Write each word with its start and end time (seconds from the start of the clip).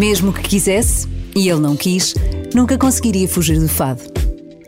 Mesmo 0.00 0.32
que 0.32 0.40
quisesse, 0.40 1.06
e 1.36 1.46
ele 1.46 1.60
não 1.60 1.76
quis, 1.76 2.14
nunca 2.54 2.78
conseguiria 2.78 3.28
fugir 3.28 3.60
do 3.60 3.68
fado. 3.68 4.00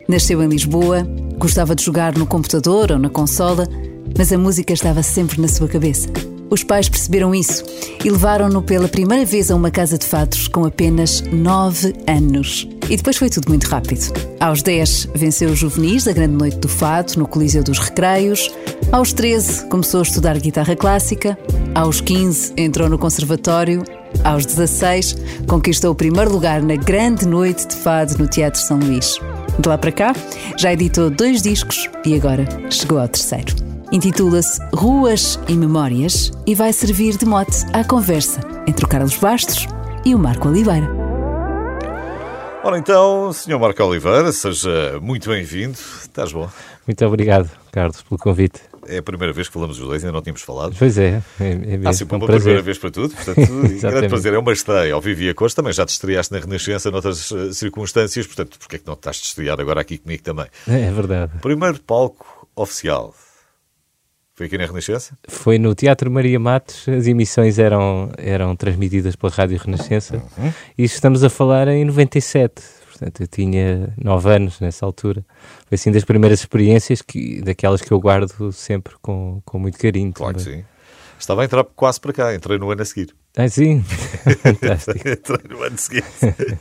Nasceu 0.07 0.43
em 0.43 0.47
Lisboa, 0.47 1.07
gostava 1.39 1.73
de 1.73 1.83
jogar 1.83 2.15
no 2.15 2.27
computador 2.27 2.91
ou 2.91 2.99
na 2.99 3.09
consola, 3.09 3.67
mas 4.15 4.31
a 4.31 4.37
música 4.37 4.73
estava 4.73 5.01
sempre 5.01 5.41
na 5.41 5.47
sua 5.47 5.67
cabeça. 5.67 6.07
Os 6.51 6.63
pais 6.63 6.87
perceberam 6.87 7.33
isso 7.33 7.63
e 8.05 8.11
levaram-no 8.11 8.61
pela 8.61 8.87
primeira 8.87 9.25
vez 9.25 9.49
a 9.49 9.55
uma 9.55 9.71
casa 9.71 9.97
de 9.97 10.05
fados 10.05 10.47
com 10.47 10.65
apenas 10.65 11.21
9 11.21 11.95
anos. 12.05 12.69
E 12.87 12.95
depois 12.95 13.17
foi 13.17 13.27
tudo 13.27 13.49
muito 13.49 13.63
rápido. 13.63 14.13
Aos 14.39 14.61
10, 14.61 15.09
venceu 15.15 15.49
os 15.49 15.57
juvenis 15.57 16.03
da 16.03 16.11
Grande 16.11 16.35
Noite 16.35 16.57
do 16.57 16.67
Fado, 16.67 17.13
no 17.17 17.27
Coliseu 17.27 17.63
dos 17.63 17.79
Recreios. 17.79 18.51
Aos 18.91 19.11
13, 19.13 19.65
começou 19.65 20.01
a 20.01 20.03
estudar 20.03 20.37
guitarra 20.37 20.75
clássica. 20.75 21.35
Aos 21.73 22.01
15, 22.01 22.53
entrou 22.55 22.87
no 22.87 22.99
conservatório. 22.99 23.81
Aos 24.23 24.45
16, 24.45 25.17
conquistou 25.47 25.91
o 25.91 25.95
primeiro 25.95 26.31
lugar 26.31 26.61
na 26.61 26.77
Grande 26.77 27.27
Noite 27.27 27.67
de 27.67 27.75
Fado 27.75 28.17
no 28.17 28.27
Teatro 28.27 28.59
São 28.61 28.79
Luís. 28.79 29.19
De 29.59 29.67
lá 29.67 29.77
para 29.77 29.91
cá, 29.91 30.13
já 30.57 30.71
editou 30.71 31.09
dois 31.09 31.41
discos 31.41 31.89
e 32.05 32.15
agora 32.15 32.47
chegou 32.69 32.99
ao 32.99 33.07
terceiro. 33.07 33.53
Intitula-se 33.91 34.59
Ruas 34.73 35.37
e 35.47 35.53
Memórias 35.53 36.31
e 36.47 36.55
vai 36.55 36.71
servir 36.71 37.17
de 37.17 37.25
mote 37.25 37.65
à 37.73 37.83
conversa 37.83 38.39
entre 38.65 38.85
o 38.85 38.87
Carlos 38.87 39.17
Bastos 39.17 39.67
e 40.05 40.15
o 40.15 40.19
Marco 40.19 40.47
Oliveira. 40.47 40.89
Ora 42.63 42.79
então, 42.79 43.33
Sr. 43.33 43.59
Marco 43.59 43.83
Oliveira, 43.83 44.31
seja 44.31 44.99
muito 45.01 45.29
bem-vindo. 45.29 45.77
Estás 46.01 46.31
bom? 46.31 46.49
Muito 46.87 47.05
obrigado, 47.05 47.51
Carlos, 47.73 48.01
pelo 48.01 48.17
convite. 48.17 48.72
É 48.87 48.97
a 48.97 49.03
primeira 49.03 49.31
vez 49.33 49.47
que 49.47 49.53
falamos 49.53 49.79
os 49.79 49.85
dois, 49.87 50.03
ainda 50.03 50.13
não 50.13 50.21
tínhamos 50.21 50.41
falado. 50.41 50.75
Pois 50.77 50.97
é, 50.97 51.21
é, 51.39 51.51
é 51.51 51.55
mesmo. 51.55 51.87
Há 51.89 51.93
sempre 51.93 52.15
um 52.15 52.19
uma 52.19 52.25
prazer. 52.25 52.41
primeira 52.41 52.61
vez 52.61 52.77
para 52.77 52.91
tudo, 52.91 53.13
portanto, 53.15 53.79
grande 53.81 54.07
prazer. 54.09 54.33
É 54.33 54.39
uma 54.39 54.53
estreia 54.53 54.93
ao 54.93 55.01
Vivo 55.01 55.21
e 55.21 55.29
a 55.29 55.33
Cores, 55.33 55.53
também 55.53 55.71
já 55.73 55.85
te 55.85 55.89
estreaste 55.89 56.33
na 56.33 56.39
Renascença 56.39 56.91
noutras 56.91 57.31
uh, 57.31 57.53
circunstâncias, 57.53 58.25
portanto, 58.27 58.57
porque 58.59 58.75
é 58.75 58.79
que 58.79 58.87
não 58.87 58.93
estás 58.93 59.17
de 59.17 59.23
estrear 59.27 59.59
agora 59.59 59.81
aqui 59.81 59.97
comigo 59.97 60.23
também? 60.23 60.45
É 60.67 60.91
verdade. 60.91 61.31
Primeiro 61.41 61.79
palco 61.81 62.47
oficial. 62.55 63.13
Foi 64.35 64.47
aqui 64.47 64.57
na 64.57 64.65
Renascença? 64.65 65.15
Foi 65.27 65.59
no 65.59 65.75
Teatro 65.75 66.09
Maria 66.09 66.39
Matos, 66.39 66.87
as 66.89 67.05
emissões 67.05 67.59
eram, 67.59 68.11
eram 68.17 68.55
transmitidas 68.55 69.15
pela 69.15 69.31
Rádio 69.31 69.59
Renascença 69.63 70.23
Uhum. 70.37 70.51
e 70.75 70.83
estamos 70.83 71.23
a 71.23 71.29
falar 71.29 71.67
em 71.67 71.85
97, 71.85 72.53
portanto 73.03 73.21
eu 73.21 73.27
tinha 73.27 73.93
9 74.01 74.29
anos 74.29 74.59
nessa 74.59 74.85
altura. 74.85 75.25
Foi 75.67 75.75
assim 75.75 75.91
das 75.91 76.03
primeiras 76.03 76.39
experiências, 76.39 77.01
que, 77.01 77.41
daquelas 77.41 77.81
que 77.81 77.91
eu 77.91 77.99
guardo 77.99 78.51
sempre 78.51 78.93
com, 79.01 79.41
com 79.45 79.59
muito 79.59 79.77
carinho. 79.77 80.11
Claro 80.13 80.37
que 80.37 80.43
também. 80.43 80.59
sim. 80.61 80.65
Estava 81.19 81.41
a 81.41 81.45
entrar 81.45 81.63
quase 81.63 82.01
para 82.01 82.11
cá, 82.11 82.35
entrei 82.35 82.57
no 82.57 82.69
ano 82.69 82.81
a 82.81 82.85
seguir. 82.85 83.15
Ah, 83.37 83.47
sim? 83.47 83.81
Fantástico. 84.43 84.97
entrei 85.07 85.39
no 85.49 85.63
ano 85.63 85.77
seguinte. 85.77 86.05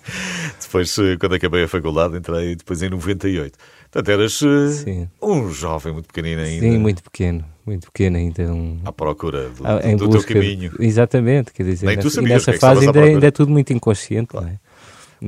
depois, 0.63 0.97
eh, 0.99 1.17
quando 1.19 1.35
acabei 1.35 1.65
a 1.65 1.69
faculdade, 1.69 2.17
entrei 2.17 2.55
depois 2.55 2.81
em 2.83 2.89
98. 2.89 3.59
Portanto, 3.91 4.09
eras 4.09 4.41
eh, 4.43 4.69
Sim. 4.73 5.09
um 5.21 5.51
jovem 5.51 5.93
muito 5.93 6.07
pequenino 6.07 6.41
ainda. 6.43 6.61
Sim, 6.61 6.79
muito 6.79 7.03
pequeno, 7.03 7.45
muito 7.67 7.91
pequeno 7.91 8.17
ainda. 8.17 8.43
Um, 8.53 8.81
À 8.85 8.93
procura 8.93 9.49
do, 9.51 9.67
Ah, 9.67 9.81
do- 9.97 10.09
busca 10.09 10.33
teu 10.33 10.41
caminho. 10.41 10.73
Exatamente, 10.79 11.53
quer 11.53 11.65
dizer, 11.65 11.87
Nem 11.87 11.97
tu 11.99 12.05
nessa, 12.05 12.09
e 12.09 12.11
sabias 12.13 12.31
o 12.31 12.35
nessa 12.35 12.45
que 12.45 12.51
é 12.51 12.55
que 12.55 12.61
fase 12.61 12.87
ainda, 12.87 13.01
ainda 13.03 13.27
é 13.27 13.31
tudo 13.31 13.51
muito 13.51 13.73
inconsciente, 13.73 14.35
não 14.35 14.47
é? 14.47 14.59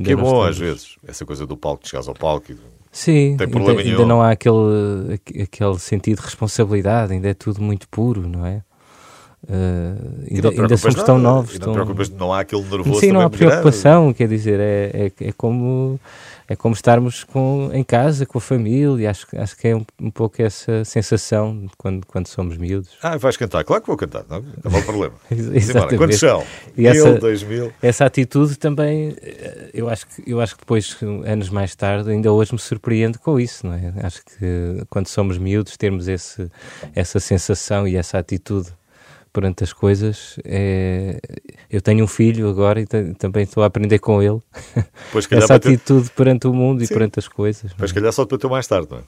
Que 0.03 0.11
é 0.11 0.15
bom 0.15 0.41
às 0.43 0.57
vezes, 0.57 0.95
essa 1.07 1.25
coisa 1.25 1.45
do 1.45 1.55
palco, 1.55 1.83
de 1.83 1.89
chegares 1.89 2.07
ao 2.07 2.13
palco 2.15 2.51
e... 2.51 2.57
Sim, 2.91 3.35
Tem 3.37 3.47
ainda, 3.47 3.71
ainda 3.81 4.05
não 4.05 4.21
há 4.21 4.31
aquele, 4.31 5.15
aqu- 5.15 5.41
aquele 5.43 5.79
sentido 5.79 6.19
de 6.19 6.23
responsabilidade, 6.25 7.11
ainda 7.13 7.27
é 7.29 7.33
tudo 7.33 7.61
muito 7.61 7.87
puro, 7.89 8.27
não 8.27 8.45
é? 8.45 8.61
Uh, 9.47 10.25
ainda, 10.31 10.49
ainda 10.49 10.77
somos 10.77 10.95
nada, 10.95 11.05
tão 11.05 11.19
novos. 11.19 11.59
Não 11.59 11.73
tão- 11.73 11.95
não 12.17 12.33
há 12.33 12.39
aquele 12.39 12.63
nervoso 12.63 12.99
Sim, 12.99 13.11
não 13.11 13.19
há 13.19 13.27
grande. 13.29 13.37
preocupação, 13.37 14.11
quer 14.13 14.27
dizer, 14.27 14.59
é, 14.59 15.11
é, 15.19 15.27
é 15.27 15.31
como 15.33 15.99
é 16.47 16.55
como 16.55 16.73
estarmos 16.75 17.23
com, 17.23 17.69
em 17.73 17.83
casa, 17.83 18.25
com 18.25 18.37
a 18.37 18.41
família, 18.41 19.09
acho, 19.09 19.27
que- 19.27 19.37
acho 19.37 19.57
que 19.57 19.67
é 19.67 19.75
um, 19.75 19.85
um 19.99 20.11
pouco 20.11 20.41
essa 20.41 20.83
sensação 20.85 21.67
quando, 21.77 22.05
quando 22.05 22.27
somos 22.27 22.57
miúdos. 22.57 22.91
Ah, 23.01 23.17
vais 23.17 23.35
cantar? 23.37 23.63
Claro 23.63 23.81
que 23.81 23.87
vou 23.87 23.97
cantar, 23.97 24.23
não, 24.29 24.41
não 24.41 24.79
há 24.79 24.81
problema. 24.83 25.13
Ex- 25.31 25.39
Sim, 25.41 25.45
embora. 25.47 25.57
exatamente. 25.57 25.97
Quantos 25.97 26.19
são? 26.19 26.43
E 26.77 26.87
essa- 26.87 27.09
Mil, 27.11 27.19
dois 27.19 27.43
mil? 27.43 27.73
Essa 27.81 28.05
atitude 28.05 28.57
também, 28.57 29.15
eh, 29.21 29.69
eu 29.73 29.89
acho, 29.89 30.05
que, 30.07 30.23
eu 30.29 30.39
acho 30.39 30.53
que 30.55 30.61
depois, 30.61 30.97
anos 31.25 31.49
mais 31.49 31.75
tarde, 31.75 32.09
ainda 32.11 32.31
hoje 32.31 32.53
me 32.53 32.59
surpreende 32.59 33.17
com 33.17 33.39
isso, 33.39 33.65
não 33.65 33.73
é? 33.73 33.93
Acho 34.03 34.21
que 34.23 34.83
quando 34.89 35.07
somos 35.07 35.37
miúdos, 35.37 35.75
termos 35.77 36.07
esse, 36.07 36.49
essa 36.93 37.19
sensação 37.19 37.87
e 37.87 37.95
essa 37.95 38.17
atitude 38.19 38.69
perante 39.35 39.65
as 39.65 39.73
coisas, 39.73 40.39
é... 40.45 41.19
eu 41.69 41.81
tenho 41.81 42.05
um 42.05 42.07
filho 42.07 42.47
agora 42.49 42.79
e 42.79 42.85
ta- 42.85 43.03
também 43.19 43.43
estou 43.43 43.63
a 43.63 43.65
aprender 43.65 43.99
com 43.99 44.23
ele 44.23 44.39
Pois, 45.11 45.27
essa 45.29 45.47
vai 45.47 45.59
ter, 45.59 45.73
atitude 45.73 46.09
perante 46.11 46.47
o 46.47 46.53
mundo 46.53 46.81
e 46.81 46.87
Sim. 46.87 46.93
perante 46.93 47.19
as 47.19 47.27
coisas. 47.27 47.71
não 47.77 47.85
é? 47.85 47.93
calhar 47.93 48.13
só 48.13 48.25
te 48.25 48.31
bateu 48.31 48.49
mais 48.49 48.65
tarde, 48.65 48.87
não 48.89 48.99
é? 48.99 49.01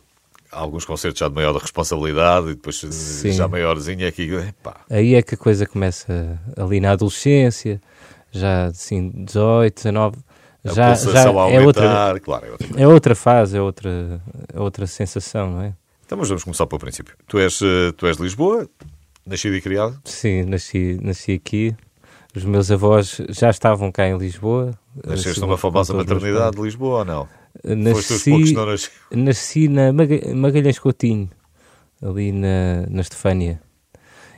Há 0.51 0.59
alguns 0.59 0.83
concertos 0.83 1.19
já 1.19 1.29
de 1.29 1.35
maior 1.35 1.55
responsabilidade 1.55 2.47
e 2.47 2.55
depois 2.55 2.75
Sim. 2.77 3.31
já 3.31 3.47
maiorzinho 3.47 4.05
é 4.05 4.11
que... 4.11 4.29
Pá, 4.61 4.81
Aí 4.89 5.15
é 5.15 5.21
que 5.21 5.35
a 5.35 5.37
coisa 5.37 5.65
começa 5.65 6.37
ali 6.57 6.81
na 6.81 6.91
adolescência, 6.91 7.81
já 8.29 8.65
assim 8.65 9.09
18, 9.23 9.75
19, 9.75 10.17
a 10.65 10.67
já, 10.67 10.73
já 10.73 10.87
pulsação 10.89 11.39
a 11.39 11.51
é 11.51 11.61
outra, 11.61 11.83
aumentar, 11.83 12.19
claro, 12.19 12.45
é 12.45 12.51
outra. 12.51 12.67
É 12.81 12.87
outra 12.87 13.15
fase, 13.15 13.57
é 13.57 13.61
outra, 13.61 14.21
é 14.53 14.59
outra 14.59 14.87
sensação, 14.87 15.51
não 15.51 15.61
é? 15.61 15.73
Então, 16.05 16.17
mas 16.17 16.27
vamos 16.27 16.43
começar 16.43 16.65
pelo 16.67 16.79
princípio. 16.79 17.15
Tu 17.27 17.37
és, 17.39 17.61
eh, 17.61 17.91
tu 17.97 18.07
és 18.07 18.15
de 18.17 18.23
Lisboa, 18.23 18.67
nascido 19.27 19.55
e 19.55 19.61
criado? 19.61 19.99
Sim, 20.05 20.43
nasci, 20.45 20.99
nasci 21.01 21.33
aqui. 21.33 21.75
Os 22.35 22.43
meus 22.43 22.69
avós 22.71 23.19
já 23.29 23.49
estavam 23.49 23.91
cá 23.91 24.07
em 24.07 24.17
Lisboa. 24.17 24.71
Nasceste 25.05 25.39
numa 25.41 25.57
famosa 25.57 25.93
maternidade 25.93 26.55
de 26.55 26.61
Lisboa 26.61 26.99
ou 26.99 27.05
não? 27.05 27.27
Nasci, 27.63 28.29
nasci 29.11 29.67
na 29.67 29.91
Maga- 29.91 30.33
Magalhães 30.35 30.77
Coutinho, 30.77 31.29
ali 32.01 32.31
na, 32.31 32.85
na 32.89 33.01
Estefânia. 33.01 33.59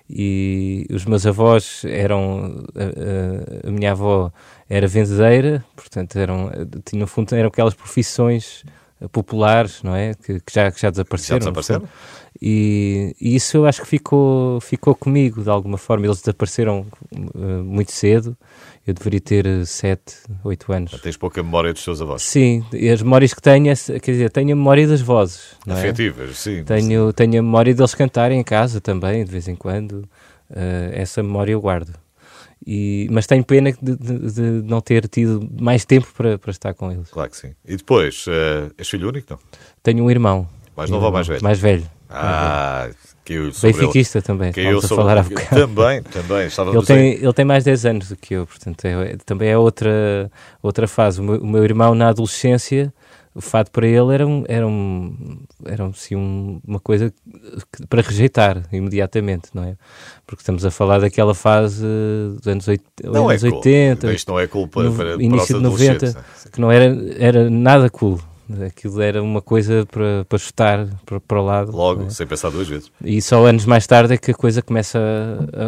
E 0.10 0.88
os 0.92 1.06
meus 1.06 1.26
avós 1.26 1.84
eram. 1.86 2.64
A, 2.76 3.66
a- 3.66 3.68
a 3.68 3.72
minha 3.72 3.92
avó 3.92 4.32
era 4.70 4.88
vendedeira, 4.88 5.64
portanto, 5.76 6.16
eram, 6.18 6.50
tinham, 6.86 7.08
eram 7.34 7.48
aquelas 7.50 7.74
profissões 7.74 8.64
populares, 9.12 9.84
não 9.84 9.96
é? 9.96 10.14
Que, 10.14 10.40
que 10.40 10.54
já, 10.54 10.72
que 10.72 10.82
já 10.82 10.90
desapareceram. 10.90 11.42
Já 11.42 11.52
desapareceram? 11.52 11.88
E, 12.42 13.16
e 13.20 13.36
isso 13.36 13.58
eu 13.58 13.66
acho 13.66 13.82
que 13.82 13.88
ficou, 13.88 14.62
ficou 14.62 14.96
comigo 14.96 15.44
de 15.44 15.50
alguma 15.50 15.78
forma. 15.78 16.06
Eles 16.06 16.20
desapareceram 16.20 16.86
eh, 17.14 17.62
muito 17.64 17.92
cedo. 17.92 18.36
Eu 18.88 18.94
deveria 18.94 19.20
ter 19.20 19.66
7, 19.66 20.02
8 20.44 20.72
anos. 20.74 20.92
Tens 21.02 21.18
pouca 21.18 21.44
memória 21.44 21.74
dos 21.74 21.84
teus 21.84 22.02
avós. 22.02 22.22
Sim, 22.24 22.64
e 22.74 22.90
as 22.90 23.02
memórias 23.02 23.34
que 23.34 23.42
tenho, 23.42 23.70
é- 23.70 24.00
quer 24.00 24.12
dizer, 24.14 24.30
tenho 24.32 24.54
a 24.54 24.56
memória 24.56 24.88
das 24.88 25.02
vozes. 25.02 25.42
Não 25.66 25.76
é? 25.76 25.80
Afetivas, 25.80 26.38
sim. 26.38 26.64
Tenho, 26.64 27.12
tenho 27.14 27.40
a 27.40 27.44
memória 27.44 27.74
deles 27.74 27.94
cantarem 27.94 28.40
em 28.40 28.44
casa 28.44 28.80
também, 28.82 29.24
de 29.26 29.32
vez 29.32 29.48
em 29.48 29.56
quando. 29.56 30.08
Eh, 30.50 30.92
essa 30.94 31.22
memória 31.22 31.52
eu 31.52 31.62
guardo. 31.62 31.94
E, 32.66 33.08
mas 33.12 33.28
tenho 33.28 33.44
pena 33.44 33.72
de, 33.72 33.96
de- 33.96 34.32
de 34.34 34.42
não 34.68 34.82
ter 34.82 35.08
tido 35.08 35.48
mais 35.60 35.86
tempo 35.86 36.08
para, 36.16 36.38
para 36.38 36.52
estar 36.52 36.74
com 36.74 36.92
eles. 36.92 37.10
Claro 37.10 37.30
que 37.30 37.38
sim. 37.38 37.54
E 37.68 37.76
depois, 37.78 38.26
eh, 38.28 38.70
és 38.78 38.90
filho 38.90 39.10
único, 39.10 39.28
não? 39.34 39.40
Tenho 39.84 40.04
um 40.04 40.10
irmão. 40.10 40.48
Mais 40.76 40.90
novo 40.90 41.06
ou 41.06 41.12
mais 41.12 41.28
velho? 41.28 41.44
Mais 41.44 41.60
velho. 41.60 41.84
Ah, 42.10 42.90
que 43.24 43.34
eu 43.34 43.44
ele- 43.46 43.54
Benfiquista 43.62 44.22
também, 44.22 44.52
que 44.52 44.60
eu 44.60 44.80
estávamos 44.80 44.86
a 44.86 44.88
sobre- 44.88 45.04
falar. 45.04 45.50
Também, 45.68 46.02
também. 46.04 46.48
Estava 46.48 46.72
Ele 46.72 46.86
tem, 46.86 47.14
ele 47.14 47.34
tem 47.34 47.46
mais 47.46 47.64
10 47.64 47.86
anos 47.86 48.10
do 48.10 48.16
que 48.16 48.34
eu, 48.34 48.48
portanto, 48.48 48.84
é- 48.86 49.12
é- 49.12 49.18
também 49.26 49.50
é 49.50 49.58
outra, 49.58 50.32
outra 50.62 50.88
fase. 50.88 51.22
O 51.22 51.24
meu, 51.24 51.40
o 51.42 51.46
meu 51.48 51.64
irmão, 51.64 51.94
na 51.94 52.10
adolescência, 52.10 52.92
o 53.36 53.42
fado 53.42 53.70
para 53.70 53.86
ele 53.88 54.12
era, 54.14 54.26
um, 54.26 54.44
era, 54.48 54.66
um, 54.68 55.38
era 55.64 55.86
assim, 55.86 56.16
um- 56.16 56.60
uma 56.68 56.80
coisa 56.80 57.12
que- 57.72 57.86
para 57.88 58.02
rejeitar 58.02 58.64
imediatamente, 58.74 59.50
não 59.54 59.64
é? 59.64 59.76
Porque 60.26 60.42
estamos 60.42 60.66
a 60.66 60.72
falar 60.72 61.00
daquela 61.00 61.36
fase 61.36 61.86
dos 62.38 62.48
anos, 62.48 62.68
oit- 62.68 62.82
não 63.04 63.30
é 63.30 63.36
anos 63.36 63.44
cool. 63.44 63.58
80, 63.58 64.12
Isto 64.12 64.32
não 64.32 64.40
é 64.40 64.48
cool 64.48 64.68
para, 64.68 64.92
para, 64.92 65.14
início 65.24 65.58
de 65.58 65.62
90, 65.64 66.08
adolescentes. 66.08 66.52
que 66.52 66.60
não 66.60 66.72
era, 66.72 66.86
era 67.20 67.48
nada 67.52 67.88
cool. 67.92 68.20
Aquilo 68.66 69.02
era 69.02 69.22
uma 69.22 69.42
coisa 69.42 69.86
para, 69.92 70.26
para 70.28 70.38
chutar 70.40 70.88
para, 71.06 71.20
para 71.20 71.42
o 71.42 71.46
lado. 71.46 71.72
Logo, 71.72 72.04
é? 72.06 72.10
sem 72.10 72.26
pensar 72.26 72.50
duas 72.50 72.68
vezes. 72.68 72.92
E 73.04 73.22
só 73.22 73.46
anos 73.46 73.66
mais 73.66 73.86
tarde 73.86 74.14
é 74.14 74.18
que 74.18 74.32
a 74.32 74.34
coisa 74.34 74.62
começa 74.62 75.00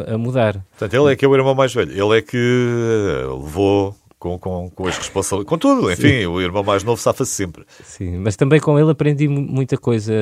a- 0.10 0.13
a- 0.13 0.18
mudar. 0.18 0.63
Portanto, 0.78 0.94
ele 0.94 1.13
é 1.13 1.16
que 1.16 1.24
é 1.24 1.28
o 1.28 1.36
irmão 1.36 1.54
mais 1.54 1.74
velho. 1.74 1.92
Ele 1.92 2.18
é 2.18 2.22
que 2.22 2.38
eh, 2.38 3.28
levou 3.28 3.95
com, 4.18 4.38
com, 4.38 4.69
com 4.69 4.88
as 4.88 4.98
responsabilidades. 4.98 5.50
Com 5.50 5.57
tudo, 5.57 5.92
enfim, 5.92 6.25
o 6.25 6.39
irmão 6.42 6.63
mais 6.63 6.83
novo 6.83 7.01
safa-se 7.01 7.31
sempre. 7.31 7.66
Sim, 7.83 8.18
mas 8.18 8.36
também 8.36 8.60
com 8.60 8.78
ele 8.80 8.92
aprendi 8.92 9.28
mu- 9.28 9.42
muita 9.42 9.78
coisa, 9.78 10.13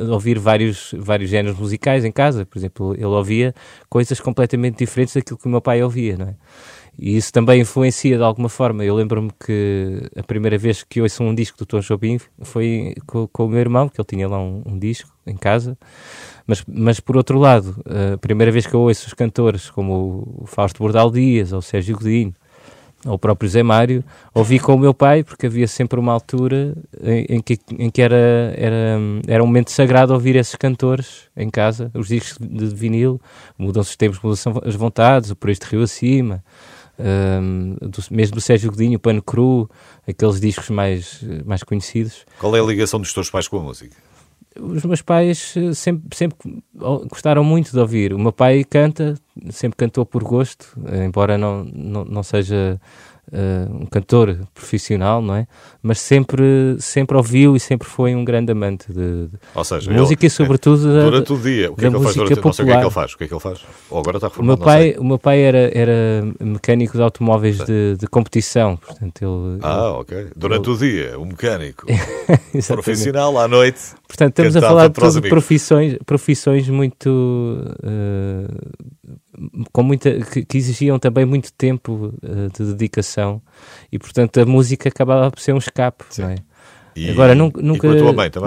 a 0.00 0.12
ouvir 0.12 0.38
vários, 0.38 0.94
vários 0.98 1.30
géneros 1.30 1.58
musicais 1.58 2.04
em 2.04 2.12
casa. 2.12 2.46
Por 2.46 2.58
exemplo, 2.58 2.94
ele 2.94 3.04
ouvia 3.04 3.54
coisas 3.88 4.18
completamente 4.20 4.78
diferentes 4.78 5.14
daquilo 5.14 5.38
que 5.38 5.46
o 5.46 5.50
meu 5.50 5.60
pai 5.60 5.82
ouvia, 5.82 6.16
não 6.16 6.28
é? 6.28 6.34
E 6.98 7.16
isso 7.16 7.32
também 7.32 7.60
influencia 7.60 8.16
de 8.16 8.22
alguma 8.22 8.48
forma. 8.48 8.84
Eu 8.84 8.94
lembro-me 8.94 9.30
que 9.44 10.02
a 10.16 10.22
primeira 10.22 10.56
vez 10.56 10.82
que 10.82 11.00
ouço 11.00 11.22
um 11.22 11.34
disco 11.34 11.58
do 11.58 11.66
Tom 11.66 11.80
Jobim 11.80 12.18
foi 12.42 12.94
com, 13.06 13.26
com 13.26 13.46
o 13.46 13.48
meu 13.48 13.60
irmão, 13.60 13.88
que 13.88 14.00
ele 14.00 14.06
tinha 14.06 14.28
lá 14.28 14.38
um, 14.38 14.62
um 14.64 14.78
disco 14.78 15.10
em 15.26 15.36
casa. 15.36 15.76
Mas, 16.46 16.62
mas 16.66 17.00
por 17.00 17.16
outro 17.16 17.38
lado, 17.38 17.76
a 18.14 18.16
primeira 18.18 18.52
vez 18.52 18.66
que 18.66 18.74
eu 18.74 18.80
ouço 18.80 19.06
os 19.06 19.14
cantores 19.14 19.70
como 19.70 20.38
o 20.42 20.46
Fausto 20.46 20.78
Bordal 20.78 21.10
Dias 21.10 21.52
ou 21.52 21.58
o 21.58 21.62
Sérgio 21.62 21.96
Godinho, 21.96 22.34
ou 23.04 23.14
o 23.14 23.18
próprio 23.18 23.48
Zé 23.48 23.62
Mário, 23.62 24.02
ouvi 24.32 24.58
com 24.58 24.74
o 24.74 24.78
meu 24.78 24.94
pai, 24.94 25.22
porque 25.22 25.46
havia 25.46 25.66
sempre 25.66 25.98
uma 26.00 26.12
altura 26.12 26.74
em, 27.02 27.36
em, 27.36 27.40
que, 27.42 27.58
em 27.78 27.90
que 27.90 28.00
era, 28.00 28.54
era, 28.56 28.98
era 29.26 29.42
um 29.42 29.46
momento 29.46 29.70
sagrado 29.70 30.12
ouvir 30.14 30.36
esses 30.36 30.54
cantores 30.54 31.28
em 31.36 31.50
casa, 31.50 31.90
os 31.94 32.08
discos 32.08 32.38
de 32.40 32.74
vinil, 32.74 33.20
mudam-se 33.58 33.90
os 33.90 33.96
tempos, 33.96 34.20
mudam-se 34.22 34.48
as 34.64 34.74
vontades, 34.74 35.30
o 35.30 35.36
Por 35.36 35.50
Este 35.50 35.64
Rio 35.64 35.82
Acima, 35.82 36.42
um, 36.98 37.76
do, 37.80 38.02
mesmo 38.10 38.36
do 38.36 38.40
Sérgio 38.40 38.70
Godinho, 38.70 38.98
Pano 38.98 39.22
Cru, 39.22 39.68
aqueles 40.06 40.40
discos 40.40 40.70
mais, 40.70 41.24
mais 41.44 41.62
conhecidos. 41.62 42.24
Qual 42.38 42.54
é 42.56 42.60
a 42.60 42.64
ligação 42.64 43.00
dos 43.00 43.12
teus 43.12 43.30
pais 43.30 43.48
com 43.48 43.58
a 43.58 43.62
música? 43.62 43.96
Os 44.60 44.84
meus 44.84 45.02
pais 45.02 45.54
sempre, 45.74 46.16
sempre 46.16 46.38
gostaram 47.10 47.42
muito 47.42 47.72
de 47.72 47.78
ouvir. 47.78 48.12
O 48.12 48.18
meu 48.18 48.32
pai 48.32 48.62
canta, 48.62 49.14
sempre 49.50 49.76
cantou 49.76 50.06
por 50.06 50.22
gosto, 50.22 50.78
embora 51.04 51.36
não, 51.36 51.64
não, 51.64 52.04
não 52.04 52.22
seja 52.22 52.80
uh, 53.32 53.82
um 53.82 53.86
cantor 53.86 54.38
profissional, 54.52 55.22
não 55.22 55.34
é? 55.34 55.46
Mas 55.82 56.00
sempre, 56.00 56.76
sempre 56.78 57.16
ouviu 57.16 57.56
e 57.56 57.60
sempre 57.60 57.88
foi 57.88 58.14
um 58.14 58.24
grande 58.24 58.52
amante 58.52 58.92
de, 58.92 59.28
Ou 59.54 59.64
seja, 59.64 59.90
de 59.90 59.96
música 59.96 60.24
ele, 60.24 60.26
e 60.26 60.30
sobretudo 60.30 60.98
é, 60.98 61.04
durante 61.04 61.32
o 61.32 61.38
dia, 61.38 61.70
o 61.70 61.76
que 61.76 61.86
é 61.86 61.90
que 61.90 61.96
ele 61.96 62.02
faz 62.04 62.14
durante, 62.14 62.34
popular. 62.34 62.44
não 62.44 62.52
sei 62.52 62.64
o 62.64 62.66
que 62.66 62.72
é 62.72 62.76
que 62.76 62.84
ele 62.84 62.90
faz, 62.90 63.12
o 63.12 63.18
que 63.18 63.24
é 63.24 63.28
que 63.28 63.34
ele 63.34 63.40
faz? 63.40 63.64
Ou 63.90 63.98
agora 63.98 64.16
está 64.16 64.28
reformado, 64.28 64.54
o 64.54 64.56
meu 64.56 64.64
pai, 64.64 64.96
o 64.98 65.04
meu 65.04 65.18
pai 65.18 65.40
era, 65.40 65.70
era 65.78 66.24
mecânico 66.40 66.96
de 66.96 67.02
automóveis 67.02 67.58
de, 67.58 67.96
de, 67.96 68.06
competição, 68.06 68.76
portanto 68.76 69.22
ele... 69.22 69.58
Ah, 69.62 69.92
ok. 69.92 70.28
Durante 70.36 70.68
ele... 70.68 70.76
o 70.76 70.78
dia, 70.78 71.18
um 71.18 71.26
mecânico 71.26 71.86
profissional, 72.68 73.38
à 73.38 73.48
noite... 73.48 73.80
Portanto, 74.06 74.38
estamos 74.38 74.56
a 74.56 74.60
falar 74.60 74.88
de, 74.88 75.20
de 75.20 75.28
profissões, 75.28 75.96
profissões 76.04 76.68
muito... 76.68 77.08
Uh, 77.82 78.94
com 79.72 79.82
muita, 79.82 80.12
que, 80.20 80.44
que, 80.44 80.58
exigiam 80.58 80.98
também 80.98 81.24
muito 81.24 81.52
tempo 81.52 82.14
uh, 82.22 82.50
de 82.56 82.72
dedicação 82.72 83.42
e 83.90 83.98
portanto 83.98 84.40
a 84.40 84.46
música 84.46 84.88
acabava 84.88 85.30
por 85.30 85.40
ser 85.40 85.52
um 85.52 85.58
escape 85.58 86.04
é? 86.20 86.36
E, 86.96 87.10
Agora, 87.10 87.34
nunca, 87.34 87.60
nunca, 87.60 87.88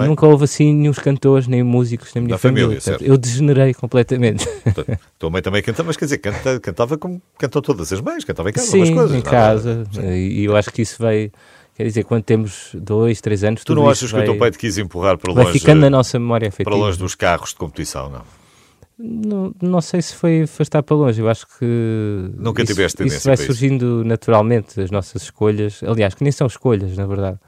nunca 0.06 0.26
houve 0.26 0.44
assim 0.44 0.72
nenhum 0.72 0.92
cantores, 0.94 1.46
nem 1.46 1.62
músicos 1.62 2.14
na 2.14 2.22
minha 2.22 2.30
da 2.30 2.38
família. 2.38 2.80
família 2.80 3.06
eu 3.06 3.18
degenerei 3.18 3.74
completamente. 3.74 4.46
Portanto, 4.64 4.98
tua 5.18 5.30
mãe 5.30 5.42
também 5.42 5.62
canta, 5.62 5.82
mas 5.84 5.98
quer 5.98 6.06
dizer, 6.06 6.18
canta, 6.18 6.58
cantava 6.58 6.96
como 6.96 7.20
cantam 7.36 7.60
todas 7.60 7.92
as 7.92 8.00
mães, 8.00 8.24
cantava 8.24 8.48
em 8.48 8.54
casa 8.54 8.66
Sim, 8.66 8.94
coisas. 8.94 9.16
em 9.16 9.20
casa. 9.20 9.84
E 10.02 10.44
eu 10.44 10.56
acho 10.56 10.70
que 10.70 10.80
isso 10.80 10.96
vai. 10.98 11.30
Quer 11.76 11.84
dizer, 11.84 12.04
quando 12.04 12.22
temos 12.22 12.70
dois, 12.74 13.20
três 13.20 13.44
anos. 13.44 13.62
Tu 13.64 13.74
não 13.74 13.88
achas 13.88 14.10
vai, 14.10 14.22
que 14.22 14.30
o 14.30 14.32
teu 14.32 14.38
pai 14.38 14.50
te 14.50 14.58
quis 14.58 14.78
empurrar 14.78 15.18
para 15.18 15.32
vai 15.34 15.44
longe? 15.44 15.58
ficando 15.58 15.80
na 15.80 15.90
nossa 15.90 16.18
memória 16.18 16.48
afetiva. 16.48 16.70
Para 16.70 16.78
longe 16.78 16.98
dos 16.98 17.14
carros 17.14 17.50
de 17.50 17.56
competição, 17.56 18.08
não? 18.08 18.22
Não, 18.98 19.54
não 19.62 19.80
sei 19.80 20.02
se 20.02 20.14
foi 20.14 20.42
afastar 20.42 20.82
para 20.82 20.96
longe, 20.96 21.20
eu 21.20 21.28
acho 21.28 21.46
que 21.56 21.64
nunca 22.36 22.62
isso, 22.62 22.72
tiveste 22.72 22.96
tendência 22.98 23.18
isso 23.18 23.28
vai 23.28 23.36
surgindo 23.36 24.00
isso. 24.00 24.08
naturalmente, 24.08 24.80
as 24.80 24.90
nossas 24.90 25.22
escolhas, 25.22 25.80
aliás, 25.84 26.14
que 26.14 26.24
nem 26.24 26.32
são 26.32 26.46
escolhas, 26.48 26.96
na 26.96 27.06
verdade. 27.06 27.38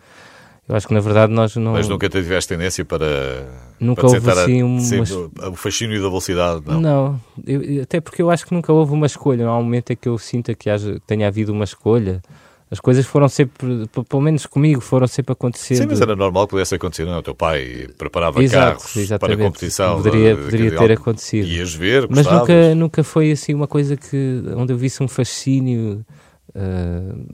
Eu 0.69 0.77
acho 0.77 0.87
que 0.87 0.95
na 0.95 1.01
verdade 1.01 1.33
nós 1.33 1.57
não. 1.57 1.73
Mas 1.73 1.89
nunca 1.89 2.09
tiveste 2.09 2.51
tendência 2.51 2.85
para. 2.85 3.49
Nunca 3.81 4.03
para 4.03 4.11
houve 4.11 4.31
assim 4.31 4.63
uma. 4.63 5.49
O 5.49 5.57
fascínio 5.57 6.01
da 6.01 6.07
velocidade, 6.07 6.63
não? 6.65 6.81
Não, 6.81 7.21
eu, 7.45 7.83
até 7.83 8.01
porque 8.01 8.23
eu 8.23 8.31
acho 8.31 8.47
que 8.47 8.55
nunca 8.55 8.73
houve 8.73 8.93
uma 8.93 9.07
escolha. 9.07 9.45
Não 9.45 9.53
há 9.53 9.59
um 9.59 9.65
momento 9.65 9.93
em 9.93 9.97
que 9.97 10.09
eu 10.09 10.17
sinta 10.17 10.55
que, 10.55 10.71
haja, 10.71 10.95
que 10.95 11.01
tenha 11.01 11.27
havido 11.27 11.53
uma 11.53 11.65
escolha 11.65 12.23
as 12.71 12.79
coisas 12.79 13.05
foram 13.05 13.29
sempre, 13.29 13.89
pelo 14.09 14.23
menos 14.23 14.47
comigo, 14.47 14.81
foram 14.81 15.09
sempre 15.09 15.33
acontecendo. 15.33 15.79
Sim, 15.79 15.87
mas 15.89 16.01
era 16.01 16.15
normal 16.15 16.47
que 16.47 16.51
pudesse 16.53 16.77
acontecer, 16.77 17.05
não? 17.05 17.15
É? 17.15 17.19
O 17.19 17.23
teu 17.23 17.35
pai 17.35 17.89
preparava 17.99 18.41
Exato, 18.41 18.79
carros 18.79 18.97
exatamente. 18.97 19.37
para 19.37 19.45
a 19.45 19.49
competição. 19.49 19.97
Poderia, 19.97 20.37
poderia 20.37 20.77
ter 20.77 20.93
acontecido. 20.93 21.49
Ias 21.49 21.75
ver, 21.75 22.07
Mas 22.09 22.27
nunca, 22.27 22.75
nunca 22.77 23.03
foi 23.03 23.33
assim 23.33 23.55
uma 23.55 23.67
coisa 23.67 23.97
que, 23.97 24.43
onde 24.57 24.73
eu 24.73 24.79
visse 24.79 25.03
um 25.03 25.09
fascínio. 25.09 26.05
Uh, 26.51 27.27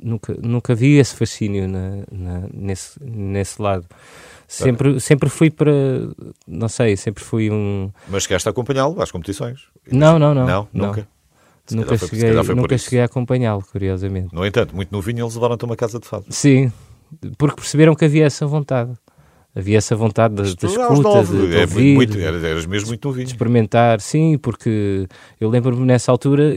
nunca, 0.00 0.36
nunca 0.40 0.74
vi 0.74 0.98
esse 0.98 1.14
fascínio 1.14 1.68
na, 1.68 2.04
na, 2.10 2.48
nesse, 2.52 2.98
nesse 3.02 3.60
lado. 3.60 3.86
Sempre, 4.46 5.00
sempre 5.00 5.28
fui 5.28 5.50
para, 5.50 5.72
não 6.46 6.68
sei, 6.68 6.96
sempre 6.96 7.24
fui 7.24 7.50
um... 7.50 7.90
Mas 8.08 8.24
chegaste 8.24 8.48
a 8.48 8.50
acompanhá-lo 8.50 9.00
às 9.00 9.10
competições? 9.10 9.62
Não, 9.90 10.18
não, 10.18 10.34
não. 10.34 10.46
Não, 10.46 10.68
nunca? 10.72 11.00
Não. 11.00 11.13
Se 11.66 11.76
nunca 11.76 11.96
foi, 11.96 12.08
cheguei, 12.08 12.32
nunca 12.54 12.78
cheguei 12.78 13.00
a 13.00 13.04
acompanhá-lo, 13.06 13.62
curiosamente. 13.62 14.34
No 14.34 14.44
entanto, 14.44 14.76
muito 14.76 14.92
novinho, 14.92 15.24
eles 15.24 15.34
levaram-te 15.34 15.64
a 15.64 15.66
uma 15.66 15.76
casa 15.76 15.98
de 15.98 16.06
fado. 16.06 16.26
Sim, 16.28 16.70
porque 17.38 17.56
perceberam 17.56 17.94
que 17.94 18.04
havia 18.04 18.26
essa 18.26 18.46
vontade. 18.46 18.92
Havia 19.56 19.78
essa 19.78 19.94
vontade 19.94 20.34
de, 20.34 20.56
de 20.56 20.66
escuta, 20.66 21.22
de, 21.22 21.48
de 21.48 21.56
é 21.56 21.60
ouvir, 21.60 21.94
muito, 21.94 22.18
eras 22.18 22.66
mesmo 22.66 22.88
muito 22.88 23.06
novinho. 23.06 23.24
De 23.24 23.32
experimentar, 23.32 24.00
sim, 24.00 24.36
porque 24.36 25.06
eu 25.40 25.48
lembro-me 25.48 25.86
nessa 25.86 26.10
altura, 26.10 26.52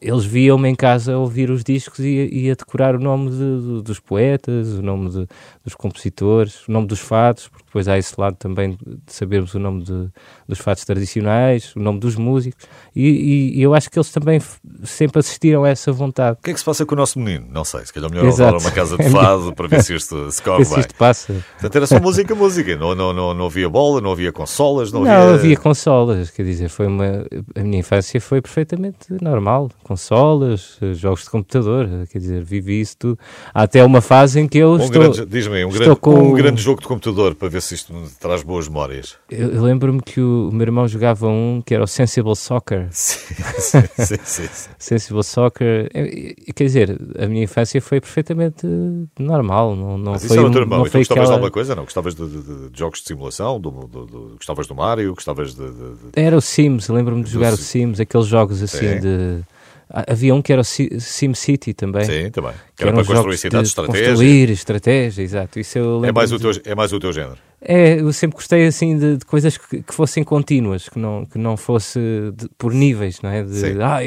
eles 0.00 0.24
viam-me 0.24 0.68
em 0.68 0.74
casa 0.74 1.14
a 1.14 1.18
ouvir 1.18 1.50
os 1.50 1.64
discos 1.64 1.98
e, 1.98 2.28
e 2.32 2.50
a 2.50 2.54
decorar 2.54 2.94
o 2.94 3.00
nome 3.00 3.30
de, 3.30 3.82
dos 3.82 3.98
poetas, 3.98 4.74
o 4.74 4.82
nome 4.82 5.26
dos 5.64 5.74
compositores, 5.74 6.68
o 6.68 6.72
nome 6.72 6.86
dos 6.86 7.00
fados, 7.00 7.48
porque 7.48 7.64
depois 7.66 7.88
há 7.88 7.98
esse 7.98 8.14
lado 8.16 8.36
também 8.36 8.78
de 8.80 9.12
sabermos 9.12 9.52
o 9.54 9.58
nome 9.58 9.82
de, 9.82 10.08
dos 10.48 10.58
fatos 10.60 10.84
tradicionais, 10.84 11.74
o 11.74 11.80
nome 11.80 11.98
dos 11.98 12.14
músicos, 12.14 12.64
e, 12.94 13.56
e, 13.56 13.60
eu 13.60 13.74
acho 13.74 13.90
que 13.90 13.98
eles 13.98 14.10
também 14.12 14.40
sempre 14.84 15.18
assistiram 15.18 15.64
a 15.64 15.68
essa 15.68 15.90
vontade. 15.90 16.38
O 16.38 16.42
que 16.44 16.50
é 16.50 16.52
que 16.52 16.60
se 16.60 16.64
passa 16.64 16.86
com 16.86 16.94
o 16.94 16.98
nosso 16.98 17.18
menino? 17.18 17.48
Não 17.50 17.64
sei, 17.64 17.84
se 17.84 17.92
calhar 17.92 18.08
melhor 18.08 18.26
levar 18.26 18.54
uma 18.54 18.70
casa 18.70 18.96
de 18.96 19.10
fado 19.10 19.52
para 19.52 19.66
ver 19.66 19.82
se 19.82 19.96
isto 19.96 20.30
se 20.30 20.40
corre 20.40 20.58
bem. 20.58 20.74
Se 20.74 20.80
isto 20.80 20.94
passa. 20.94 21.44
Portanto, 21.52 21.76
era 21.76 21.86
só 21.88 21.98
música, 21.98 22.35
música, 22.36 22.76
não, 22.76 22.94
não, 22.94 23.12
não, 23.12 23.34
não 23.34 23.46
havia 23.46 23.68
bola, 23.68 24.00
não 24.00 24.12
havia 24.12 24.32
consolas, 24.32 24.92
não, 24.92 25.04
não 25.04 25.10
havia... 25.10 25.34
Havia 25.34 25.56
consolas, 25.56 26.30
quer 26.30 26.44
dizer, 26.44 26.68
foi 26.68 26.86
uma... 26.86 27.26
a 27.54 27.60
minha 27.60 27.80
infância 27.80 28.20
foi 28.20 28.40
perfeitamente 28.40 29.12
normal, 29.20 29.70
consolas, 29.82 30.78
jogos 30.94 31.24
de 31.24 31.30
computador, 31.30 31.88
quer 32.10 32.18
dizer, 32.18 32.44
vivi 32.44 32.80
isso 32.80 32.96
tudo, 32.98 33.18
há 33.52 33.62
até 33.62 33.84
uma 33.84 34.00
fase 34.00 34.40
em 34.40 34.48
que 34.48 34.58
eu 34.58 34.72
um 34.72 34.76
estou... 34.76 35.26
Diz-me, 35.26 35.64
um, 35.64 35.70
grande, 35.70 35.96
com... 35.96 36.14
um 36.14 36.32
grande 36.32 36.60
jogo 36.60 36.80
de 36.80 36.86
computador 36.86 37.34
para 37.34 37.48
ver 37.48 37.62
se 37.62 37.74
isto 37.74 37.92
traz 38.20 38.42
boas 38.42 38.68
memórias. 38.68 39.16
Eu, 39.30 39.50
eu 39.52 39.62
lembro-me 39.62 40.00
que 40.00 40.20
o, 40.20 40.48
o, 40.48 40.52
meu 40.52 40.62
irmão 40.62 40.86
jogava 40.86 41.26
um 41.28 41.62
que 41.64 41.74
era 41.74 41.82
o 41.82 41.86
Sensible 41.86 42.36
Soccer. 42.36 42.88
Sim, 42.92 43.34
sim, 43.58 44.16
sim, 44.24 44.48
sim. 44.52 44.70
Sensible 44.78 45.24
Soccer. 45.24 45.90
Quer 46.54 46.64
dizer, 46.64 46.98
a 47.18 47.26
minha 47.26 47.44
infância 47.44 47.80
foi 47.80 48.00
perfeitamente 48.00 48.66
normal. 49.18 49.74
Não, 49.74 49.98
não 49.98 50.12
Mas 50.12 50.22
foi 50.22 50.36
isso 50.36 50.38
era 50.38 50.48
o 50.48 50.50
teu 50.50 50.60
irmão. 50.62 50.78
Não 50.78 50.86
e 50.86 50.90
tu 50.90 50.98
gostavas 50.98 51.22
aquela... 51.22 51.26
de 51.26 51.32
alguma 51.32 51.50
coisa? 51.50 51.74
Não? 51.74 51.84
Gostavas 51.84 52.14
de, 52.14 52.25
de, 52.26 52.70
de 52.70 52.78
jogos 52.78 53.00
de 53.00 53.06
simulação? 53.06 53.60
Do, 53.60 53.70
do, 53.70 54.06
do, 54.06 54.20
gostavas 54.36 54.66
do 54.66 54.74
Mario? 54.74 55.14
Gostavas 55.14 55.54
de. 55.54 55.62
Era 56.14 56.36
o 56.36 56.40
Sims. 56.40 56.88
Lembro-me 56.88 57.22
de 57.22 57.30
jogar 57.30 57.52
o 57.52 57.56
Sims, 57.56 58.00
aqueles 58.00 58.26
jogos 58.26 58.62
assim 58.62 59.00
de 59.00 59.42
Havia 59.88 60.34
um 60.34 60.42
que 60.42 60.52
era 60.52 60.62
o 60.62 60.64
Sim 60.64 61.32
City 61.34 61.72
também. 61.72 62.04
Sim, 62.04 62.30
também. 62.30 62.52
Que, 62.52 62.58
que 62.78 62.82
era 62.82 62.92
para 62.92 63.04
construir 63.04 63.38
cidades 63.38 63.68
de 63.68 63.80
estratégia. 63.80 64.08
Construir 64.08 64.50
estratégia, 64.50 65.22
exato. 65.22 65.60
Isso 65.60 65.78
eu 65.78 66.04
é, 66.04 66.10
mais 66.10 66.32
o 66.32 66.38
teu, 66.40 66.50
é 66.64 66.74
mais 66.74 66.92
o 66.92 66.98
teu 66.98 67.12
género. 67.12 67.38
É, 67.68 68.00
eu 68.00 68.12
sempre 68.12 68.36
gostei 68.36 68.64
assim 68.64 68.96
de, 68.96 69.16
de 69.16 69.24
coisas 69.24 69.58
que, 69.58 69.82
que, 69.82 69.92
fossem 69.92 70.22
contínuas, 70.22 70.88
que 70.88 71.00
não, 71.00 71.26
que 71.26 71.36
não 71.36 71.56
fosse 71.56 71.98
de, 72.36 72.48
por 72.56 72.72
níveis, 72.72 73.20
não 73.20 73.30
é? 73.30 73.42
De, 73.42 73.56
Sim. 73.56 73.76
ah, 73.80 73.98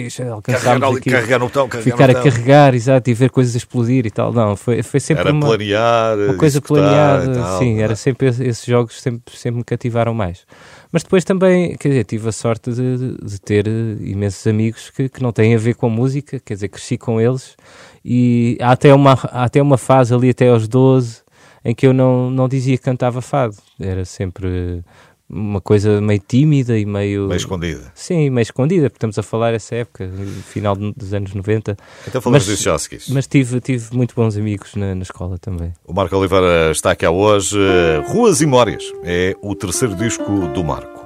carregar, 0.42 0.84
aqui, 0.96 1.10
carregar 1.10 1.40
no 1.40 1.48
botão, 1.48 1.68
carregar 1.68 1.92
ficar 1.92 2.14
no 2.14 2.20
a 2.20 2.24
carregar, 2.24 2.74
exato, 2.74 3.10
e 3.10 3.14
ver 3.14 3.30
coisas 3.30 3.54
explodir 3.54 4.06
e 4.06 4.12
tal. 4.12 4.32
Não, 4.32 4.56
foi, 4.56 4.82
foi 4.82 5.02
sempre 5.02 5.24
era 5.24 5.34
uma, 5.34 5.46
planear, 5.46 6.18
uma 6.18 6.36
coisa 6.36 6.62
planeada. 6.62 7.58
Sim, 7.60 7.82
era 7.82 7.98
sempre 7.98 8.28
esses 8.28 8.64
jogos 8.66 9.02
sempre, 9.02 9.36
sempre 9.36 9.58
me 9.58 9.64
cativaram 9.66 10.14
mais. 10.14 10.46
Mas 10.90 11.04
depois 11.04 11.26
também, 11.26 11.76
quer 11.76 11.90
dizer, 11.90 12.06
tive 12.06 12.30
a 12.30 12.32
sorte 12.32 12.72
de, 12.72 13.18
de 13.22 13.42
ter 13.42 13.68
imensos 13.68 14.48
amigos 14.48 14.90
que, 14.90 15.10
que 15.10 15.22
não 15.22 15.34
têm 15.34 15.54
a 15.54 15.58
ver 15.58 15.76
com 15.76 15.90
música, 15.90 16.40
quer 16.40 16.54
dizer, 16.54 16.70
cresci 16.70 16.98
com 16.98 17.20
eles 17.20 17.58
e 18.06 18.58
há 18.62 18.72
até 18.72 18.94
uma, 18.94 19.12
há 19.12 19.44
até 19.44 19.62
uma 19.62 19.78
fase 19.78 20.14
ali 20.14 20.30
até 20.30 20.48
aos 20.48 20.66
12 20.66 21.28
em 21.70 21.76
que 21.76 21.86
eu 21.86 21.94
não, 21.94 22.30
não 22.32 22.48
dizia 22.48 22.78
que 22.78 22.84
cantava 22.84 23.22
fado, 23.22 23.56
era 23.80 24.04
sempre 24.06 24.84
uma 25.30 25.62
coisa 25.62 26.02
meio 26.02 26.20
tímida 26.28 26.78
e 26.78 26.86
meio... 26.86 27.28
Meio 27.28 27.38
escondida. 27.38 27.92
Sim, 27.94 28.32
meio 28.32 28.42
escondida, 28.42 28.90
porque 28.90 28.98
estamos 28.98 29.20
a 29.20 29.24
falar 29.24 29.54
essa 29.54 29.76
época, 29.76 30.10
final 30.48 30.76
dos 30.76 31.14
anos 31.14 31.34
90. 31.36 31.78
Então 32.08 32.20
falamos 32.20 32.46
já 32.46 32.78
se 32.80 32.90
Mas 33.10 33.28
tive, 33.28 33.62
tive 33.62 33.96
muito 33.96 34.16
bons 34.16 34.36
amigos 34.36 34.74
na, 34.76 34.96
na 34.96 35.04
escola 35.04 35.38
também. 35.38 35.72
O 35.86 35.94
Marco 35.94 36.16
Oliveira 36.18 36.72
está 36.72 36.92
aqui 36.92 37.06
hoje. 37.08 37.60
Ruas 38.08 38.42
e 38.42 38.46
Memórias 38.46 38.84
é 39.04 39.36
o 39.42 39.54
terceiro 39.54 39.96
disco 39.96 40.48
do 40.48 40.64
Marco. 40.64 40.99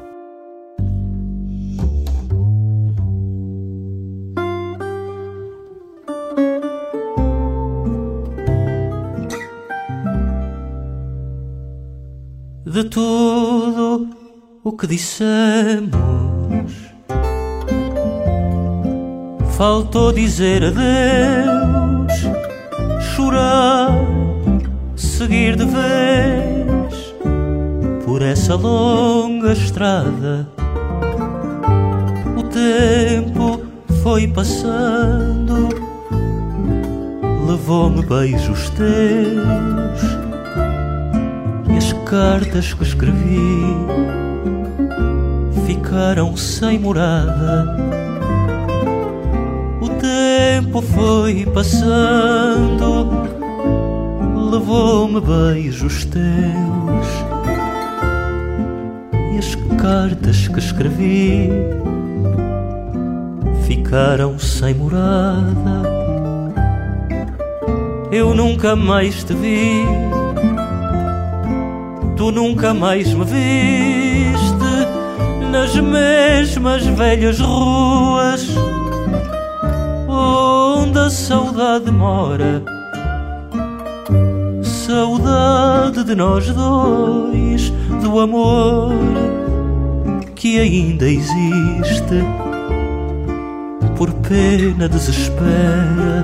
De 12.73 12.83
tudo 12.85 14.09
o 14.63 14.71
que 14.71 14.87
dissemos. 14.87 15.93
Faltou 19.55 20.11
dizer 20.11 20.63
adeus, 20.63 22.13
chorar, 23.15 23.91
seguir 24.95 25.55
de 25.55 25.65
vez 25.65 27.13
por 28.03 28.23
essa 28.23 28.55
longa 28.55 29.53
estrada. 29.53 30.49
O 32.35 32.41
tempo 32.41 33.61
foi 34.01 34.27
passando 34.27 35.69
levou-me 37.47 38.01
beijos 38.03 38.71
teus 38.71 40.22
cartas 42.13 42.75
que 42.75 42.83
escrevi 42.83 43.75
ficaram 45.65 46.37
sem 46.37 46.77
morada. 46.77 47.75
O 49.81 49.89
tempo 49.89 50.79
foi 50.79 51.43
passando, 51.51 53.09
levou-me 54.51 55.21
beijos 55.21 56.05
teus 56.05 57.07
e 59.33 59.39
as 59.39 59.55
cartas 59.81 60.47
que 60.47 60.59
escrevi 60.59 61.49
ficaram 63.65 64.37
sem 64.37 64.75
morada. 64.75 65.81
Eu 68.11 68.35
nunca 68.35 68.75
mais 68.75 69.23
te 69.23 69.33
vi, 69.33 69.83
tu 72.23 72.31
nunca 72.31 72.73
mais 72.73 73.13
me 73.13 73.25
viste 73.25 74.71
nas 75.51 75.75
mesmas 75.75 76.85
velhas 76.85 77.37
ruas 77.37 78.47
onde 80.07 80.99
a 80.99 81.09
saudade 81.09 81.91
mora. 81.91 82.63
Saudade 84.63 86.05
de 86.05 86.15
nós 86.15 86.47
dois, 86.47 87.73
do 88.01 88.17
amor 88.17 88.93
que 90.33 90.61
ainda 90.61 91.05
existe 91.05 92.23
por 93.97 94.09
pena 94.13 94.87
desespera, 94.87 96.23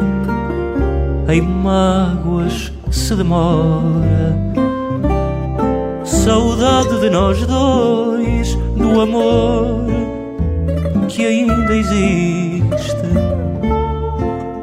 em 1.28 1.42
mágoas 1.42 2.72
se 2.90 3.16
demora. 3.16 4.49
Saudade 6.30 7.00
de 7.00 7.10
nós 7.10 7.44
dois, 7.48 8.54
do 8.78 9.02
amor 9.02 9.84
que 11.08 11.26
ainda 11.26 11.76
existe, 11.76 13.10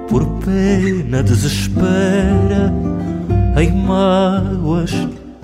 por 0.08 0.24
pena 0.44 1.24
desespera, 1.24 2.72
em 3.60 3.72
mágoas 3.72 4.92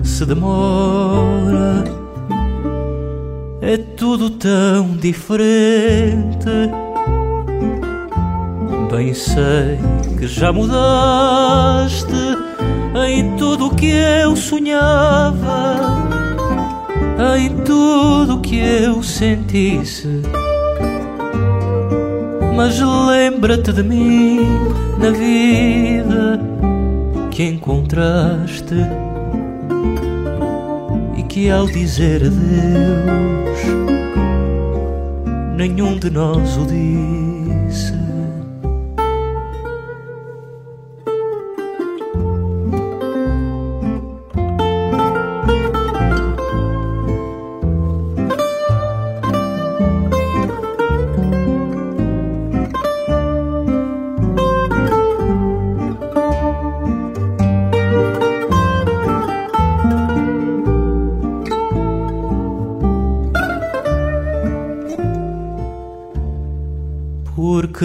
se 0.01 0.25
demora. 0.25 1.83
É 3.59 3.75
tudo 3.75 4.29
tão 4.29 4.95
diferente. 4.95 6.71
Bem 8.89 9.13
sei 9.13 9.77
que 10.17 10.25
já 10.25 10.53
mudaste 10.53 12.13
em 13.05 13.35
tudo 13.35 13.75
que 13.75 13.89
eu 13.89 14.35
sonhava, 14.35 16.02
em 17.37 17.49
tudo 17.63 18.41
que 18.41 18.59
eu 18.59 19.03
sentisse. 19.03 20.21
Mas 22.55 22.79
lembra-te 22.79 23.73
de 23.73 23.83
mim 23.83 24.41
na 24.99 25.09
vida 25.09 26.39
que 27.31 27.43
encontraste 27.43 28.75
e 31.17 31.23
que 31.23 31.49
ao 31.49 31.65
dizer 31.65 32.23
adeus 32.25 33.53
nenhum 35.55 35.97
de 35.97 36.09
nós 36.09 36.57
o 36.57 36.65
disse. 36.65 37.32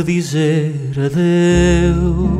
Dizer 0.08 0.72
adeus. 0.96 2.38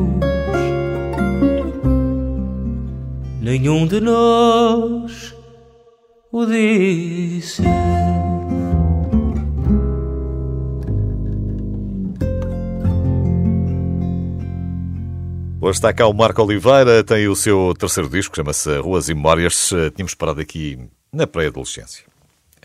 Nenhum 3.39 3.85
de 3.85 4.01
nós 4.01 5.35
o 6.31 6.47
disse. 6.47 7.61
Hoje 15.61 15.77
está 15.77 15.93
cá 15.93 16.07
o 16.07 16.13
Marco 16.13 16.41
Oliveira, 16.41 17.03
tem 17.03 17.27
o 17.27 17.35
seu 17.35 17.75
terceiro 17.77 18.09
disco, 18.09 18.35
chama-se 18.35 18.79
Ruas 18.79 19.09
e 19.09 19.13
Memórias. 19.13 19.69
Tínhamos 19.95 20.15
parado 20.15 20.41
aqui 20.41 20.79
na 21.13 21.27
pré-adolescência. 21.27 22.03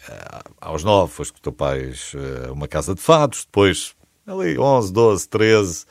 Ah, 0.09 0.45
aos 0.63 0.83
nove, 0.83 1.13
foste 1.13 1.35
com 1.35 1.39
o 1.41 1.43
teu 1.43 1.53
pai 1.53 1.93
a 2.49 2.53
uma 2.53 2.67
casa 2.67 2.95
de 2.95 3.03
fados, 3.03 3.45
depois 3.45 3.95
ali 4.27 4.59
11, 4.59 4.93
12, 4.93 5.29
13, 5.29 5.85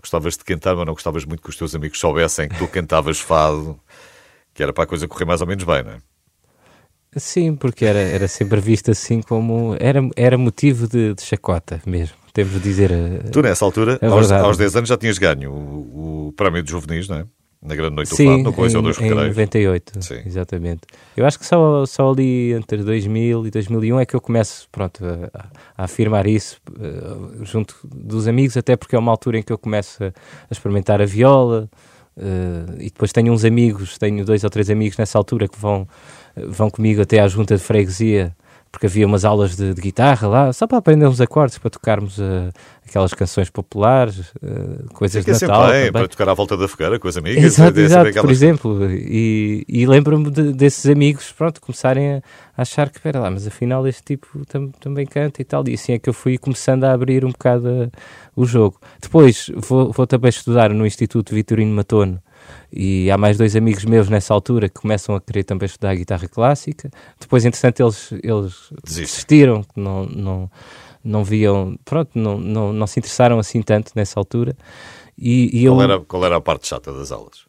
gostavas 0.00 0.36
de 0.36 0.44
cantar, 0.44 0.76
mas 0.76 0.86
não 0.86 0.94
gostavas 0.94 1.24
muito 1.24 1.42
que 1.42 1.50
os 1.50 1.56
teus 1.56 1.74
amigos 1.74 1.98
soubessem 1.98 2.48
que 2.48 2.58
tu 2.58 2.68
cantavas 2.68 3.20
fado, 3.20 3.78
que 4.52 4.62
era 4.62 4.72
para 4.72 4.84
a 4.84 4.86
coisa 4.86 5.08
correr 5.08 5.24
mais 5.24 5.40
ou 5.40 5.46
menos 5.46 5.64
bem, 5.64 5.82
não 5.82 5.92
é? 5.92 5.98
Sim, 7.16 7.54
porque 7.54 7.84
era, 7.84 7.98
era 7.98 8.26
sempre 8.26 8.60
visto 8.60 8.90
assim 8.90 9.22
como. 9.22 9.76
Era, 9.78 10.00
era 10.16 10.36
motivo 10.36 10.88
de, 10.88 11.14
de 11.14 11.22
chacota 11.22 11.80
mesmo, 11.86 12.16
temos 12.32 12.54
de 12.54 12.60
dizer. 12.60 12.92
A, 12.92 13.30
tu, 13.30 13.40
nessa 13.40 13.64
altura, 13.64 13.98
aos, 14.02 14.32
aos 14.32 14.56
10 14.58 14.76
anos, 14.76 14.88
já 14.88 14.96
tinhas 14.96 15.16
ganho 15.16 15.52
o, 15.52 16.28
o 16.28 16.32
prémio 16.32 16.62
de 16.62 16.70
juvenis, 16.70 17.08
não 17.08 17.18
é? 17.18 17.26
Na 17.64 17.74
Grande 17.74 17.96
Noite 17.96 18.14
Sim, 18.14 18.24
do 18.24 18.30
Fado, 18.30 18.42
no 18.42 18.52
Coliseu 18.52 18.82
dos 18.82 18.98
Recreios. 18.98 19.24
em 19.24 19.28
98, 19.28 20.04
Sim. 20.04 20.20
exatamente. 20.26 20.82
Eu 21.16 21.24
acho 21.24 21.38
que 21.38 21.46
só, 21.46 21.86
só 21.86 22.12
ali 22.12 22.52
entre 22.52 22.82
2000 22.84 23.46
e 23.46 23.50
2001 23.50 24.00
é 24.00 24.06
que 24.06 24.14
eu 24.14 24.20
começo 24.20 24.68
pronto, 24.70 25.02
a, 25.04 25.48
a 25.76 25.84
afirmar 25.84 26.26
isso 26.26 26.60
uh, 26.70 27.42
junto 27.42 27.74
dos 27.82 28.28
amigos, 28.28 28.56
até 28.58 28.76
porque 28.76 28.94
é 28.94 28.98
uma 28.98 29.10
altura 29.10 29.38
em 29.38 29.42
que 29.42 29.52
eu 29.52 29.56
começo 29.56 30.04
a, 30.04 30.08
a 30.08 30.12
experimentar 30.50 31.00
a 31.00 31.06
viola 31.06 31.68
uh, 32.18 32.74
e 32.78 32.90
depois 32.90 33.12
tenho 33.12 33.32
uns 33.32 33.46
amigos, 33.46 33.96
tenho 33.96 34.26
dois 34.26 34.44
ou 34.44 34.50
três 34.50 34.68
amigos 34.68 34.98
nessa 34.98 35.16
altura 35.16 35.48
que 35.48 35.58
vão, 35.58 35.88
vão 36.36 36.68
comigo 36.68 37.00
até 37.00 37.18
à 37.20 37.28
junta 37.28 37.56
de 37.56 37.62
freguesia 37.62 38.36
porque 38.74 38.86
havia 38.86 39.06
umas 39.06 39.24
aulas 39.24 39.54
de, 39.54 39.72
de, 39.72 39.80
guitarra 39.80 40.26
lá, 40.26 40.52
só 40.52 40.66
para 40.66 40.78
aprender 40.78 41.06
uns 41.06 41.20
acordes, 41.20 41.58
para 41.58 41.70
tocarmos 41.70 42.18
uh, 42.18 42.50
aquelas 42.84 43.14
canções 43.14 43.48
populares, 43.48 44.32
uh, 44.42 44.92
coisas 44.92 45.24
de 45.24 45.30
Natal. 45.30 45.68
Bem, 45.68 45.92
para 45.92 46.08
tocar 46.08 46.28
à 46.28 46.34
volta 46.34 46.56
da 46.56 46.66
fogueira 46.66 46.98
com 46.98 47.06
as 47.06 47.16
amigas. 47.16 47.38
Exato, 47.44 47.78
exato 47.78 48.08
aquelas... 48.08 48.26
por 48.26 48.32
exemplo. 48.32 48.90
E, 48.90 49.64
e 49.68 49.86
lembro-me 49.86 50.28
de, 50.28 50.52
desses 50.52 50.90
amigos, 50.90 51.30
pronto, 51.30 51.60
começarem 51.60 52.14
a 52.14 52.22
achar 52.56 52.90
que, 52.90 52.96
espera 52.96 53.20
lá, 53.20 53.30
mas 53.30 53.46
afinal 53.46 53.86
este 53.86 54.02
tipo 54.02 54.44
tam, 54.46 54.72
também 54.80 55.06
canta 55.06 55.40
e 55.40 55.44
tal. 55.44 55.62
E 55.68 55.74
assim 55.74 55.92
é 55.92 55.98
que 56.00 56.08
eu 56.08 56.14
fui 56.14 56.36
começando 56.36 56.82
a 56.82 56.92
abrir 56.92 57.24
um 57.24 57.30
bocado 57.30 57.68
uh, 57.68 57.90
o 58.34 58.44
jogo. 58.44 58.80
Depois 59.00 59.52
vou, 59.54 59.92
vou 59.92 60.04
também 60.04 60.30
estudar 60.30 60.70
no 60.70 60.84
Instituto 60.84 61.32
Vitorino 61.32 61.72
Matono, 61.72 62.20
e 62.72 63.10
há 63.10 63.16
mais 63.16 63.38
dois 63.38 63.54
amigos 63.54 63.84
meus 63.84 64.08
nessa 64.08 64.34
altura 64.34 64.68
que 64.68 64.80
começam 64.80 65.14
a 65.14 65.20
querer 65.20 65.44
também 65.44 65.66
estudar 65.66 65.94
guitarra 65.94 66.28
clássica. 66.28 66.90
Depois, 67.20 67.44
entretanto, 67.44 67.82
eles, 67.82 68.12
eles 68.22 68.54
desistiram, 68.84 69.64
não, 69.76 70.06
não, 70.06 70.50
não 71.02 71.24
viam, 71.24 71.78
pronto, 71.84 72.10
não, 72.14 72.38
não, 72.38 72.72
não 72.72 72.86
se 72.86 72.98
interessaram 72.98 73.38
assim 73.38 73.62
tanto 73.62 73.92
nessa 73.94 74.18
altura. 74.18 74.56
E, 75.16 75.60
e 75.62 75.68
qual, 75.68 75.76
eu... 75.76 75.82
era, 75.82 76.00
qual 76.00 76.24
era 76.24 76.36
a 76.36 76.40
parte 76.40 76.66
chata 76.66 76.92
das 76.92 77.12
aulas? 77.12 77.44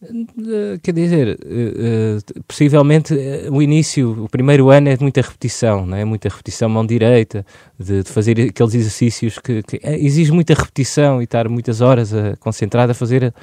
Eh, 0.00 0.78
quer 0.80 0.92
dizer, 0.92 1.40
uh, 1.44 2.18
uh, 2.18 2.42
possivelmente 2.46 3.12
o 3.50 3.60
início, 3.60 4.24
o 4.24 4.28
primeiro 4.28 4.70
ano 4.70 4.90
é 4.90 4.96
de 4.96 5.02
muita 5.02 5.20
repetição, 5.20 5.84
não 5.84 5.96
é? 5.96 6.04
Muita 6.04 6.28
repetição 6.28 6.68
mão 6.68 6.86
direita, 6.86 7.44
de, 7.76 8.04
de 8.04 8.08
fazer 8.08 8.40
aqueles 8.50 8.74
exercícios 8.74 9.40
que, 9.40 9.60
que, 9.64 9.80
exige 9.82 10.30
muita 10.30 10.54
repetição 10.54 11.20
e 11.20 11.24
estar 11.24 11.48
muitas 11.48 11.80
horas 11.80 12.12
concentrado 12.38 12.92
a 12.92 12.94
fazer 12.94 13.34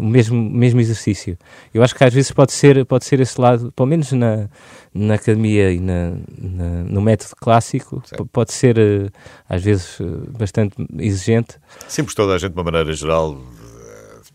o 0.00 0.04
mesmo, 0.04 0.38
mesmo 0.50 0.80
exercício. 0.80 1.36
Eu 1.74 1.82
acho 1.82 1.94
que 1.94 2.04
às 2.04 2.12
vezes 2.12 2.30
pode 2.30 2.52
ser, 2.52 2.84
pode 2.86 3.04
ser 3.04 3.20
esse 3.20 3.38
lado, 3.38 3.70
pelo 3.72 3.86
menos 3.86 4.12
na, 4.12 4.48
na 4.94 5.14
academia 5.14 5.72
e 5.72 5.78
na, 5.78 6.12
na 6.38 6.84
no 6.84 7.02
método 7.02 7.34
clássico, 7.36 8.02
pode 8.32 8.52
ser 8.52 9.12
às 9.48 9.62
vezes 9.62 9.98
bastante 10.38 10.74
exigente. 10.98 11.56
Sim, 11.86 12.04
toda 12.04 12.34
a 12.34 12.38
gente, 12.38 12.52
de 12.52 12.58
uma 12.58 12.64
maneira 12.64 12.92
geral, 12.94 13.38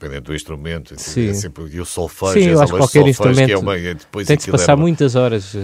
dependendo 0.01 0.25
do 0.25 0.35
instrumento. 0.35 0.93
Sim. 0.97 1.29
É 1.29 1.33
sempre, 1.33 1.63
e 1.71 1.79
o 1.79 1.85
solfejo, 1.85 2.33
Sim, 2.33 2.49
eu 2.49 2.61
acho 2.61 2.73
que 2.73 2.79
qualquer 2.79 3.07
instrumento 3.07 3.45
que 3.45 3.53
é 3.53 3.57
uma, 3.57 3.75
tem 4.25 4.37
de 4.37 4.43
se 4.43 4.51
passar 4.51 4.75
muitas 4.75 5.15
horas 5.15 5.53
uh, 5.53 5.57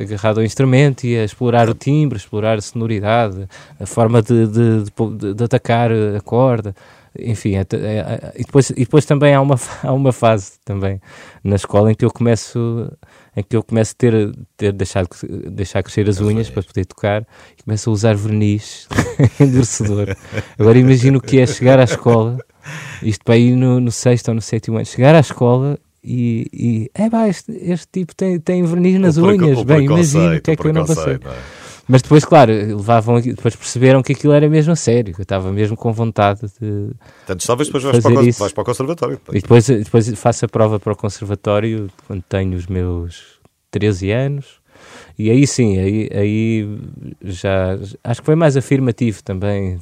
agarrado 0.00 0.38
ao 0.38 0.44
instrumento 0.44 1.04
e 1.04 1.16
a 1.16 1.24
explorar 1.24 1.68
o 1.68 1.74
timbre, 1.74 2.18
explorar 2.18 2.58
a 2.58 2.60
sonoridade, 2.60 3.48
a 3.78 3.86
forma 3.86 4.20
de, 4.20 4.46
de, 4.48 4.84
de, 4.84 5.34
de 5.34 5.44
atacar 5.44 5.90
a 5.92 6.20
corda. 6.20 6.74
enfim, 7.18 7.54
é, 7.54 7.60
é, 7.60 7.64
é, 7.72 8.32
e, 8.36 8.44
depois, 8.44 8.70
e 8.70 8.80
depois 8.80 9.04
também 9.04 9.32
há 9.32 9.40
uma, 9.40 9.58
há 9.82 9.92
uma 9.92 10.12
fase 10.12 10.52
também 10.64 11.00
na 11.42 11.56
escola 11.56 11.92
em 11.92 11.94
que 11.94 12.04
eu 12.04 12.10
começo 12.10 12.90
em 13.36 13.42
que 13.42 13.56
eu 13.56 13.64
começo 13.64 13.94
a 13.94 13.98
ter, 13.98 14.32
ter 14.56 14.72
deixado 14.72 15.08
deixar 15.50 15.82
crescer 15.82 16.08
as, 16.08 16.16
as 16.16 16.20
unhas, 16.20 16.34
unhas, 16.34 16.50
para 16.50 16.62
poder 16.62 16.84
tocar 16.84 17.26
e 17.58 17.62
começo 17.64 17.90
a 17.90 17.92
usar 17.92 18.14
verniz 18.14 18.88
endurecedor. 19.40 20.16
Agora 20.56 20.78
imagino 20.78 21.18
o 21.18 21.20
que 21.20 21.40
é 21.40 21.46
chegar 21.46 21.80
à 21.80 21.84
escola, 21.84 22.38
isto 23.02 23.24
para 23.24 23.36
ir 23.36 23.56
no, 23.56 23.80
no 23.80 23.90
sexto 23.90 24.28
ou 24.28 24.34
no 24.34 24.40
sétimo 24.40 24.76
ano, 24.76 24.86
chegar 24.86 25.14
à 25.14 25.20
escola 25.20 25.78
e, 26.02 26.46
e 26.52 26.90
é 26.94 27.08
pá, 27.08 27.28
este, 27.28 27.52
este 27.52 27.86
tipo 27.90 28.14
tem, 28.14 28.38
tem 28.38 28.62
verniz 28.64 29.00
nas 29.00 29.16
o 29.16 29.26
unhas, 29.26 29.62
bem, 29.62 29.86
imagino 29.86 30.36
o 30.36 30.40
que 30.40 30.50
é 30.50 30.56
que 30.56 30.66
eu 30.66 30.72
não 30.72 30.84
passei. 30.84 31.18
Não 31.22 31.30
é? 31.30 31.64
Mas 31.86 32.00
depois, 32.00 32.24
claro, 32.24 32.50
levavam, 32.52 33.20
depois 33.20 33.54
perceberam 33.54 34.02
que 34.02 34.12
aquilo 34.12 34.32
era 34.32 34.48
mesmo 34.48 34.72
a 34.72 34.76
sério, 34.76 35.14
que 35.14 35.20
eu 35.20 35.24
estava 35.24 35.52
mesmo 35.52 35.76
com 35.76 35.92
vontade 35.92 36.40
de. 36.60 36.90
Portanto, 37.26 37.46
talvez 37.46 37.68
depois 37.68 37.84
vais 37.84 38.02
para, 38.02 38.12
o, 38.12 38.32
vais 38.32 38.52
para 38.52 38.62
o 38.62 38.64
conservatório. 38.64 39.20
E 39.32 39.40
depois, 39.40 39.66
depois 39.66 40.08
faço 40.18 40.46
a 40.46 40.48
prova 40.48 40.80
para 40.80 40.92
o 40.94 40.96
conservatório 40.96 41.90
quando 42.06 42.22
tenho 42.22 42.56
os 42.56 42.66
meus 42.66 43.38
13 43.70 44.10
anos. 44.10 44.46
E 45.18 45.30
aí 45.30 45.46
sim, 45.46 45.78
aí, 45.78 46.10
aí 46.14 46.78
já. 47.22 47.78
Acho 48.02 48.20
que 48.20 48.26
foi 48.26 48.34
mais 48.34 48.56
afirmativo 48.56 49.22
também. 49.22 49.78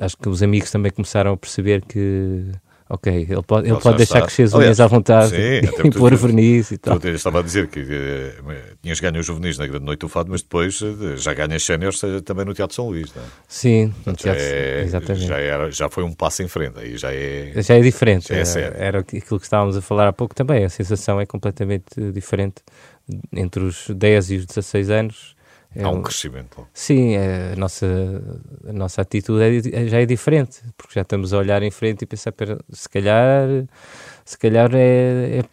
Acho 0.00 0.16
que 0.16 0.28
os 0.28 0.42
amigos 0.42 0.70
também 0.70 0.92
começaram 0.92 1.32
a 1.32 1.36
perceber 1.36 1.82
que 1.82 2.52
Ok, 2.92 3.10
ele 3.10 3.42
pode, 3.42 3.70
ele 3.70 3.80
pode 3.80 3.96
deixar 3.96 4.20
crescer 4.20 4.42
as 4.42 4.52
unhas 4.52 4.78
à 4.78 4.86
vontade 4.86 5.30
sim, 5.30 5.64
e 5.82 5.90
pôr 5.90 6.14
verniz 6.14 6.72
e 6.72 6.76
tal. 6.76 7.00
Tu 7.00 7.08
estava 7.08 7.38
a 7.38 7.42
dizer 7.42 7.68
que 7.68 7.80
uh, 7.80 8.76
tinhas 8.82 9.00
ganho 9.00 9.18
os 9.18 9.24
juvenis 9.24 9.56
na 9.56 9.66
Grande 9.66 9.86
Noite 9.86 10.00
do 10.00 10.10
Fado, 10.10 10.30
mas 10.30 10.42
depois 10.42 10.78
uh, 10.82 11.16
já 11.16 11.32
ganhas 11.32 11.62
séniores 11.62 11.98
também 12.22 12.44
no 12.44 12.52
Teatro 12.52 12.76
São 12.76 12.88
Luís, 12.88 13.10
não 13.14 13.22
é? 13.22 13.26
Sim, 13.48 13.94
no 14.04 14.12
teatro, 14.12 14.42
já, 14.42 14.46
é, 14.46 14.82
exatamente. 14.82 15.26
Já, 15.26 15.38
era, 15.38 15.70
já 15.70 15.88
foi 15.88 16.04
um 16.04 16.12
passo 16.12 16.42
em 16.42 16.48
frente, 16.48 16.78
aí 16.80 16.98
já 16.98 17.10
é... 17.14 17.54
Já 17.62 17.76
é 17.76 17.80
diferente, 17.80 18.28
já 18.28 18.34
é 18.36 18.62
era, 18.62 18.76
era 18.76 18.98
aquilo 18.98 19.40
que 19.40 19.46
estávamos 19.46 19.74
a 19.74 19.80
falar 19.80 20.08
há 20.08 20.12
pouco 20.12 20.34
também, 20.34 20.62
a 20.62 20.68
sensação 20.68 21.18
é 21.18 21.24
completamente 21.24 21.98
diferente 22.12 22.56
entre 23.32 23.64
os 23.64 23.88
10 23.88 24.30
e 24.32 24.36
os 24.36 24.44
16 24.44 24.90
anos 24.90 25.34
Há 25.80 25.88
um 25.90 26.02
crescimento. 26.02 26.66
Sim, 26.72 27.14
é, 27.14 27.52
a, 27.52 27.56
nossa, 27.56 27.86
a 28.68 28.72
nossa 28.72 29.02
atitude 29.02 29.42
é, 29.42 29.84
é, 29.84 29.86
já 29.86 30.00
é 30.00 30.06
diferente, 30.06 30.60
porque 30.76 30.94
já 30.94 31.02
estamos 31.02 31.32
a 31.32 31.38
olhar 31.38 31.62
em 31.62 31.70
frente 31.70 32.02
e 32.02 32.06
pensar, 32.06 32.32
se 32.70 32.88
calhar, 32.88 33.48
se 34.24 34.38
calhar 34.38 34.70
é, 34.74 35.38
é, 35.38 35.44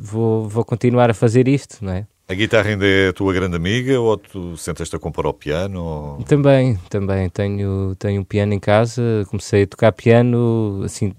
vou, 0.00 0.48
vou 0.48 0.64
continuar 0.64 1.10
a 1.10 1.14
fazer 1.14 1.46
isto, 1.48 1.84
não 1.84 1.92
é? 1.92 2.06
A 2.28 2.34
guitarra 2.34 2.70
ainda 2.70 2.84
é 2.84 3.10
a 3.10 3.12
tua 3.12 3.32
grande 3.32 3.54
amiga 3.54 4.00
ou 4.00 4.16
tu 4.16 4.56
sentas-te 4.56 4.96
a 4.96 4.98
comprar 4.98 5.28
o 5.28 5.32
piano? 5.32 5.80
Ou... 5.80 6.24
Também, 6.24 6.76
também. 6.90 7.28
Tenho, 7.30 7.94
tenho 7.94 8.20
um 8.20 8.24
piano 8.24 8.52
em 8.52 8.58
casa. 8.58 9.24
Comecei 9.28 9.62
a 9.62 9.66
tocar 9.66 9.92
piano, 9.92 10.82
assim, 10.84 11.14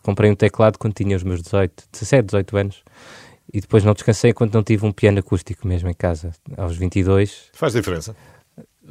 comprei 0.00 0.30
um 0.30 0.36
teclado 0.36 0.78
quando 0.78 0.94
tinha 0.94 1.16
os 1.16 1.24
meus 1.24 1.42
18, 1.42 1.84
17, 1.90 2.26
18 2.26 2.56
anos 2.56 2.84
e 3.52 3.60
depois 3.60 3.84
não 3.84 3.92
descansei 3.92 4.30
enquanto 4.30 4.54
não 4.54 4.62
tive 4.62 4.84
um 4.86 4.92
piano 4.92 5.18
acústico 5.18 5.66
mesmo 5.66 5.88
em 5.88 5.94
casa, 5.94 6.32
aos 6.56 6.76
22. 6.76 7.50
Faz 7.52 7.72
diferença? 7.72 8.14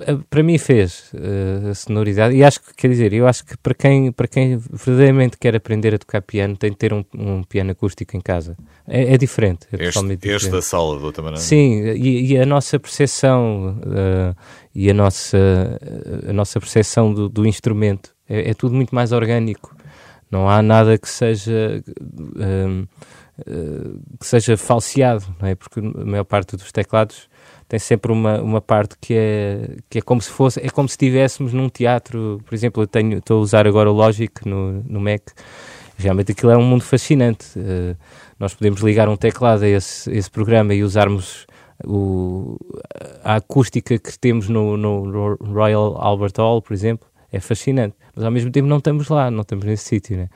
Eh, 0.01 0.17
para 0.29 0.41
mim 0.41 0.57
fez 0.57 1.12
uh, 1.13 1.69
a 1.69 1.75
sonoridade 1.75 2.36
e 2.36 2.43
acho 2.43 2.60
que, 2.60 2.74
quer 2.74 2.88
dizer, 2.89 3.13
eu 3.13 3.27
acho 3.27 3.45
que 3.45 3.55
para 3.57 3.74
quem, 3.75 4.12
para 4.12 4.27
quem 4.27 4.57
verdadeiramente 4.57 5.38
quer 5.38 5.55
aprender 5.55 5.93
a 5.93 6.00
tocar 6.00 6.22
piano 6.22 6.57
tem 6.57 6.72
de 6.72 6.77
ter 6.77 6.93
um, 6.93 7.05
um 7.15 7.43
piano 7.43 7.72
acústico 7.72 8.17
em 8.17 8.22
casa. 8.22 8.57
É, 8.88 9.13
é 9.13 9.17
diferente. 9.17 9.67
É 9.72 9.75
este, 9.75 10.01
diferente. 10.17 10.62
sala, 10.63 10.98
de 10.98 11.05
outra 11.05 11.22
maneira. 11.22 11.41
Sim, 11.41 11.83
e, 11.91 12.33
e 12.33 12.38
a 12.39 12.45
nossa 12.45 12.79
percepção 12.79 13.77
uh, 13.79 14.36
e 14.74 14.89
a 14.89 14.93
nossa, 14.93 15.38
a 16.27 16.33
nossa 16.33 16.60
percepção 16.60 17.13
do, 17.13 17.29
do 17.29 17.45
instrumento 17.45 18.15
é, 18.27 18.50
é, 18.50 18.53
tudo 18.53 18.74
muito 18.74 18.95
mais 18.95 19.12
orgânico. 19.12 19.75
Não 20.31 20.50
há 20.50 20.62
nada 20.63 20.98
que 20.98 21.07
seja... 21.07 21.83
Uh, 22.10 22.88
que 24.19 24.27
seja 24.27 24.55
falseado, 24.55 25.25
não 25.41 25.48
é? 25.48 25.55
Porque 25.55 25.79
a 25.79 26.05
maior 26.05 26.24
parte 26.24 26.55
dos 26.55 26.72
teclados 26.72 27.27
tem 27.67 27.79
sempre 27.79 28.11
uma, 28.11 28.39
uma 28.39 28.61
parte 28.61 28.96
que 29.01 29.15
é, 29.15 29.77
que 29.89 29.98
é 29.98 30.01
como 30.01 30.22
se 30.22 30.29
fosse, 30.29 30.59
é 30.59 30.69
como 30.69 30.87
se 30.87 30.93
estivéssemos 30.93 31.53
num 31.53 31.69
teatro, 31.69 32.39
por 32.46 32.53
exemplo, 32.53 32.83
eu 32.83 32.87
tenho, 32.87 33.17
estou 33.17 33.39
a 33.39 33.41
usar 33.41 33.67
agora 33.67 33.89
o 33.89 33.93
Logic 33.93 34.48
no, 34.48 34.83
no 34.83 35.00
Mac, 35.00 35.22
realmente 35.98 36.33
aquilo 36.33 36.51
é 36.51 36.57
um 36.57 36.63
mundo 36.63 36.83
fascinante, 36.83 37.48
uh, 37.57 37.98
nós 38.39 38.53
podemos 38.53 38.81
ligar 38.81 39.09
um 39.09 39.15
teclado 39.15 39.63
a 39.63 39.67
esse, 39.67 40.11
esse 40.11 40.29
programa 40.29 40.75
e 40.75 40.83
usarmos 40.83 41.48
o, 41.83 42.57
a 43.24 43.37
acústica 43.37 43.98
que 43.98 44.19
temos 44.19 44.50
no, 44.50 44.77
no 44.77 45.35
Royal 45.41 45.98
Albert 46.00 46.33
Hall, 46.37 46.61
por 46.61 46.74
exemplo, 46.74 47.07
é 47.31 47.39
fascinante, 47.39 47.96
mas 48.15 48.24
ao 48.24 48.31
mesmo 48.31 48.51
tempo 48.51 48.67
não 48.67 48.77
estamos 48.77 49.09
lá, 49.09 49.31
não 49.31 49.41
estamos 49.41 49.65
nesse 49.65 49.85
sítio, 49.85 50.15
né? 50.15 50.29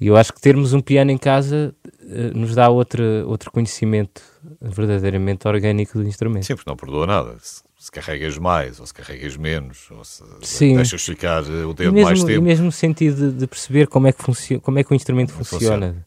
E 0.00 0.08
eu 0.08 0.16
acho 0.16 0.32
que 0.32 0.40
termos 0.40 0.72
um 0.72 0.80
piano 0.80 1.10
em 1.10 1.18
casa 1.18 1.74
uh, 2.02 2.38
nos 2.38 2.54
dá 2.54 2.68
outro, 2.68 3.02
outro 3.26 3.50
conhecimento 3.50 4.22
verdadeiramente 4.60 5.48
orgânico 5.48 5.98
do 5.98 6.06
instrumento. 6.06 6.44
Sim, 6.44 6.54
porque 6.54 6.68
não 6.68 6.76
perdoa 6.76 7.06
nada. 7.06 7.36
Se, 7.40 7.62
se 7.78 7.90
carregas 7.90 8.36
mais 8.36 8.78
ou 8.78 8.86
se 8.86 8.92
carregas 8.92 9.36
menos, 9.36 9.90
ou 9.90 10.04
se 10.04 10.22
Sim. 10.42 10.76
deixas 10.76 11.02
ficar 11.02 11.42
eh, 11.44 11.64
o 11.64 11.72
dedo 11.72 11.92
mesmo, 11.92 12.08
mais 12.08 12.24
tempo. 12.24 12.32
E 12.32 12.40
mesmo 12.40 12.70
sentido 12.70 13.30
de, 13.30 13.38
de, 13.38 13.46
perceber 13.46 13.86
como 13.86 14.06
é 14.06 14.12
que, 14.12 14.22
funciona, 14.22 14.60
como 14.60 14.78
é 14.78 14.84
que 14.84 14.92
o 14.92 14.94
instrumento 14.94 15.32
funciona. 15.32 15.58
funciona. 15.60 16.06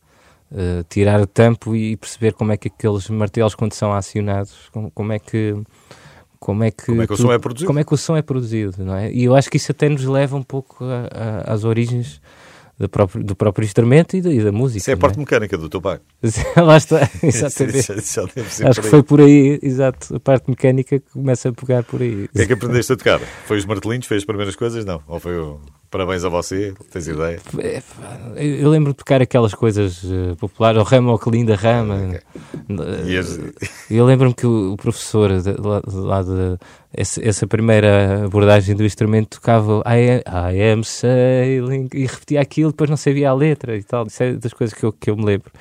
Uh, 0.51 0.83
tirar 0.89 1.21
o 1.21 1.27
tampo 1.27 1.75
e 1.75 1.95
perceber 1.95 2.33
como 2.33 2.51
é 2.51 2.57
que 2.57 2.69
aqueles 2.69 3.07
martelos, 3.07 3.53
quando 3.53 3.73
são 3.73 3.93
acionados, 3.93 4.67
como, 4.71 4.89
como 4.89 5.13
é 5.13 5.19
que 5.19 5.55
como 6.39 6.63
é 6.63 6.71
que, 6.71 6.85
como 6.85 7.01
é 7.01 7.07
que 7.07 7.13
o 7.13 7.17
som 7.17 7.31
é 7.31 7.37
produzido. 7.37 7.67
Como 7.67 7.79
é 7.79 7.83
que 7.83 7.93
o 7.93 7.97
som 7.97 8.17
é 8.17 8.21
produzido, 8.21 8.83
não 8.83 8.95
é? 8.95 9.11
E 9.11 9.25
eu 9.25 9.35
acho 9.35 9.49
que 9.49 9.57
isso 9.57 9.71
até 9.71 9.87
nos 9.89 10.05
leva 10.05 10.35
um 10.35 10.41
pouco 10.41 10.85
a, 10.85 11.49
a, 11.51 11.53
às 11.53 11.63
origens 11.65 12.19
do 12.79 12.87
próprio, 12.87 13.23
do 13.23 13.35
próprio 13.35 13.65
instrumento 13.65 14.15
e 14.15 14.21
da, 14.21 14.31
e 14.31 14.41
da 14.41 14.51
música. 14.51 14.77
Isso 14.77 14.89
é 14.89 14.93
a 14.93 14.97
parte 14.97 15.17
é? 15.17 15.19
mecânica 15.19 15.57
do 15.57 15.67
teu 15.67 15.81
pai. 15.81 15.99
Lá 16.55 16.77
está, 16.77 17.09
exatamente. 17.21 17.91
Acho 18.63 18.81
que 18.81 18.87
foi 18.87 19.03
por 19.03 19.19
aí, 19.19 19.59
exato, 19.61 20.15
a 20.15 20.19
parte 20.19 20.49
mecânica 20.49 20.97
que 20.97 21.11
começa 21.11 21.49
a 21.49 21.53
pegar 21.53 21.83
por 21.83 22.01
aí. 22.01 22.25
O 22.25 22.29
que 22.29 22.41
é 22.41 22.45
que 22.45 22.53
aprendeste 22.53 22.93
a 22.93 22.95
tocar? 22.95 23.19
Foi 23.19 23.57
os 23.57 23.65
martelinhos, 23.65 24.07
fez 24.07 24.21
as 24.21 24.25
primeiras 24.25 24.55
coisas? 24.55 24.85
Não? 24.85 25.01
Ou 25.07 25.19
foi 25.19 25.37
o... 25.37 25.59
Parabéns 25.89 26.23
a 26.23 26.29
você, 26.29 26.73
tens 26.91 27.07
ideia? 27.07 27.39
É, 27.57 27.81
eu 28.35 28.69
lembro 28.69 28.91
de 28.91 28.97
tocar 28.97 29.23
aquelas 29.23 29.55
coisas 29.55 30.03
uh, 30.03 30.35
populares, 30.37 30.79
o 30.79 30.83
ramo 30.83 31.17
que 31.17 31.31
linda 31.31 31.55
rama. 31.55 31.95
Okay. 31.95 33.19
Eu 33.89 34.05
lembro-me 34.05 34.35
que 34.35 34.45
o 34.45 34.77
professor 34.77 35.41
de, 35.41 35.55
lá 35.59 36.21
de 36.21 36.59
essa, 36.93 37.27
essa, 37.27 37.47
primeira 37.47 38.25
abordagem 38.25 38.75
do 38.75 38.85
instrumento 38.85 39.39
tocava 39.39 39.81
I 39.87 40.21
am, 40.23 40.53
I 40.53 40.71
am 40.73 40.83
sailing 40.83 41.89
e 41.91 42.05
repetia 42.05 42.39
aquilo, 42.39 42.69
depois 42.69 42.89
não 42.89 42.97
sabia 42.97 43.31
a 43.31 43.33
letra 43.33 43.75
e 43.75 43.81
tal. 43.83 44.05
Isso 44.05 44.21
é 44.21 44.33
das 44.33 44.53
coisas 44.53 44.77
que 44.77 44.85
eu, 44.85 44.93
que 44.93 45.09
eu 45.09 45.17
me 45.17 45.25
lembro. 45.25 45.51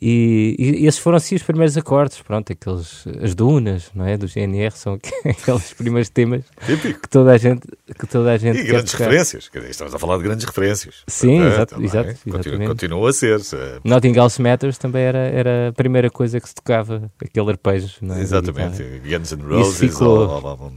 E, 0.00 0.54
e, 0.58 0.86
esses 0.86 1.00
foram 1.00 1.16
assim 1.16 1.34
os 1.34 1.42
primeiros 1.42 1.76
acordes, 1.76 2.20
pronto, 2.22 2.52
aqueles, 2.52 3.04
as 3.22 3.34
dunas, 3.34 3.90
não 3.94 4.04
é, 4.06 4.16
do 4.16 4.26
GNR, 4.26 4.70
são 4.70 4.94
aqueles 5.24 5.72
primeiros 5.72 6.08
temas 6.08 6.44
Típico. 6.64 7.00
que 7.00 7.08
toda 7.08 7.32
a 7.32 7.38
gente 7.38 7.66
que 7.98 8.06
toda 8.06 8.32
a 8.32 8.36
gente 8.36 8.60
E 8.60 8.64
grandes 8.64 8.92
tocar. 8.92 9.04
referências, 9.04 9.50
estamos 9.68 9.94
a 9.94 9.98
falar 9.98 10.18
de 10.18 10.22
grandes 10.22 10.44
referências. 10.44 11.02
Sim, 11.06 11.42
exato, 11.42 11.82
exato, 11.82 12.14
continua, 12.30 12.66
continua, 12.68 13.10
a 13.10 13.12
ser. 13.12 13.40
Nothing 13.82 14.16
Else 14.16 14.40
Matters 14.40 14.78
também 14.78 15.02
era, 15.02 15.18
era 15.18 15.68
a 15.68 15.72
primeira 15.72 16.10
coisa 16.10 16.40
que 16.40 16.48
se 16.48 16.54
tocava, 16.54 17.10
aquele 17.20 17.50
arpejo. 17.50 17.88
É, 18.02 18.20
Exatamente, 18.20 18.82
Guns 19.04 19.32
N' 19.32 19.42
Roses, 19.42 19.78
ficou... 19.78 20.72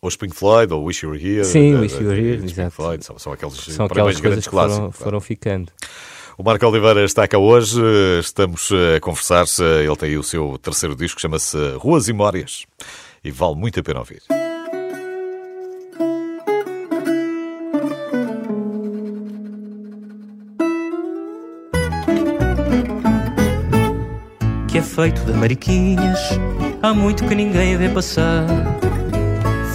ou, 0.00 0.08
Spring 0.08 0.32
Floyd, 0.32 0.72
ou 0.72 0.84
Wish 0.84 1.04
You 1.04 1.12
Were 1.12 1.24
Here. 1.24 1.44
Sim, 1.44 1.76
Wish 1.76 1.94
You 1.94 2.08
Were 2.08 2.20
Here, 2.20 2.44
exato. 2.44 2.70
Floyd, 2.70 3.04
são, 3.04 3.18
são 3.18 3.32
aqueles 3.32 3.54
são 3.54 3.86
aquelas 3.86 4.20
coisas 4.20 4.44
que 4.44 4.50
foram, 4.50 4.90
foram 4.90 5.20
ficando. 5.20 5.70
O 6.40 6.44
Marco 6.44 6.64
Oliveira 6.64 7.04
está 7.04 7.26
cá 7.26 7.36
hoje, 7.36 7.82
estamos 8.20 8.70
a 8.70 9.00
conversar, 9.00 9.44
ele 9.82 9.96
tem 9.96 10.16
o 10.16 10.22
seu 10.22 10.56
terceiro 10.56 10.94
disco, 10.94 11.20
chama-se 11.20 11.58
Ruas 11.78 12.06
e 12.06 12.12
Memórias, 12.12 12.64
e 13.24 13.32
vale 13.32 13.56
muito 13.56 13.80
a 13.80 13.82
pena 13.82 13.98
ouvir. 13.98 14.22
Que 24.68 24.78
é 24.78 24.82
feito 24.82 25.20
de 25.22 25.32
mariquinhas, 25.32 26.20
há 26.80 26.94
muito 26.94 27.26
que 27.26 27.34
ninguém 27.34 27.74
a 27.74 27.78
vê 27.78 27.88
passar. 27.88 28.46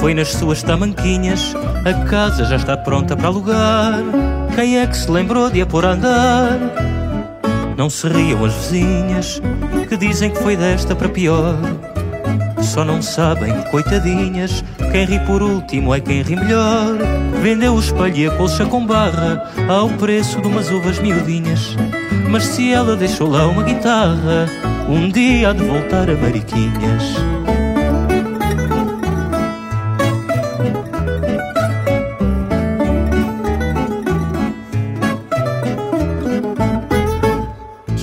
Foi 0.04 0.13
nas 0.13 0.34
suas 0.34 0.62
tamanquinhas, 0.62 1.56
a 1.86 1.94
casa 2.04 2.44
já 2.44 2.58
está 2.58 2.76
pronta 2.76 3.16
para 3.16 3.28
alugar. 3.28 4.04
Quem 4.54 4.78
é 4.78 4.86
que 4.86 4.98
se 4.98 5.10
lembrou 5.10 5.50
de 5.50 5.62
a 5.62 5.66
pôr 5.66 5.86
a 5.86 5.92
andar? 5.92 6.60
Não 7.78 7.89
se 7.89 8.10
riam 8.10 8.44
as 8.44 8.54
vizinhas 8.54 9.42
que 9.88 9.96
dizem 9.96 10.30
que 10.30 10.44
foi 10.44 10.58
desta 10.58 10.94
para 10.94 11.08
pior. 11.08 11.56
Só 12.62 12.84
não 12.84 13.02
sabem 13.02 13.54
coitadinhas, 13.72 14.62
quem 14.92 15.06
ri 15.06 15.20
por 15.20 15.42
último 15.42 15.96
é 15.96 16.02
quem 16.02 16.22
ri 16.22 16.36
melhor. 16.36 16.98
Vendeu 17.42 17.74
o 17.74 17.80
espelho 17.80 18.18
e 18.18 18.28
a 18.28 18.32
colcha 18.32 18.66
com 18.66 18.86
barra 18.86 19.50
ao 19.70 19.88
preço 19.88 20.42
de 20.42 20.48
umas 20.50 20.70
uvas 20.70 21.00
miudinhas. 21.00 21.78
Mas 22.30 22.44
se 22.44 22.74
ela 22.74 22.98
deixou 22.98 23.30
lá 23.30 23.48
uma 23.48 23.63
guitarra, 23.63 24.50
um 24.89 25.10
dia 25.10 25.52
há 25.52 25.54
de 25.54 25.63
voltar 25.63 26.10
a 26.10 26.16
Mariquinhas. 26.18 27.53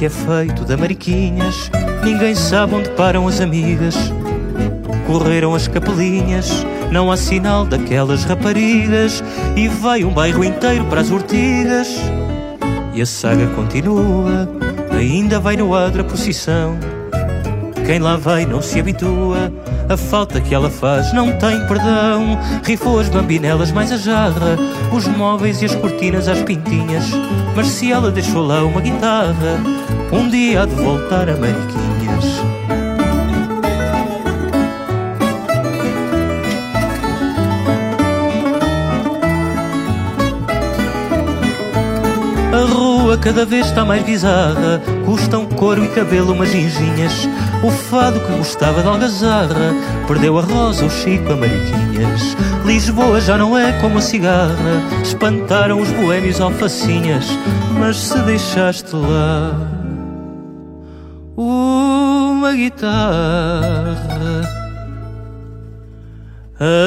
Que 0.00 0.06
é 0.06 0.08
feito 0.08 0.64
de 0.64 0.74
mariquinhas, 0.78 1.70
ninguém 2.02 2.34
sabe 2.34 2.74
onde 2.74 2.88
param 2.92 3.28
as 3.28 3.38
amigas. 3.38 3.94
Correram 5.06 5.54
as 5.54 5.68
capelinhas, 5.68 6.64
não 6.90 7.12
há 7.12 7.18
sinal 7.18 7.66
daquelas 7.66 8.24
raparigas, 8.24 9.22
e 9.54 9.68
vai 9.68 10.02
um 10.02 10.10
bairro 10.10 10.42
inteiro 10.42 10.86
para 10.86 11.02
as 11.02 11.10
ortigas. 11.10 12.00
E 12.94 13.02
a 13.02 13.04
saga 13.04 13.46
continua, 13.48 14.48
ainda 14.90 15.38
vai 15.38 15.58
no 15.58 15.74
adro 15.74 16.00
a 16.00 16.04
procissão. 16.04 16.78
Quem 17.84 17.98
lá 17.98 18.16
vai 18.16 18.46
não 18.46 18.62
se 18.62 18.80
habitua, 18.80 19.52
a 19.90 19.96
falta 19.96 20.40
que 20.40 20.54
ela 20.54 20.70
faz 20.70 21.12
não 21.12 21.32
tem 21.32 21.66
perdão. 21.66 22.38
Rifou 22.64 23.00
as 23.00 23.08
bambinelas 23.08 23.72
mais 23.72 23.90
a 23.90 23.96
jarra, 23.96 24.56
os 24.92 25.06
móveis 25.06 25.60
e 25.60 25.64
as 25.64 25.74
cortinas 25.74 26.28
às 26.28 26.40
pintinhas. 26.42 27.04
Mas 27.56 27.66
se 27.66 27.90
ela 27.90 28.10
deixou 28.10 28.46
lá 28.46 28.64
uma 28.64 28.80
guitarra, 28.80 29.60
um 30.12 30.28
dia 30.28 30.62
há 30.62 30.66
de 30.66 30.74
voltar 30.76 31.28
a 31.28 31.36
Mariquinhas. 31.36 32.49
Cada 43.20 43.44
vez 43.44 43.66
está 43.66 43.84
mais 43.84 44.02
bizarra 44.02 44.80
Custam 45.04 45.46
couro 45.46 45.84
e 45.84 45.88
cabelo 45.88 46.32
umas 46.32 46.50
ginginhas. 46.50 47.28
O 47.62 47.70
fado 47.70 48.20
que 48.20 48.32
gostava 48.32 48.82
de 48.82 48.88
algazarra 48.88 49.74
Perdeu 50.06 50.38
a 50.38 50.42
rosa, 50.42 50.84
o 50.84 50.90
chico, 50.90 51.32
a 51.32 51.36
mariquinhas. 51.36 52.36
Lisboa 52.64 53.20
já 53.20 53.36
não 53.36 53.56
é 53.56 53.72
como 53.80 53.98
a 53.98 54.02
cigarra. 54.02 54.82
Espantaram 55.02 55.80
os 55.80 55.90
boêmios 55.90 56.40
alfacinhas 56.40 57.26
Mas 57.78 57.96
se 57.96 58.18
deixaste 58.20 58.94
lá 58.94 59.52
Uma 61.36 62.52
guitarra. 62.52 64.00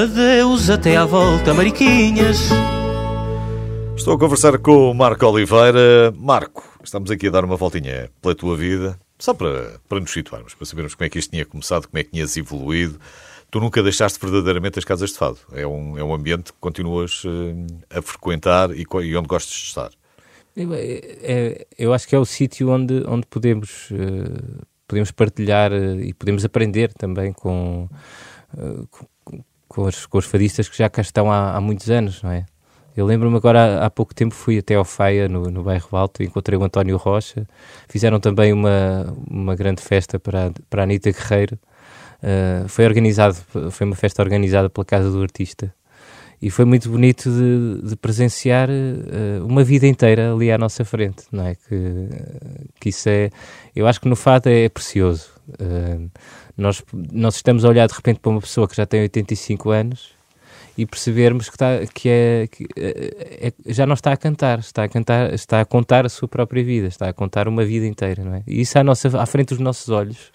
Adeus 0.04 0.70
até 0.70 0.98
à 0.98 1.06
volta, 1.06 1.52
mariquinhas 1.54 2.52
Estou 3.96 4.16
a 4.16 4.20
conversar 4.20 4.58
com 4.58 4.92
o 4.92 4.94
Marco 4.94 5.26
Oliveira. 5.26 6.12
Marco, 6.18 6.78
estamos 6.84 7.10
aqui 7.12 7.28
a 7.28 7.32
dar 7.32 7.46
uma 7.46 7.56
voltinha 7.56 8.10
pela 8.22 8.36
tua 8.36 8.58
vida, 8.58 9.00
só 9.18 9.34
para, 9.34 9.80
para 9.88 10.00
nos 10.00 10.12
situarmos, 10.12 10.56
para 10.56 10.66
sabermos 10.66 10.96
como 10.96 11.06
é 11.06 11.10
que 11.10 11.20
isto 11.20 11.32
tinha 11.32 11.46
começado, 11.46 11.88
como 11.88 12.00
é 12.00 12.04
que 12.04 12.12
tinhas 12.12 12.36
evoluído. 12.36 13.00
Tu 13.50 13.60
nunca 13.60 13.84
deixaste 13.84 14.20
verdadeiramente 14.20 14.80
as 14.80 14.84
casas 14.84 15.12
de 15.12 15.18
fado. 15.18 15.38
É 15.54 15.66
um, 15.66 15.98
é 15.98 16.04
um 16.04 16.14
ambiente 16.14 16.52
que 16.52 16.60
continuas 16.60 17.24
uh, 17.24 17.30
a 17.90 18.02
frequentar 18.02 18.72
e, 18.72 18.84
e, 18.84 19.16
onde 19.16 19.28
gostas 19.28 19.54
de 19.54 19.66
estar. 19.68 19.92
É, 20.58 20.64
é, 21.22 21.68
eu 21.78 21.94
acho 21.94 22.08
que 22.08 22.16
é 22.16 22.20
o 22.20 22.26
sítio 22.26 22.70
onde, 22.72 23.04
onde 23.08 23.28
podemos, 23.28 23.92
uh, 23.92 24.66
podemos 24.88 25.12
partilhar 25.12 25.72
uh, 25.72 26.02
e 26.02 26.14
podemos 26.14 26.44
aprender 26.44 26.92
também 26.94 27.32
com, 27.32 27.88
com, 28.90 29.44
com, 29.68 29.84
os, 29.84 30.06
com 30.08 30.18
os 30.18 30.26
fadistas 30.26 30.68
que 30.68 30.78
já 30.78 30.90
cá 30.90 31.02
estão 31.02 31.32
há, 31.32 31.56
há 31.56 31.62
muitos 31.62 31.90
anos, 31.92 32.22
não 32.24 32.32
é? 32.32 32.46
Eu 32.96 33.08
lembro-me 33.08 33.36
agora, 33.36 33.84
há, 33.84 33.90
pouco 33.90 34.14
tempo, 34.14 34.36
fui 34.36 34.60
até 34.60 34.76
ao 34.76 34.86
Faia, 34.86 35.28
no, 35.28 35.50
no 35.50 35.64
bairro 35.64 35.98
Alto, 35.98 36.22
e 36.22 36.28
encontrei 36.28 36.58
o 36.58 36.64
António 36.64 36.96
Rocha. 36.96 37.48
Fizeram 37.90 38.20
também 38.20 38.54
uma, 38.54 39.12
uma 39.28 39.56
grande 39.56 39.82
festa 39.82 40.20
para, 40.20 40.52
para 40.70 40.84
a 40.84 40.86
Anitta 40.86 41.12
Guerreiro. 41.12 41.58
Uh, 42.22 42.68
foi 42.70 42.86
organizado, 42.86 43.36
foi 43.72 43.88
uma 43.88 43.96
festa 43.96 44.22
organizada 44.22 44.70
pela 44.70 44.86
Casa 44.86 45.10
do 45.10 45.22
Artista. 45.24 45.74
E 46.40 46.52
foi 46.52 46.66
muito 46.66 46.90
bonito 46.90 47.30
de, 47.30 47.90
de 47.90 47.96
presenciar 47.96 48.70
uh, 48.70 49.46
uma 49.46 49.64
vida 49.64 49.88
inteira 49.88 50.32
ali 50.32 50.52
à 50.52 50.58
nossa 50.58 50.86
frente, 50.86 51.24
não 51.32 51.48
é? 51.48 51.56
Que, 51.56 52.10
que 52.80 52.90
isso 52.90 53.10
é... 53.10 53.32
Eu 53.76 53.88
acho 53.88 54.00
que 54.00 54.08
no 54.08 54.16
fado 54.16 54.50
é, 54.50 54.66
é 54.66 54.70
precioso. 54.70 55.32
Uh, 55.50 56.12
nós, 56.56 56.84
nós 57.12 57.38
estamos 57.38 57.66
a 57.66 57.70
olhar 57.70 57.88
de 57.88 57.94
repente 57.94 58.20
para 58.20 58.30
uma 58.30 58.42
pessoa 58.42 58.68
que 58.68 58.76
já 58.76 58.86
tem 58.86 59.02
85 59.02 59.72
anos 59.72 60.12
e 60.78 60.86
percebermos 60.86 61.50
que, 61.50 61.56
está, 61.56 61.86
que, 61.94 62.10
é, 62.10 62.48
que 62.50 62.68
é, 62.76 63.48
é, 63.48 63.74
já 63.74 63.86
não 63.86 63.94
está 63.94 64.12
a 64.12 64.18
cantar, 64.18 64.60
está 64.60 64.84
a 64.84 64.90
cantar, 64.90 65.34
está 65.34 65.62
a 65.62 65.66
contar 65.66 66.06
a 66.06 66.10
sua 66.10 66.28
própria 66.28 66.64
vida, 66.64 66.88
está 66.88 67.10
a 67.10 67.14
contar 67.14 67.48
uma 67.48 67.64
vida 67.64 67.86
inteira, 67.86 68.24
não 68.24 68.36
é? 68.36 68.44
E 68.48 68.62
isso 68.62 68.78
à, 68.80 68.84
nossa, 68.84 69.22
à 69.22 69.26
frente 69.26 69.50
dos 69.50 69.60
nossos 69.60 69.90
olhos, 69.90 70.32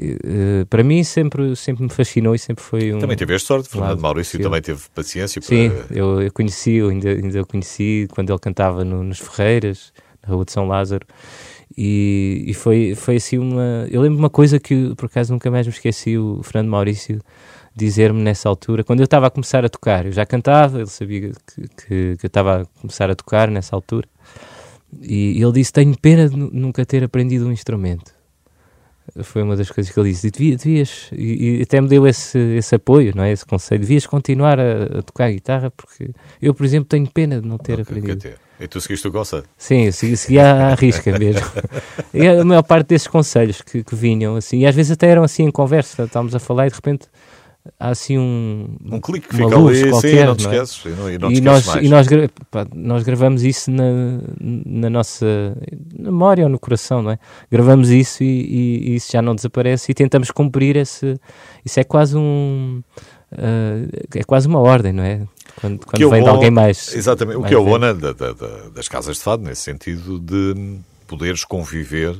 uh, 0.00 0.66
para 0.68 0.82
mim 0.82 1.04
sempre, 1.04 1.54
sempre 1.54 1.84
me 1.84 1.88
fascinou 1.90 2.34
e 2.34 2.38
sempre 2.38 2.64
foi 2.64 2.92
um... 2.92 2.98
Também 2.98 3.16
teve 3.16 3.38
sorte, 3.38 3.68
Fernando 3.68 4.00
Maurício 4.00 4.40
também 4.40 4.60
teve 4.60 4.80
paciência 4.92 5.40
para... 5.40 5.48
Sim, 5.48 5.70
eu, 5.90 6.20
eu 6.20 6.32
conheci, 6.32 6.72
eu 6.72 6.88
ainda, 6.88 7.10
ainda 7.10 7.40
o 7.40 7.46
conheci 7.46 8.08
quando 8.10 8.30
ele 8.30 8.40
cantava 8.40 8.84
no, 8.84 9.04
nos 9.04 9.20
Ferreiras, 9.20 9.92
na 10.26 10.34
Rua 10.34 10.44
de 10.44 10.50
São 10.50 10.66
Lázaro, 10.66 11.06
e, 11.78 12.42
e 12.48 12.54
foi, 12.54 12.96
foi 12.96 13.16
assim 13.16 13.38
uma... 13.38 13.86
Eu 13.88 14.02
lembro 14.02 14.18
uma 14.18 14.30
coisa 14.30 14.58
que 14.58 14.92
por 14.96 15.06
acaso 15.06 15.32
nunca 15.32 15.48
mais 15.48 15.64
me 15.64 15.72
esqueci, 15.72 16.18
o 16.18 16.42
Fernando 16.42 16.68
Maurício 16.68 17.20
dizer-me 17.74 18.22
nessa 18.22 18.48
altura, 18.48 18.84
quando 18.84 19.00
eu 19.00 19.04
estava 19.04 19.26
a 19.26 19.30
começar 19.30 19.64
a 19.64 19.68
tocar, 19.68 20.06
eu 20.06 20.12
já 20.12 20.26
cantava, 20.26 20.78
ele 20.78 20.86
sabia 20.86 21.20
que, 21.20 21.68
que, 21.68 22.16
que 22.16 22.26
eu 22.26 22.28
estava 22.28 22.62
a 22.62 22.64
começar 22.80 23.10
a 23.10 23.14
tocar 23.14 23.50
nessa 23.50 23.74
altura, 23.74 24.06
e 25.00 25.40
ele 25.40 25.52
disse: 25.52 25.72
Tenho 25.72 25.96
pena 25.96 26.28
de 26.28 26.36
nunca 26.36 26.84
ter 26.84 27.04
aprendido 27.04 27.46
um 27.46 27.52
instrumento. 27.52 28.12
Foi 29.22 29.42
uma 29.42 29.56
das 29.56 29.70
coisas 29.70 29.92
que 29.92 29.98
ele 29.98 30.10
disse. 30.10 30.28
E 30.28 30.30
devia, 30.30 30.56
devias, 30.56 31.08
e, 31.12 31.58
e, 31.58 31.62
até 31.62 31.80
me 31.80 31.88
deu 31.88 32.06
esse, 32.06 32.38
esse 32.38 32.74
apoio, 32.74 33.12
não 33.14 33.24
é? 33.24 33.32
esse 33.32 33.44
conselho. 33.44 33.80
Devias 33.80 34.06
continuar 34.06 34.58
a, 34.60 34.98
a 34.98 35.02
tocar 35.02 35.30
guitarra, 35.30 35.70
porque 35.70 36.10
eu, 36.40 36.54
por 36.54 36.64
exemplo, 36.64 36.88
tenho 36.88 37.08
pena 37.08 37.40
de 37.40 37.46
não 37.46 37.58
ter 37.58 37.80
aprendido. 37.80 38.34
E 38.60 38.68
tu 38.68 38.80
seguiste 38.80 39.08
o 39.08 39.12
conselho? 39.12 39.44
Sim, 39.56 39.86
eu 39.86 39.92
segui, 39.92 40.16
segui 40.16 40.38
à, 40.38 40.68
à 40.68 40.74
risca 40.76 41.18
mesmo. 41.18 41.46
e 42.12 42.26
a 42.28 42.44
maior 42.44 42.62
parte 42.62 42.88
desses 42.88 43.08
conselhos 43.08 43.62
que, 43.62 43.82
que 43.82 43.94
vinham, 43.94 44.36
assim, 44.36 44.60
e 44.60 44.66
às 44.66 44.74
vezes 44.74 44.92
até 44.92 45.08
eram 45.08 45.24
assim 45.24 45.44
em 45.44 45.50
conversa, 45.50 46.04
estávamos 46.04 46.34
a 46.34 46.38
falar 46.38 46.66
e 46.66 46.70
de 46.70 46.76
repente 46.76 47.06
há 47.78 47.90
assim 47.90 48.18
um 48.18 48.76
um 48.90 49.00
clique 49.00 49.28
que 49.28 49.36
fica 49.36 49.56
ali, 49.56 49.90
qualquer, 49.90 50.10
sim, 50.10 50.24
não 50.24 50.36
te 50.36 50.46
é? 50.46 50.50
esqueces, 50.50 50.98
não, 50.98 51.10
e, 51.10 51.18
não 51.18 51.30
e 51.30 51.40
nós, 51.40 51.66
e 51.76 51.88
nós, 51.88 52.06
pá, 52.50 52.66
nós 52.74 53.02
gravamos 53.02 53.42
isso 53.42 53.70
na, 53.70 54.20
na 54.40 54.90
nossa 54.90 55.26
memória 55.92 56.44
ou 56.44 56.50
no 56.50 56.58
coração, 56.58 57.02
não 57.02 57.10
é? 57.10 57.18
Gravamos 57.50 57.90
isso 57.90 58.22
e, 58.22 58.26
e, 58.26 58.90
e, 58.90 58.94
isso 58.96 59.12
já 59.12 59.20
não 59.20 59.34
desaparece 59.34 59.92
e 59.92 59.94
tentamos 59.94 60.30
cumprir 60.30 60.76
esse, 60.76 61.18
isso 61.64 61.78
é 61.78 61.84
quase 61.84 62.16
um, 62.16 62.82
uh, 63.32 64.08
é 64.14 64.24
quase 64.24 64.48
uma 64.48 64.60
ordem, 64.60 64.92
não 64.92 65.04
é? 65.04 65.26
Quando, 65.60 65.84
quando 65.84 66.10
vem 66.10 66.20
bom, 66.20 66.24
de 66.24 66.30
alguém 66.30 66.50
mais. 66.50 66.94
Exatamente, 66.94 67.38
mais 67.38 67.46
o 67.46 67.48
que 67.48 67.54
é 67.54 67.58
o 67.58 67.64
bom 67.64 67.78
da, 67.78 67.92
da, 67.92 68.12
das 68.74 68.88
casas 68.88 69.16
de 69.16 69.22
fado, 69.22 69.42
nesse 69.42 69.62
sentido 69.62 70.18
de 70.18 70.78
poderes 71.06 71.44
conviver 71.44 72.16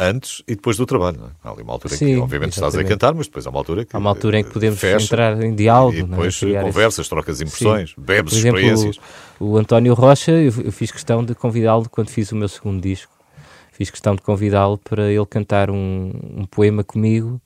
antes 0.00 0.42
e 0.48 0.54
depois 0.54 0.76
do 0.76 0.86
trabalho. 0.86 1.20
É? 1.24 1.48
Há 1.48 1.52
ali 1.52 1.62
uma 1.62 1.74
altura 1.74 1.94
Sim, 1.94 2.06
em 2.06 2.14
que, 2.14 2.20
obviamente, 2.20 2.52
exatamente. 2.52 2.74
estás 2.74 2.86
a 2.86 2.88
cantar, 2.88 3.14
mas 3.14 3.26
depois 3.26 3.46
há 3.46 3.50
uma 3.50 3.58
altura 3.58 3.84
que. 3.84 3.94
Há 3.94 3.98
uma 3.98 4.10
altura 4.10 4.40
em 4.40 4.44
que 4.44 4.50
podemos 4.50 4.80
fecha, 4.80 5.04
entrar 5.04 5.42
em 5.42 5.54
diálogo. 5.54 5.96
E 5.96 6.02
depois 6.02 6.42
é? 6.42 6.62
conversas, 6.62 7.00
esse... 7.00 7.10
trocas 7.10 7.40
impressões, 7.40 7.90
Sim. 7.90 7.94
bebes 7.98 8.32
Por 8.32 8.38
exemplo, 8.38 8.58
experiências. 8.58 8.96
O, 9.38 9.50
o 9.50 9.56
António 9.58 9.94
Rocha, 9.94 10.32
eu, 10.32 10.52
eu 10.64 10.72
fiz 10.72 10.90
questão 10.90 11.22
de 11.22 11.34
convidá-lo 11.34 11.88
quando 11.88 12.08
fiz 12.08 12.32
o 12.32 12.36
meu 12.36 12.48
segundo 12.48 12.80
disco. 12.80 13.12
Fiz 13.72 13.90
questão 13.90 14.14
de 14.14 14.22
convidá-lo 14.22 14.78
para 14.78 15.10
ele 15.10 15.26
cantar 15.26 15.70
um, 15.70 16.12
um 16.36 16.46
poema 16.46 16.82
comigo. 16.82 17.40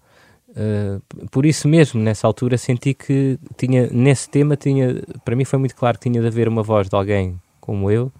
Uh, 0.50 1.28
por 1.28 1.44
isso 1.44 1.66
mesmo, 1.66 2.00
nessa 2.00 2.26
altura, 2.26 2.56
senti 2.56 2.94
que 2.94 3.38
tinha, 3.56 3.88
nesse 3.88 4.28
tema, 4.28 4.56
tinha, 4.56 5.02
para 5.24 5.34
mim 5.34 5.44
foi 5.44 5.58
muito 5.58 5.74
claro 5.74 5.98
que 5.98 6.08
tinha 6.08 6.20
de 6.20 6.26
haver 6.28 6.48
uma 6.48 6.62
voz 6.62 6.88
de 6.88 6.94
alguém 6.94 7.40
como 7.60 7.90
eu, 7.90 8.12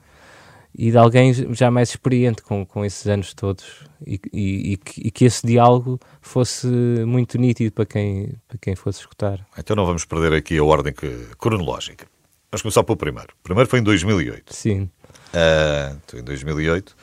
e 0.77 0.91
de 0.91 0.99
alguém 0.99 1.33
já 1.55 1.71
mais 1.71 1.91
experiente 1.91 2.43
com, 2.43 2.67
com 2.67 2.85
esses 2.85 3.07
anos 3.07 3.33
todos 3.33 3.85
e, 4.05 4.21
e, 4.33 4.73
e, 4.73 4.77
que, 4.77 5.01
e, 5.09 5.11
que, 5.11 5.25
esse 5.25 5.47
diálogo 5.47 6.01
fosse 6.21 6.67
muito 6.67 7.39
nítido 7.39 7.73
para 7.73 7.87
quem, 7.87 8.35
para 8.49 8.59
quem 8.59 8.75
fosse 8.75 9.01
escutar. 9.01 9.47
Então 9.57 9.77
não 9.77 9.87
vamos 9.87 10.05
perder 10.05 10.33
aqui 10.33 10.59
a 10.59 10.65
ordem 10.65 10.93
que, 10.93 11.29
cronológica. 11.39 12.07
Vamos 12.51 12.63
começar 12.63 12.83
pelo 12.83 12.97
primeiro. 12.97 13.29
O 13.41 13.43
primeiro 13.43 13.69
foi 13.69 13.79
em 13.79 13.83
2008. 13.83 14.55
Sim. 14.55 14.83
Uh, 14.83 15.99
então, 16.05 16.21
em 16.21 16.23
2008 16.25 16.97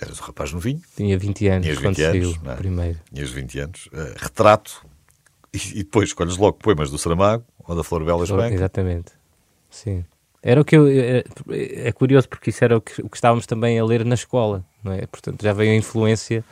eras 0.00 0.20
um 0.20 0.24
rapaz 0.24 0.52
novinho. 0.52 0.80
Tinha 0.96 1.18
20 1.18 1.48
anos 1.48 1.62
Tinhas 1.64 1.78
20 1.78 1.86
quando 1.86 1.98
anos, 1.98 2.34
saiu 2.36 2.52
é? 2.52 2.56
primeiro. 2.56 2.98
Tinhas 3.12 3.30
20 3.30 3.58
anos. 3.60 3.86
Uh, 3.86 4.14
retrato 4.16 4.86
e, 5.52 5.82
depois 5.82 6.10
escolhes 6.10 6.36
logo 6.36 6.58
poemas 6.58 6.90
do 6.90 6.98
Saramago 6.98 7.44
ou 7.66 7.74
da 7.74 7.82
Flor 7.82 8.04
Bela 8.04 8.24
Espanca. 8.24 8.54
Exatamente. 8.54 9.12
Sim. 9.70 10.04
Era 10.48 10.62
o 10.62 10.64
que 10.64 10.78
eu. 10.78 10.88
É, 10.88 11.24
é 11.88 11.92
curioso 11.92 12.26
porque 12.26 12.48
isso 12.48 12.64
era 12.64 12.78
o 12.78 12.80
que, 12.80 13.02
o 13.02 13.08
que, 13.10 13.16
estávamos 13.18 13.44
também 13.44 13.78
a 13.78 13.84
ler 13.84 14.02
na 14.02 14.14
escola, 14.14 14.64
não 14.82 14.94
é? 14.94 15.06
Portanto, 15.06 15.42
já 15.42 15.52
veio 15.52 15.72
a 15.72 15.74
influência 15.74 16.42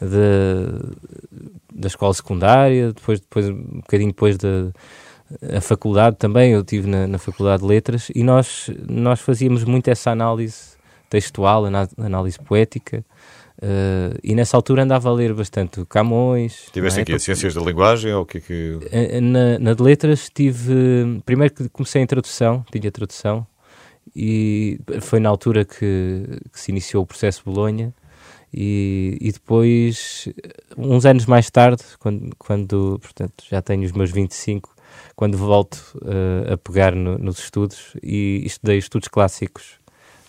de, 0.00 1.78
da 1.78 1.86
escola 1.86 2.14
secundária, 2.14 2.94
depois, 2.94 3.20
depois 3.20 3.50
um 3.50 3.80
bocadinho 3.82 4.12
depois 4.12 4.38
da 4.38 5.60
faculdade 5.60 6.16
também. 6.16 6.52
Eu 6.52 6.64
tive 6.64 6.88
na, 6.88 7.06
na 7.06 7.18
faculdade 7.18 7.60
de 7.60 7.68
letras 7.68 8.10
e 8.14 8.22
nós, 8.22 8.70
nós 8.88 9.20
fazíamos 9.20 9.62
muito 9.64 9.88
essa 9.88 10.10
análise 10.10 10.78
textual, 11.10 11.66
análise 11.98 12.38
poética. 12.38 13.04
Uh, 13.62 14.18
e 14.22 14.34
nessa 14.34 14.56
altura 14.56 14.82
andava 14.82 15.08
a 15.08 15.12
ler 15.12 15.32
bastante 15.32 15.84
Camões. 15.86 16.66
Tiveste 16.72 17.00
é? 17.00 17.02
aqui 17.02 17.18
Ciências 17.18 17.54
da 17.54 17.60
Linguagem 17.60 18.12
ou 18.12 18.22
o 18.22 18.26
que 18.26 18.38
é 18.38 18.40
que... 18.40 18.78
Eh, 18.90 19.20
na, 19.20 19.58
na 19.58 19.74
de 19.74 19.82
Letras 19.82 20.28
tive... 20.28 21.22
Primeiro 21.24 21.54
que 21.54 21.68
comecei 21.68 22.02
em 22.02 22.06
tradução, 22.06 22.64
tinha 22.70 22.90
tradução, 22.90 23.46
e 24.14 24.78
foi 25.00 25.20
na 25.20 25.28
altura 25.28 25.64
que, 25.64 26.40
que 26.52 26.60
se 26.60 26.70
iniciou 26.70 27.02
o 27.02 27.06
processo 27.06 27.42
Bolonha 27.44 27.94
e, 28.56 29.18
e, 29.20 29.32
depois, 29.32 30.28
uns 30.78 31.04
anos 31.04 31.26
mais 31.26 31.50
tarde, 31.50 31.82
quando, 31.98 32.30
quando 32.38 33.00
portanto, 33.02 33.44
já 33.50 33.60
tenho 33.60 33.82
os 33.84 33.90
meus 33.90 34.12
25, 34.12 34.72
quando 35.16 35.36
volto 35.36 35.76
uh, 35.96 36.52
a 36.52 36.56
pegar 36.56 36.94
no, 36.94 37.18
nos 37.18 37.40
estudos 37.40 37.96
e 38.00 38.42
estudei 38.46 38.78
estudos 38.78 39.08
clássicos. 39.08 39.80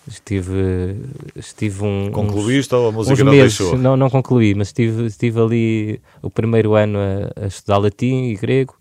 Estive, 0.08 0.96
estive 1.34 1.82
um. 1.84 2.10
Concluíste 2.12 2.74
uns, 2.74 2.78
ou 2.78 2.88
a 2.88 2.92
música 2.92 3.24
não 3.24 3.32
meses, 3.32 3.58
deixou? 3.58 3.76
Não, 3.76 3.96
não 3.96 4.08
concluí, 4.08 4.54
mas 4.54 4.68
estive, 4.68 5.06
estive 5.06 5.40
ali 5.40 6.00
o 6.22 6.30
primeiro 6.30 6.74
ano 6.74 6.98
a, 6.98 7.44
a 7.44 7.46
estudar 7.46 7.78
latim 7.78 8.30
e 8.30 8.36
grego 8.36 8.76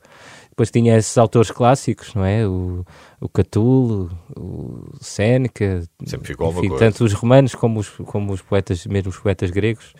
depois 0.55 0.71
tinha 0.71 0.95
esses 0.95 1.17
autores 1.17 1.51
clássicos, 1.51 2.13
não 2.13 2.23
é? 2.23 2.47
O, 2.47 2.85
o 3.19 3.27
Catulo, 3.27 4.09
o 4.37 4.85
Séneca, 5.01 5.83
Sempre 6.05 6.29
ficou 6.29 6.49
enfim, 6.49 6.69
coisa. 6.69 6.85
tanto 6.85 7.03
os 7.03 7.11
romanos 7.11 7.53
como 7.53 7.81
os, 7.81 7.89
como 7.89 8.31
os 8.31 8.41
poetas, 8.41 8.85
mesmo 8.87 9.09
os 9.09 9.17
poetas 9.17 9.51
gregos. 9.51 9.93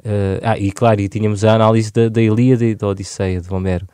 Uh, 0.00 0.42
ah, 0.42 0.58
e 0.58 0.72
claro, 0.72 1.00
e 1.00 1.08
tínhamos 1.08 1.44
a 1.44 1.54
análise 1.54 1.92
da, 1.92 2.08
da 2.08 2.20
Ilíada 2.20 2.64
e 2.64 2.74
da 2.74 2.88
Odisseia, 2.88 3.40
de 3.40 3.54
Homero. 3.54 3.86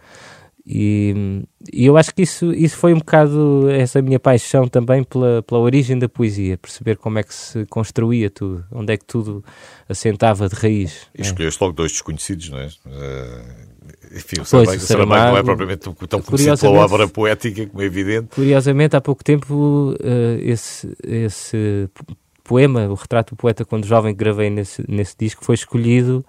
E, 0.70 1.42
e, 1.72 1.86
eu 1.86 1.96
acho 1.96 2.14
que 2.14 2.20
isso, 2.20 2.52
isso 2.52 2.76
foi 2.76 2.92
um 2.92 2.98
bocado 2.98 3.70
essa 3.70 4.02
minha 4.02 4.20
paixão 4.20 4.68
também 4.68 5.02
pela, 5.02 5.42
pela 5.42 5.60
origem 5.60 5.98
da 5.98 6.10
poesia, 6.10 6.58
perceber 6.58 6.98
como 6.98 7.18
é 7.18 7.22
que 7.22 7.34
se 7.34 7.64
construía 7.66 8.28
tudo, 8.28 8.62
onde 8.70 8.92
é 8.92 8.98
que 8.98 9.04
tudo 9.06 9.42
assentava 9.88 10.46
de 10.46 10.54
raiz. 10.54 11.06
E 11.16 11.22
escolheste 11.22 11.62
logo 11.62 11.72
dois 11.72 11.92
desconhecidos, 11.92 12.50
não 12.50 12.58
é? 12.58 12.66
Uh, 12.66 13.68
enfim, 14.14 14.42
o 14.42 14.44
Pois, 14.44 14.46
Saramago, 14.46 14.76
o 14.76 14.80
Saramago 14.80 15.30
não 15.30 15.38
é 15.38 15.42
propriamente 15.42 15.80
tão 16.06 16.20
conhecido 16.20 16.58
pela 16.58 16.84
obra 16.84 17.08
poética, 17.08 17.66
como 17.66 17.82
é 17.82 17.86
evidente. 17.86 18.28
Curiosamente, 18.34 18.94
há 18.94 19.00
pouco 19.00 19.24
tempo, 19.24 19.94
eh, 20.02 20.38
esse, 20.42 20.94
esse 21.02 21.88
po- 21.94 22.16
poema, 22.44 22.88
o 22.88 22.94
retrato 22.94 23.34
do 23.34 23.38
poeta 23.38 23.64
quando 23.64 23.86
jovem 23.86 24.14
que 24.14 24.18
gravei 24.18 24.48
nesse, 24.48 24.82
nesse 24.88 25.14
disco, 25.18 25.44
foi 25.44 25.54
escolhido 25.54 26.24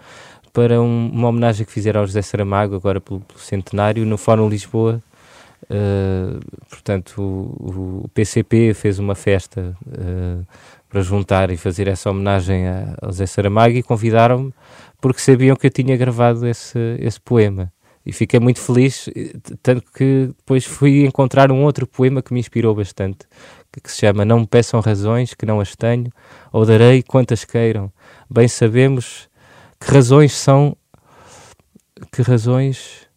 para 0.54 0.82
um- 0.82 1.10
uma 1.12 1.28
homenagem 1.30 1.66
que 1.66 1.72
fizeram 1.72 2.02
ao 2.02 2.08
José 2.08 2.22
Saramago, 2.22 2.76
agora 2.76 3.00
pelo, 3.02 3.20
pelo 3.22 3.40
centenário, 3.40 4.06
no 4.06 4.18
Fórum 4.18 4.50
Lisboa. 4.50 5.02
Eh, 5.70 6.40
portanto, 6.70 7.22
o, 7.22 8.04
o 8.06 8.10
PCP 8.14 8.74
fez 8.74 8.98
uma 9.00 9.14
festa 9.16 9.76
eh, 9.92 10.44
para 10.90 11.02
juntar 11.02 11.52
e 11.52 11.58
fazer 11.58 11.88
essa 11.88 12.10
homenagem 12.10 12.68
a- 12.68 12.96
ao 13.02 13.10
José 13.12 13.26
Saramago 13.28 13.76
e 13.76 13.84
convidaram-me 13.84 14.54
porque 15.02 15.22
sabiam 15.22 15.56
que 15.56 15.68
eu 15.68 15.72
tinha 15.72 15.96
gravado 15.98 16.48
esse, 16.48 16.80
esse 17.00 17.20
poema. 17.22 17.72
E 18.06 18.12
fiquei 18.14 18.40
muito 18.40 18.60
feliz, 18.60 19.10
eh, 19.16 19.34
tanto 19.62 19.84
que 19.94 20.28
depois 20.38 20.66
fui 20.66 21.06
encontrar 21.06 21.52
um 21.52 21.64
outro 21.64 21.86
poema 21.86 22.22
que 22.22 22.34
me 22.34 22.40
inspirou 22.40 22.74
bastante, 22.74 23.20
que, 23.72 23.80
que 23.82 23.92
se 23.92 24.00
chama 24.00 24.26
Não 24.26 24.40
me 24.40 24.48
peçam 24.48 24.80
razões, 24.80 25.34
que 25.36 25.46
não 25.46 25.60
as 25.60 25.76
tenho, 25.76 26.10
ou 26.52 26.66
darei 26.66 27.04
quantas 27.04 27.46
queiram. 27.46 27.92
Bem 28.30 28.48
sabemos 28.48 29.29
que 29.80 29.92
razões 29.92 30.34
são, 30.34 30.76
que 32.12 32.22
razões 32.22 33.08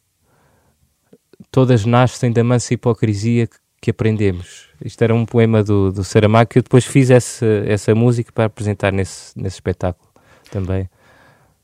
todas 1.51 1.85
nascem 1.85 2.33
da 2.33 2.45
mansa 2.45 2.75
hipocrisia 2.75 3.47
que, 3.47 3.57
que 3.81 3.91
aprendemos. 3.91 4.69
Isto 4.85 5.03
era 5.03 5.15
um 5.15 5.27
poema 5.27 5.63
do, 5.63 5.93
do 5.93 6.05
Saramago 6.05 6.51
que 6.51 6.59
eu 6.59 6.63
depois 6.63 6.85
fiz 6.85 7.11
essa, 7.11 7.47
essa 7.67 7.95
música 7.95 8.33
para 8.33 8.45
apresentar 8.45 8.93
nesse, 8.93 9.39
nesse 9.39 9.57
espetáculo 9.57 10.09
também. 10.51 10.89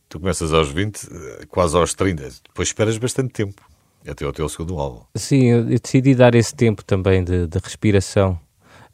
Tu 0.09 0.19
começas 0.19 0.53
aos 0.53 0.71
20, 0.71 1.05
eh, 1.05 1.47
quase 1.49 1.77
aos 1.77 1.93
30, 1.95 2.23
depois 2.49 2.69
esperas 2.69 2.97
bastante 2.97 3.31
tempo, 3.31 3.63
até 4.07 4.25
ao 4.25 4.33
teu 4.33 4.49
segundo 4.49 4.79
álbum. 4.79 5.03
Sim, 5.15 5.45
eu 5.45 5.59
eu 5.71 5.79
decidi 5.79 6.15
dar 6.15 6.35
esse 6.35 6.55
tempo 6.55 6.83
também 6.83 7.23
de, 7.23 7.47
de 7.47 7.59
respiração, 7.59 8.41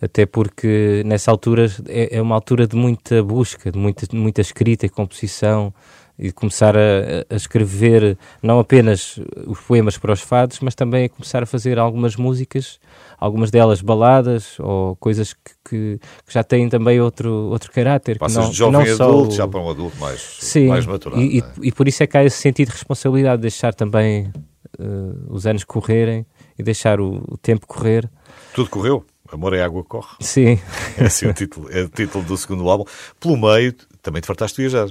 até 0.04 0.26
porque 0.26 1.02
nessa 1.06 1.30
altura 1.30 1.66
é, 1.88 2.16
é 2.16 2.22
uma 2.22 2.34
altura 2.34 2.66
de 2.66 2.76
muita 2.76 3.22
busca, 3.22 3.70
de 3.72 3.78
muita, 3.78 4.06
de 4.06 4.14
muita 4.16 4.40
escrita 4.40 4.86
e 4.86 4.88
composição, 4.88 5.72
e 6.16 6.30
começar 6.30 6.76
a, 6.76 6.80
a 7.28 7.34
escrever 7.34 8.16
não 8.40 8.60
apenas 8.60 9.18
os 9.48 9.58
poemas 9.60 9.98
para 9.98 10.12
os 10.12 10.20
fados, 10.20 10.60
mas 10.60 10.74
também 10.76 11.06
a 11.06 11.08
começar 11.08 11.42
a 11.42 11.46
fazer 11.46 11.76
algumas 11.76 12.14
músicas, 12.14 12.78
algumas 13.18 13.50
delas 13.50 13.80
baladas 13.80 14.56
ou 14.60 14.94
coisas 14.96 15.32
que, 15.32 15.40
que- 15.68 15.98
que 16.24 16.32
já 16.32 16.44
têm 16.44 16.68
também 16.68 17.00
outro, 17.00 17.32
outro 17.50 17.72
caráter. 17.72 18.18
Passas 18.18 18.44
não, 18.44 18.50
de 18.50 18.56
jovem 18.56 18.86
não 18.90 18.96
só 18.96 19.08
adulto 19.08 19.28
o- 19.30 19.34
já 19.36 19.48
para 19.48 19.58
um 19.60 19.68
adulto 19.70 19.96
mais, 19.98 20.20
Sim, 20.40 20.68
mais 20.68 20.86
maturado. 20.86 21.20
e, 21.20 21.38
e- 21.38 21.40
é? 21.40 21.44
e 21.62 21.72
por 21.72 21.88
isso 21.88 22.02
é 22.04 22.06
que 22.06 22.16
há 22.16 22.24
esse 22.24 22.38
sentido 22.38 22.68
de 22.68 22.74
responsabilidade, 22.74 23.38
de 23.38 23.42
deixar 23.42 23.74
também 23.74 24.30
eh, 24.78 24.84
os 25.28 25.46
anos 25.48 25.64
correrem 25.64 26.24
e 26.56 26.62
deixar 26.62 27.00
o, 27.00 27.24
o 27.26 27.36
tempo 27.36 27.66
correr. 27.66 28.08
Tudo 28.54 28.70
correu, 28.70 29.04
Amor 29.32 29.54
é 29.54 29.62
Água 29.62 29.82
Corre. 29.84 30.16
Sim, 30.20 30.58
É 30.98 31.04
assim 31.06 31.26
o 31.26 31.32
título, 31.34 31.68
é 31.70 31.82
o 31.82 31.88
título 31.88 32.24
do 32.24 32.36
segundo 32.36 32.68
álbum. 32.68 32.84
Pelo 33.18 33.36
meio, 33.36 33.72
também 34.02 34.20
te 34.20 34.26
fartaste 34.26 34.60
viajar. 34.60 34.88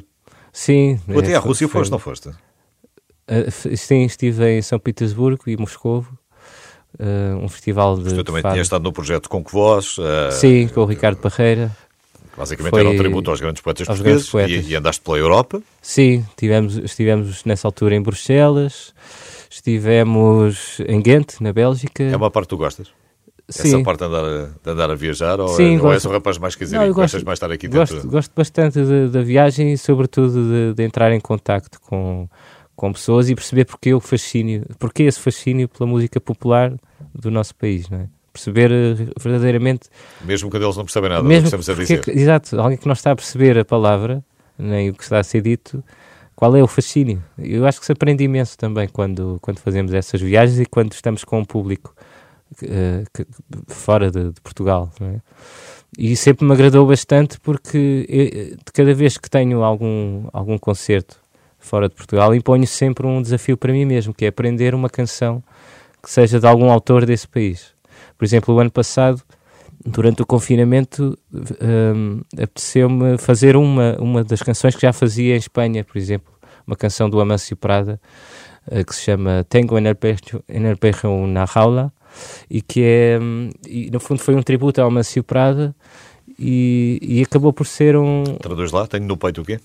sim. 0.52 1.00
Tu 1.08 1.19
até 1.19 1.36
à 1.36 1.41
foi- 1.41 1.50
Rússia 1.50 1.67
foi- 1.67 1.80
foste, 1.82 1.91
não 1.91 2.00
foste? 2.00 2.30
F- 3.28 3.78
sim, 3.78 4.04
estive 4.04 4.46
em 4.58 4.62
São 4.62 4.78
Petersburgo 4.80 5.43
e 5.48 5.56
Moscovo, 5.56 6.17
eh, 7.00 7.34
um 7.41 7.48
festival 7.48 7.98
de. 7.98 8.13
Tu 8.13 8.24
também 8.24 8.41
fado. 8.41 8.54
tinhas 8.56 8.65
estado 8.67 8.84
no 8.84 8.91
projeto 8.91 9.30
Com 9.30 9.41
Que 9.43 9.52
Voz. 9.52 9.96
eh, 10.00 10.32
Sim, 10.32 10.67
com 10.67 10.82
o 10.82 10.86
Ricardo 10.86 11.17
Parreira. 11.17 11.72
Basicamente 12.36 12.72
Foi 12.72 12.80
era 12.82 12.89
um 12.89 12.98
tributo 12.98 13.30
aos 13.30 13.39
grandes 13.39 13.62
poetas 13.62 13.88
aos 13.88 14.00
portugueses 14.00 14.30
grandes 14.30 14.50
poetas. 14.50 14.67
E, 14.67 14.74
e 14.74 14.76
andaste 14.76 15.02
pela 15.04 15.17
Europa. 15.19 15.62
Sim, 15.82 16.26
tivemos, 16.36 16.76
estivemos 16.78 17.46
nessa 17.46 17.67
altura 17.67 17.96
em 17.96 18.02
Bruxelas, 18.02 18.91
estivemos 19.50 20.80
em 20.88 21.00
Ghent, 21.02 21.36
na 21.39 21.54
Bélgica. 21.54 22.04
É 22.04 22.15
uma 22.17 22.32
parte 22.32 22.48
que 22.48 22.56
tu 22.56 22.58
gostas? 22.58 22.88
Sim. 23.50 23.68
Essa 23.76 23.84
parte 23.84 24.00
de 24.00 24.06
andar 24.06 24.24
a, 24.24 24.46
de 24.64 24.70
andar 24.72 24.92
a 24.92 24.96
viajar? 24.96 25.40
Ou, 25.40 25.50
Sim, 25.50 25.64
é, 25.78 25.82
ou 25.82 25.92
és 25.92 26.04
gosto. 26.04 26.10
um 26.10 26.12
rapaz 26.14 26.38
mais 26.38 26.56
Não, 26.72 26.86
e 26.86 26.92
gostas 26.92 26.96
gosto- 27.22 27.26
mais 27.26 27.40
de 27.40 27.46
estar 27.46 27.52
aqui 27.54 27.68
dentro? 27.68 27.96
Gosto, 27.96 28.10
gosto 28.10 28.32
bastante 28.36 28.80
da 29.12 29.22
viagem 29.22 29.74
e, 29.74 29.78
sobretudo, 29.78 30.34
de, 30.48 30.74
de 30.76 30.84
entrar 30.84 31.12
em 31.12 31.20
contacto 31.20 31.80
com, 31.82 32.28
com 32.76 32.94
pessoas 32.94 33.30
e 33.30 33.36
perceber 33.36 33.66
porque 33.66 33.94
o 33.94 34.00
fascínio, 34.00 34.66
porque 34.80 35.04
esse 35.04 35.20
fascínio 35.20 35.68
pela 35.68 35.86
música 35.90 36.22
popular 36.22 36.74
do 37.14 37.30
nosso 37.30 37.54
país, 37.56 37.90
não 37.90 38.00
é? 38.00 38.08
Perceber 38.32 38.72
eh, 38.72 38.96
verdadeiramente, 39.20 39.90
Mesmo 40.24 40.50
quando 40.50 40.64
eles 40.64 40.76
não 40.78 40.86
percebem 40.86 41.10
nada 41.10 41.22
mesmo 41.22 41.42
que 41.44 41.56
estamos 41.56 41.70
a 41.70 41.74
dizer. 41.76 42.02
exato, 42.08 42.60
alguém 42.60 42.78
que 42.78 42.88
não 42.88 42.94
está 42.94 43.12
a 43.12 43.16
perceber 43.16 43.60
a 43.60 43.66
palavra, 43.66 44.24
nem 44.58 44.90
o 44.90 44.94
que 44.96 45.04
está 45.04 45.20
a 45.20 45.24
ser 45.24 45.42
dito, 45.42 45.84
qual 46.36 46.56
é 46.56 46.64
o 46.64 46.68
fascínio? 46.68 47.24
Eu 47.38 47.64
acho 47.68 47.80
que 47.80 47.86
se 47.86 47.92
aprende 47.92 48.24
imenso 48.24 48.58
também 48.58 48.88
quando, 48.88 49.38
quando 49.40 49.60
fazemos 49.60 49.94
essas 49.94 50.20
viagens 50.20 50.60
e 50.60 50.66
quando 50.66 50.94
estamos 50.94 51.24
com 51.24 51.40
um 51.40 51.46
público 51.46 51.93
que- 52.58 53.26
fora 53.68 54.10
de, 54.12 54.32
de 54.32 54.42
Portugal, 54.42 54.92
é? 55.02 55.20
E 55.98 56.16
sempre 56.16 56.46
me 56.46 56.54
agradou 56.54 56.88
bastante 56.88 57.39
porque 57.39 58.06
eu, 58.10 58.58
de 58.58 58.72
cada 58.74 58.94
vez 58.96 59.18
que 59.18 59.30
tenho 59.30 59.63
algum, 59.63 60.28
algum 60.34 60.58
concerto 60.58 61.18
fora 61.60 61.88
de 61.88 61.96
Portugal, 61.96 62.34
imponho 62.34 62.66
sempre 62.66 63.06
um 63.06 63.22
desafio 63.22 63.56
para 63.56 63.72
mim 63.72 63.86
mesmo, 63.86 64.13
que 64.13 64.26
é 64.26 64.28
aprender 64.30 64.74
uma 64.74 64.89
canção 64.89 65.44
que 66.02 66.12
seja 66.12 66.39
de 66.39 66.48
algum 66.48 66.70
autor 66.72 67.06
desse 67.06 67.28
país. 67.28 67.74
Por 68.18 68.26
exemplo, 68.26 68.54
o 68.56 68.60
ano 68.60 68.72
passado, 68.72 69.22
durante 69.86 70.22
o 70.22 70.26
confinamento, 70.26 71.18
hum, 71.32 72.22
apeteceu-me 72.34 73.18
fazer 73.18 73.56
uma, 73.56 73.96
uma 74.00 74.24
das 74.24 74.42
canções 74.42 74.76
que 74.76 74.82
já 74.82 74.92
fazia 74.92 75.36
em 75.36 75.38
Espanha, 75.38 75.84
por 75.84 75.98
exemplo, 75.98 76.34
uma 76.66 76.76
canção 76.76 77.10
do 77.10 77.22
Amancio 77.22 77.56
Prada, 77.56 78.00
eh, 78.70 78.84
que 78.84 78.96
se 78.96 79.04
chama 79.04 79.46
Tengo 79.48 79.78
en 79.78 79.86
el 79.86 79.96
pecho, 79.96 80.44
en 80.48 80.66
el 80.66 80.78
pecho 80.78 81.10
una 81.12 81.46
jaula, 81.46 81.94
e 82.49 82.62
que 82.62 82.82
é, 82.84 83.19
e 83.67 83.89
no 83.91 83.99
fundo 83.99 84.19
foi 84.19 84.36
um 84.36 84.41
tributo 84.41 84.82
ao 84.82 84.88
Amancio 84.88 85.23
Prada, 85.23 85.76
e, 86.39 86.99
e 87.02 87.21
acabou 87.21 87.54
por 87.54 87.65
ser 87.65 87.95
um, 87.95 88.23
Traduz 88.41 88.71
lá, 88.71 88.88
tenho 88.88 89.06
no 89.06 89.17
peito 89.17 89.41
o 89.41 89.45
quê? 89.45 89.60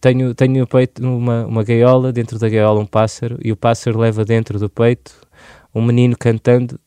tenho, 0.00 0.34
tenho 0.34 0.60
no 0.60 0.66
peito 0.66 1.02
uma, 1.02 1.46
uma 1.46 1.64
gaiola, 1.64 2.12
dentro 2.12 2.38
da 2.38 2.48
gaiola 2.48 2.80
um 2.80 2.86
pássaro, 2.86 3.38
e 3.42 3.50
o 3.52 3.56
pássaro 3.56 3.98
leva 3.98 4.24
dentro 4.24 4.58
do 4.58 4.68
peito 4.68 5.14
um 5.74 5.82
menino 5.82 6.16
cantando 6.18 6.78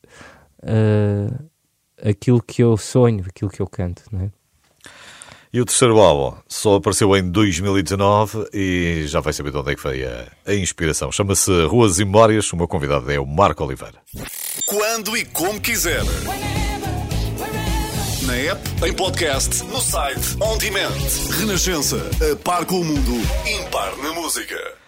ah, 0.62 1.44
aquilo 2.04 2.42
que 2.42 2.64
eu 2.64 2.76
sonho, 2.78 3.24
aquilo 3.28 3.50
que 3.50 3.62
eu 3.62 3.68
canto, 3.68 4.04
não 4.12 4.22
é? 4.22 4.32
E 5.54 5.62
o 5.62 5.66
terceiro 5.66 6.00
álbum 6.00 6.36
só 6.48 6.78
apareceu 6.78 7.16
em 7.16 7.30
2019 7.30 8.48
e 8.52 9.04
já 9.06 9.20
vai 9.20 9.32
saber 9.32 9.52
de 9.52 9.58
onde 9.58 9.74
é 9.74 9.76
que 9.76 9.88
a, 9.88 10.52
a 10.52 10.56
inspiração. 10.56 11.12
Chama-se 11.12 11.52
Ruas 11.68 12.00
e 12.00 12.06
Memórias. 12.06 12.52
O 12.52 12.58
meu 12.58 12.68
convidado 12.68 13.12
é 13.12 13.20
o 13.20 13.26
Marco 13.28 13.64
Oliveira. 13.64 14.00
Quando 14.66 15.16
e 15.16 15.24
como 15.26 15.62
quiser. 15.62 16.02
Na 18.26 18.36
app, 18.36 18.62
em 18.84 18.94
podcast, 18.94 19.64
no 19.66 19.80
site, 19.80 20.38
on 20.42 20.58
demand. 20.58 20.90
Renascença, 21.38 21.98
a 22.32 22.36
par 22.38 22.66
com 22.66 22.80
o 22.80 22.86
mundo, 22.86 23.14
impar 23.46 23.96
na 23.98 24.12
música. 24.12 24.83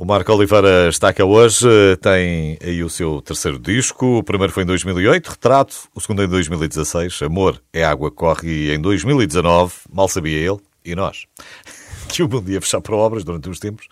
O 0.00 0.04
Marco 0.04 0.32
Oliveira 0.32 0.88
está 0.88 1.12
cá 1.12 1.24
hoje, 1.24 1.66
tem 2.00 2.56
aí 2.62 2.84
o 2.84 2.88
seu 2.88 3.20
terceiro 3.20 3.58
disco. 3.58 4.18
O 4.18 4.22
primeiro 4.22 4.52
foi 4.52 4.62
em 4.62 4.66
2008, 4.66 5.26
Retrato. 5.26 5.74
O 5.92 6.00
segundo 6.00 6.22
em 6.22 6.28
2016, 6.28 7.20
Amor 7.22 7.60
é 7.72 7.82
Água 7.82 8.08
Corre. 8.08 8.48
E 8.48 8.72
em 8.72 8.80
2019, 8.80 9.74
mal 9.92 10.08
sabia 10.08 10.38
ele, 10.38 10.60
e 10.84 10.94
nós, 10.94 11.26
que 12.08 12.22
o 12.22 12.28
mundo 12.28 12.48
ia 12.48 12.60
fechar 12.60 12.80
para 12.80 12.94
obras 12.94 13.24
durante 13.24 13.48
uns 13.48 13.58
tempos. 13.58 13.88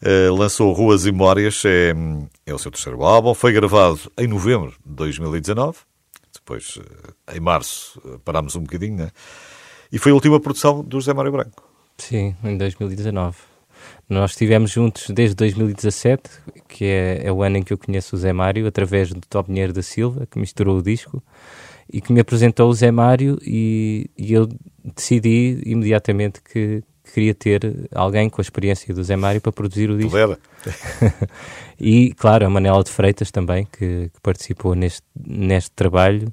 eh, 0.00 0.30
lançou 0.30 0.72
Ruas 0.72 1.04
e 1.04 1.12
Memórias, 1.12 1.62
é, 1.66 1.92
é 2.46 2.54
o 2.54 2.58
seu 2.58 2.70
terceiro 2.70 3.04
álbum. 3.04 3.34
Foi 3.34 3.52
gravado 3.52 4.00
em 4.16 4.26
novembro 4.26 4.70
de 4.82 4.94
2019. 4.94 5.76
Depois, 6.32 6.78
eh, 7.28 7.36
em 7.36 7.40
março, 7.40 8.00
eh, 8.02 8.16
parámos 8.24 8.56
um 8.56 8.62
bocadinho, 8.62 8.96
né? 8.96 9.10
E 9.92 9.98
foi 9.98 10.10
a 10.10 10.14
última 10.14 10.40
produção 10.40 10.82
do 10.82 10.98
José 10.98 11.12
Mário 11.12 11.32
Branco. 11.32 11.62
Sim, 11.98 12.34
em 12.42 12.56
2019. 12.56 13.57
Nós 14.08 14.30
estivemos 14.30 14.70
juntos 14.70 15.10
desde 15.10 15.36
2017, 15.36 16.22
que 16.66 16.84
é, 16.84 17.22
é, 17.24 17.32
o 17.32 17.42
ano 17.42 17.58
em 17.58 17.62
que 17.62 17.72
eu 17.72 17.78
conheço 17.78 18.16
o 18.16 18.18
Zé 18.18 18.32
Mário, 18.32 18.66
através 18.66 19.12
do 19.12 19.20
Top 19.28 19.52
da 19.72 19.82
Silva, 19.82 20.26
que 20.30 20.38
misturou 20.38 20.78
o 20.78 20.82
disco 20.82 21.22
e 21.92 22.00
que 22.00 22.12
me 22.12 22.20
apresentou 22.20 22.68
o 22.68 22.74
Zé 22.74 22.90
Mário 22.90 23.38
e, 23.42 24.10
e 24.16 24.32
eu 24.32 24.48
decidi 24.84 25.60
imediatamente 25.64 26.40
que, 26.42 26.82
queria 27.12 27.34
ter 27.34 27.88
alguém 27.94 28.28
com 28.28 28.40
a 28.40 28.42
experiência 28.42 28.94
do 28.94 29.02
Zé 29.02 29.16
Mário 29.16 29.40
para 29.40 29.52
produzir 29.52 29.90
o 29.90 29.96
disco. 29.96 30.16
e, 31.80 32.12
claro, 32.14 32.46
a 32.46 32.50
Manela 32.50 32.82
de 32.82 32.90
Freitas 32.90 33.30
também, 33.30 33.66
que, 33.70 34.10
que, 34.12 34.20
participou 34.22 34.74
neste, 34.74 35.02
neste 35.26 35.70
trabalho. 35.72 36.32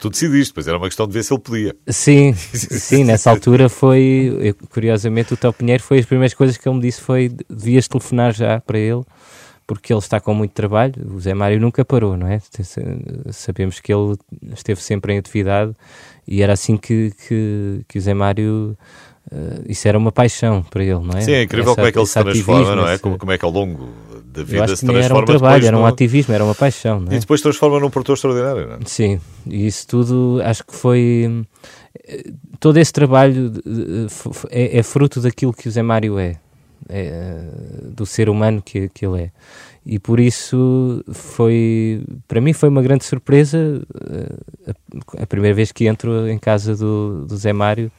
Tu 0.00 0.10
decidiste, 0.10 0.52
pois 0.54 0.66
era 0.66 0.76
uma 0.76 0.86
questão 0.86 1.06
de 1.06 1.12
ver 1.12 1.22
se 1.22 1.32
ele 1.32 1.40
podia. 1.40 1.76
Sim, 1.88 2.32
sim, 2.34 3.04
nessa 3.04 3.30
altura 3.30 3.68
foi, 3.68 4.36
eu, 4.40 4.54
curiosamente, 4.70 5.34
o 5.34 5.36
Tó 5.36 5.52
Pinheiro 5.52 5.82
foi 5.82 5.98
as 5.98 6.06
primeiras 6.06 6.34
coisas 6.34 6.56
que 6.56 6.68
ele 6.68 6.76
me 6.76 6.82
disse 6.82 7.00
foi, 7.00 7.30
devias 7.48 7.88
telefonar 7.88 8.32
já 8.32 8.60
para 8.60 8.78
ele, 8.78 9.02
porque 9.66 9.92
ele 9.92 10.00
está 10.00 10.18
com 10.18 10.34
muito 10.34 10.52
trabalho, 10.52 10.94
o 11.14 11.20
Zé 11.20 11.32
Mário 11.32 11.60
nunca 11.60 11.84
parou, 11.84 12.16
não 12.16 12.26
é? 12.26 12.40
Sabemos 13.30 13.78
que 13.78 13.92
ele 13.92 14.16
esteve 14.52 14.82
sempre 14.82 15.14
em 15.14 15.18
atividade 15.18 15.74
e 16.26 16.42
era 16.42 16.52
assim 16.52 16.76
que, 16.76 17.12
que, 17.26 17.84
que 17.86 17.98
o 17.98 18.00
Zé 18.00 18.12
Mário 18.12 18.76
Uh, 19.32 19.62
isso 19.68 19.86
era 19.86 19.96
uma 19.96 20.10
paixão 20.10 20.62
para 20.62 20.82
ele, 20.82 20.98
não 20.98 21.16
é? 21.16 21.20
Sim, 21.20 21.32
é 21.32 21.42
incrível 21.44 21.72
Essa, 21.72 21.76
como 21.76 21.86
é 21.86 21.92
que 21.92 21.98
ele 21.98 22.06
se 22.06 22.20
transforma, 22.20 22.76
não 22.76 22.88
é? 22.88 22.98
Como, 22.98 23.16
como 23.16 23.30
é 23.30 23.38
que 23.38 23.44
ao 23.44 23.50
longo 23.50 23.88
da 24.32 24.42
vida 24.42 24.76
se 24.76 24.84
transforma. 24.84 25.04
Era 25.04 25.14
um 25.14 25.24
trabalho, 25.24 25.66
era 25.66 25.78
um 25.78 25.86
ativismo, 25.86 26.34
era 26.34 26.44
uma 26.44 26.54
paixão. 26.54 27.00
Não 27.00 27.12
é? 27.12 27.16
E 27.16 27.18
depois 27.20 27.40
transforma 27.40 27.78
num 27.78 27.90
produtor 27.90 28.14
extraordinário, 28.14 28.66
não 28.66 28.74
é? 28.74 28.78
Sim, 28.86 29.20
e 29.46 29.66
isso 29.66 29.86
tudo 29.86 30.40
acho 30.42 30.64
que 30.64 30.74
foi. 30.74 31.46
Eh, 32.08 32.32
todo 32.58 32.76
esse 32.78 32.92
trabalho 32.92 33.52
é, 34.50 34.78
é 34.78 34.82
fruto 34.82 35.20
daquilo 35.20 35.52
que 35.52 35.68
o 35.68 35.70
Zé 35.70 35.82
Mário 35.82 36.18
é, 36.18 36.36
é 36.88 37.00
eh, 37.00 37.50
do 37.94 38.04
ser 38.06 38.28
humano 38.28 38.60
que, 38.60 38.88
que 38.88 39.06
ele 39.06 39.22
é. 39.22 39.30
E 39.84 39.98
por 39.98 40.20
isso 40.20 41.02
foi, 41.12 42.02
para 42.28 42.40
mim 42.40 42.52
foi 42.52 42.68
uma 42.68 42.82
grande 42.82 43.04
surpresa 43.04 43.80
a, 44.66 45.22
a 45.22 45.26
primeira 45.26 45.54
vez 45.54 45.72
que 45.72 45.86
entro 45.86 46.28
em 46.28 46.38
casa 46.38 46.76
do, 46.76 47.24
do 47.26 47.36
Zé 47.36 47.52
Mário 47.52 47.90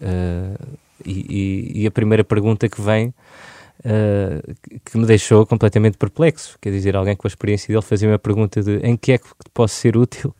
Uh, 0.00 0.78
e, 1.04 1.82
e, 1.82 1.86
a 1.86 1.90
primeira 1.90 2.22
pergunta 2.22 2.68
que 2.68 2.80
vem 2.80 3.08
uh, 3.08 4.54
que 4.84 4.98
me 4.98 5.06
deixou 5.06 5.46
completamente 5.46 5.96
perplexo, 5.96 6.58
quer 6.60 6.70
dizer, 6.70 6.96
alguém 6.96 7.16
com 7.16 7.26
a 7.26 7.30
experiência 7.30 7.68
dele 7.68 7.82
fazia 7.82 8.08
uma 8.08 8.18
pergunta 8.18 8.62
de 8.62 8.78
em 8.78 8.96
que 8.96 9.12
é 9.12 9.18
que 9.18 9.26
posso 9.52 9.74
ser 9.74 9.96
útil 9.96 10.34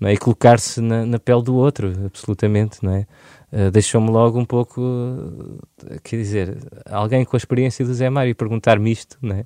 não 0.00 0.08
é? 0.08 0.14
e 0.14 0.16
colocar-se 0.16 0.80
na, 0.80 1.04
na, 1.04 1.18
pele 1.18 1.42
do 1.42 1.54
outro, 1.54 1.92
absolutamente, 2.06 2.82
não 2.82 2.94
é? 2.94 3.06
Uh, 3.50 3.70
deixou-me 3.70 4.10
logo 4.10 4.38
um 4.38 4.44
pouco, 4.44 4.82
quer 6.04 6.16
dizer, 6.16 6.58
alguém 6.84 7.24
com 7.24 7.34
a 7.34 7.38
experiência 7.38 7.84
do 7.84 7.94
Zé 7.94 8.10
Mário 8.10 8.34
perguntar-me 8.34 8.92
isto, 8.92 9.16
não 9.22 9.36
é? 9.36 9.44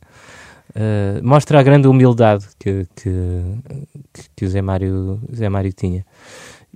Uh, 0.75 1.23
mostra 1.23 1.61
a 1.61 1.63
grande 1.63 1.87
humildade 1.87 2.47
que, 2.59 2.87
que, 2.97 3.11
que 4.35 4.45
o 4.45 4.49
Zé 4.49 4.63
Mário, 4.63 5.21
Zé 5.33 5.49
Mário 5.49 5.73
tinha 5.73 6.05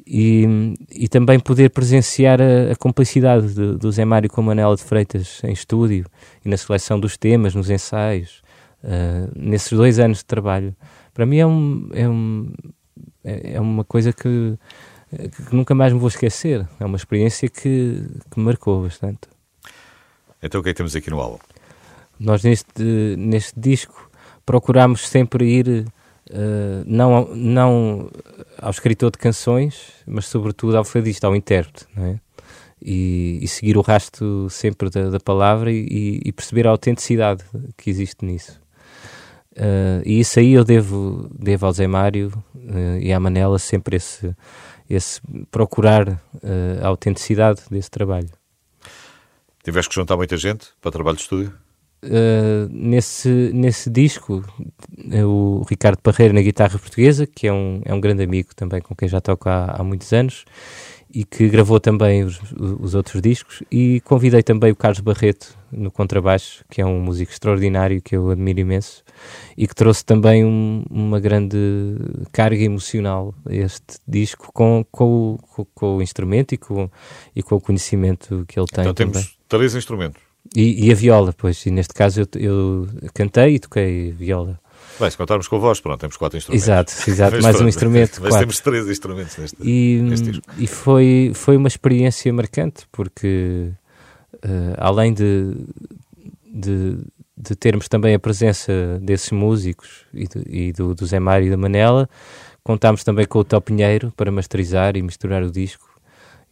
e, 0.07 0.75
e 0.91 1.09
também 1.09 1.41
poder 1.41 1.71
presenciar 1.71 2.41
a, 2.41 2.73
a 2.73 2.77
complicidade 2.77 3.53
de, 3.55 3.77
do 3.77 3.91
Zé 3.91 4.05
Mário 4.05 4.31
com 4.31 4.41
a 4.41 4.45
Manela 4.45 4.77
de 4.77 4.85
Freitas 4.85 5.41
em 5.43 5.53
estúdio 5.53 6.07
e 6.45 6.49
na 6.49 6.57
seleção 6.57 7.01
dos 7.01 7.17
temas, 7.17 7.55
nos 7.55 7.69
ensaios, 7.69 8.43
uh, 8.85 9.33
nesses 9.35 9.73
dois 9.73 9.99
anos 9.99 10.19
de 10.19 10.25
trabalho, 10.25 10.75
para 11.13 11.27
mim 11.27 11.39
é, 11.39 11.47
um, 11.47 11.89
é, 11.93 12.09
um, 12.09 12.53
é, 13.25 13.55
é 13.55 13.61
uma 13.61 13.83
coisa 13.85 14.13
que, 14.13 14.59
que, 15.11 15.55
nunca 15.55 15.75
mais 15.75 15.93
me 15.93 15.99
vou 15.99 16.09
esquecer. 16.09 16.69
É 16.79 16.85
uma 16.85 16.97
experiência 16.97 17.49
que, 17.49 18.07
que 18.31 18.39
me 18.39 18.45
marcou 18.45 18.83
bastante. 18.83 19.21
Então 20.43 20.61
o 20.61 20.63
que 20.63 20.71
é 20.71 20.73
que 20.73 20.77
temos 20.77 20.95
aqui 20.95 21.09
no 21.09 21.19
álbum? 21.19 21.39
Nós 22.21 22.45
neste, 22.45 23.17
neste 23.17 23.59
disco 23.59 24.11
procurámos 24.45 25.09
sempre 25.09 25.45
ir 25.47 25.87
uh, 26.31 26.85
não, 26.87 27.35
não 27.35 28.11
ao 28.59 28.71
escritor 28.71 29.11
de 29.11 29.19
canções, 29.19 29.93
mas 30.07 30.27
sobretudo 30.27 30.77
ao 30.77 30.85
fadista, 30.85 31.27
ao 31.27 31.37
intérprete, 31.37 31.87
é? 31.97 32.19
E, 32.81 33.39
e, 33.41 33.49
seguir 33.49 33.79
o 33.79 33.81
rasto 33.81 34.49
sempre 34.51 34.91
da, 34.91 35.09
da 35.09 35.19
palavra 35.19 35.73
e, 35.73 36.21
e, 36.23 36.31
perceber 36.31 36.67
a 36.67 36.71
autenticidade 36.71 37.43
que 37.75 37.89
existe 37.89 38.25
nisso. 38.25 38.61
Uh, 39.53 40.05
e 40.05 40.21
isso 40.21 40.39
aí 40.39 40.53
eu 40.53 40.63
devo, 40.63 41.27
devo 41.33 41.65
ao 41.65 41.73
Zé 41.73 41.87
Mário 41.87 42.31
uh, 42.55 42.99
e 43.01 43.11
à 43.15 43.19
Manela 43.19 43.59
sempre 43.59 43.97
esse, 43.97 44.37
esse 44.89 45.19
procurar 45.51 46.07
uh, 46.07 46.85
a 46.85 46.89
autenticidade 46.89 47.63
desse 47.71 47.91
trabalho. 47.91 48.29
Tiveste 49.65 49.89
que 49.89 49.95
juntar 49.95 50.17
muita 50.17 50.37
gente 50.37 50.69
para 50.81 50.91
o 50.91 50.93
trabalho 50.93 51.17
de 51.17 51.23
estúdio? 51.23 51.66
Uh, 52.05 52.69
nesse, 52.71 53.51
nesse 53.53 53.91
disco, 53.91 54.45
é 55.11 55.25
o 55.25 55.65
Ricardo 55.69 55.99
Parreira 56.01 56.35
na 56.35 56.43
guitarra 56.43 56.79
portuguesa, 56.79 57.27
que 57.27 57.47
é 57.47 57.53
um, 57.53 57.81
é 57.85 57.93
um 57.93 58.01
grande 58.01 58.23
amigo 58.23 58.55
também 58.55 58.81
com 58.81 58.95
quem 58.95 59.09
já 59.09 59.21
toco 59.21 59.49
há, 59.49 59.77
há 59.79 59.83
muitos 59.83 60.13
anos 60.13 60.45
e 61.17 61.25
que 61.25 61.49
gravou 61.49 61.81
também 61.81 62.25
os, 62.25 62.39
os, 62.53 62.95
outros 62.95 63.23
discos. 63.23 63.63
E 63.71 64.01
convidei 64.03 64.43
também 64.43 64.71
o 64.71 64.77
Carlos 64.77 65.01
Barreto 65.01 65.57
no 65.73 65.91
contrabaixo, 65.91 66.65
que 66.69 66.81
é 66.81 66.87
um 66.87 67.01
músico 67.01 67.33
extraordinário 67.33 68.03
que 68.03 68.17
eu 68.17 68.31
admiro 68.31 68.61
imenso 68.61 69.03
e 69.57 69.67
que 69.67 69.75
trouxe 69.75 70.05
também 70.05 70.45
um, 70.45 70.85
uma 70.91 71.19
grande 71.19 71.57
carga 72.33 72.63
emocional 72.63 73.35
a 73.49 73.55
este 73.55 73.99
disco 74.07 74.51
com, 74.53 74.85
com, 74.91 75.39
com, 75.55 75.65
com, 75.75 75.97
o 75.97 76.03
instrumento 76.03 76.53
e 76.53 76.59
com, 76.59 76.91
e 77.35 77.43
com 77.43 77.55
o 77.57 77.61
conhecimento 77.61 78.45
que 78.47 78.59
ele 78.59 78.67
tem. 78.67 78.83
Então 78.83 78.95
temos 78.95 79.17
também. 79.17 79.31
três 79.49 79.75
instrumentos. 79.75 80.26
E, 80.55 80.87
e, 80.87 80.93
a 80.93 80.95
viola, 80.95 81.33
pois, 81.33 81.65
e 81.67 81.71
neste 81.71 81.95
caso 81.95 82.21
eu, 82.21 82.27
eu 82.41 82.89
cantei 83.15 83.57
e 83.57 83.59
toquei 83.59 84.13
viola. 84.13 84.59
Bem, 84.99 85.11
se 85.11 85.17
contarmos 85.17 85.47
com 85.47 85.57
a 85.57 85.59
voz, 85.59 85.81
pronto, 85.81 86.01
temos 86.01 86.17
quatro 86.17 86.39
instrumentos. 86.39 86.67
Exato, 86.67 86.93
exato 87.11 87.43
mais 87.43 87.61
um 87.61 87.69
instrumento. 87.69 88.19
Mas 88.21 88.31
quatro. 88.31 88.39
temos 88.41 88.61
três 88.61 88.89
instrumentos 88.89 89.37
neste, 89.37 89.57
e, 89.63 90.01
neste 90.03 90.31
disco. 90.31 90.47
E 90.59 90.67
foi, 90.67 91.33
foi 91.35 91.57
uma 91.57 91.69
experiência 91.69 92.33
marcante, 92.33 92.87
porque 92.91 93.73
uh, 94.37 94.75
além 94.79 95.13
de, 95.13 95.55
de, 96.51 96.99
de, 97.37 97.57
termos 97.57 97.89
também 97.89 98.15
a 98.15 98.19
presença 98.19 98.99
desses 99.03 99.31
músicos 99.33 100.07
e, 100.15 100.27
de, 100.27 100.43
e 100.47 100.73
do, 100.73 100.95
do 100.95 101.05
Zé 101.07 101.21
Mário 101.21 101.47
e 101.47 101.51
da 101.51 101.59
Manela, 101.59 102.09
contámos 102.63 103.05
também 103.05 103.27
com 103.27 103.41
o 103.41 103.45
Top 103.45 103.67
Pinheiro 103.67 104.13
para 104.17 104.31
masterizar 104.31 104.97
e 104.97 105.03
misturar 105.03 105.43
o 105.43 105.51
disco 105.51 105.96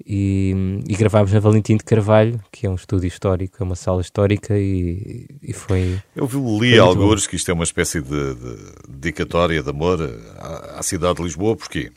e, 0.04 0.80
e, 0.88 0.96
gravámos 0.96 1.32
na 1.32 1.38
Valentim 1.38 1.76
de 1.76 1.84
Carvalho, 1.84 2.40
que 2.50 2.66
é 2.66 2.70
um 2.70 2.74
estúdio 2.74 3.06
histórico, 3.06 3.56
é 3.60 3.64
uma 3.64 3.76
sala 3.76 4.00
histórica 4.00 4.58
e, 4.58 5.26
e 5.40 5.52
foi. 5.52 6.00
Eu 6.16 6.28
li 6.60 6.78
alguns 6.78 7.26
que 7.26 7.36
isto 7.36 7.50
é 7.50 7.54
uma 7.54 7.64
espécie 7.64 8.00
de, 8.00 8.34
de 8.34 8.56
dedicatória 8.88 9.62
de 9.62 9.70
amor 9.70 10.00
à, 10.36 10.78
à, 10.80 10.82
cidade 10.82 11.16
de 11.16 11.22
Lisboa, 11.22 11.56
porquê? 11.56 11.92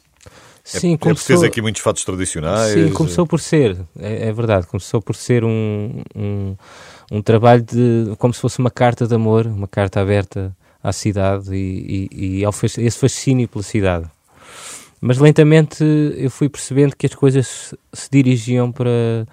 É 0.73 0.79
sim, 0.79 0.93
é, 0.93 0.97
começou... 0.97 1.43
É 1.43 1.47
aqui 1.47 1.61
muitos 1.61 1.81
fatos 1.81 2.03
tradicionais. 2.03 2.73
Sim, 2.73 2.93
começou 2.93 3.25
por 3.25 3.39
ser, 3.39 3.77
é, 3.99 4.27
é 4.27 4.33
verdade, 4.33 4.67
começou 4.67 5.01
por 5.01 5.15
ser 5.15 5.43
um, 5.43 6.03
um, 6.15 6.55
um, 7.11 7.21
trabalho 7.21 7.63
de 7.63 8.15
como 8.17 8.33
se 8.33 8.39
fosse 8.39 8.59
uma 8.59 8.69
carta 8.69 9.07
de 9.07 9.15
amor, 9.15 9.47
uma 9.47 9.67
carta 9.67 9.99
aberta 9.99 10.55
à 10.83 10.93
cidade 10.93 11.53
e, 11.55 12.09
e, 12.11 12.39
e 12.39 12.45
ao, 12.45 12.53
esse 12.63 12.99
fascínio 12.99 13.47
pela 13.47 13.63
cidade. 13.63 14.07
Mas 14.99 15.19
lentamente 15.19 15.83
eu 16.17 16.29
fui 16.29 16.49
percebendo 16.49 16.95
que 16.95 17.05
as 17.05 17.13
coisas 17.13 17.73
se 17.93 18.09
dirigiam 18.11 18.71
para, 18.71 19.27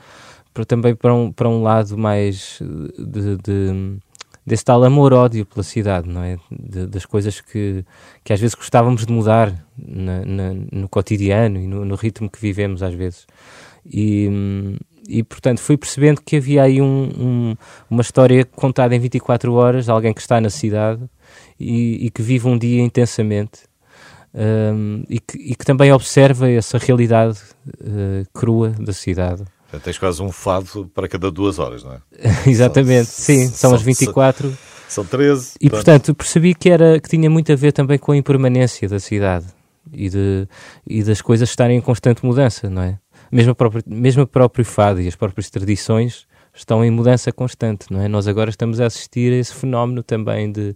para 0.52 0.64
também 0.64 0.94
para 0.94 1.14
um, 1.14 1.32
para 1.32 1.48
um 1.48 1.62
lado 1.62 1.96
mais 1.96 2.60
de, 2.98 3.36
de 3.38 3.98
desse 4.46 4.64
tal 4.64 4.84
amor-ódio 4.84 5.46
pela 5.46 5.62
cidade, 5.62 6.08
não 6.08 6.22
é? 6.22 6.36
De, 6.50 6.86
das 6.86 7.06
coisas 7.06 7.40
que, 7.40 7.84
que 8.22 8.32
às 8.32 8.40
vezes 8.40 8.54
gostávamos 8.54 9.06
de 9.06 9.12
mudar 9.12 9.54
na, 9.76 10.24
na, 10.24 10.54
no 10.70 10.88
cotidiano 10.88 11.58
e 11.58 11.66
no, 11.66 11.84
no, 11.84 11.94
ritmo 11.94 12.28
que 12.28 12.38
vivemos 12.38 12.82
às 12.82 12.92
vezes. 12.92 13.26
E, 13.86 14.28
e 15.08 15.22
portanto 15.22 15.60
fui 15.60 15.76
percebendo 15.76 16.20
que 16.20 16.36
havia 16.36 16.62
aí 16.62 16.80
um, 16.80 17.10
um, 17.18 17.56
uma 17.88 18.02
história 18.02 18.44
contada 18.44 18.94
em 18.94 18.98
24 18.98 19.52
horas 19.54 19.88
alguém 19.88 20.12
que 20.12 20.20
está 20.20 20.40
na 20.40 20.50
cidade 20.50 21.02
e, 21.58 22.06
e 22.06 22.10
que 22.10 22.22
vive 22.22 22.46
um 22.46 22.58
dia 22.58 22.82
intensamente 22.82 23.62
um, 24.34 25.04
e, 25.08 25.20
que, 25.20 25.38
e, 25.38 25.54
que, 25.54 25.64
também 25.64 25.92
observa 25.92 26.50
essa 26.50 26.76
realidade 26.76 27.38
uh, 27.68 28.26
crua 28.32 28.70
da 28.70 28.92
cidade. 28.92 29.44
Já 29.72 29.78
tens 29.78 29.98
quase 29.98 30.22
um 30.22 30.32
fado 30.32 30.90
para 30.92 31.08
cada 31.08 31.30
duas 31.30 31.58
horas, 31.58 31.84
não 31.84 31.92
é? 31.92 32.00
Exatamente, 32.46 33.06
são, 33.06 33.24
sim, 33.24 33.46
são, 33.46 33.70
são 33.70 33.74
as 33.74 33.82
24. 33.82 34.56
São 34.88 35.04
13. 35.04 35.52
E 35.60 35.68
pronto. 35.68 35.84
portanto 35.84 36.14
percebi 36.14 36.54
que, 36.54 36.68
era, 36.68 37.00
que 37.00 37.08
tinha 37.08 37.30
muito 37.30 37.50
a 37.50 37.56
ver 37.56 37.72
também 37.72 37.98
com 37.98 38.12
a 38.12 38.16
impermanência 38.16 38.88
da 38.88 39.00
cidade 39.00 39.46
e, 39.92 40.08
de, 40.08 40.48
e 40.86 41.02
das 41.02 41.20
coisas 41.20 41.48
estarem 41.48 41.78
em 41.78 41.80
constante 41.80 42.24
mudança, 42.24 42.68
não 42.68 42.82
é? 42.82 42.98
Mesmo 43.30 43.52
o 43.52 43.54
próprio, 43.54 43.82
mesmo 43.86 44.22
o 44.22 44.26
próprio 44.26 44.64
fado 44.64 45.00
e 45.00 45.08
as 45.08 45.16
próprias 45.16 45.50
tradições 45.50 46.26
estão 46.54 46.84
em 46.84 46.90
mudança 46.90 47.32
constante, 47.32 47.86
não 47.90 48.00
é? 48.00 48.08
Nós 48.08 48.28
agora 48.28 48.48
estamos 48.48 48.80
a 48.80 48.86
assistir 48.86 49.32
a 49.32 49.36
esse 49.36 49.54
fenómeno 49.54 50.02
também 50.02 50.50
de, 50.50 50.74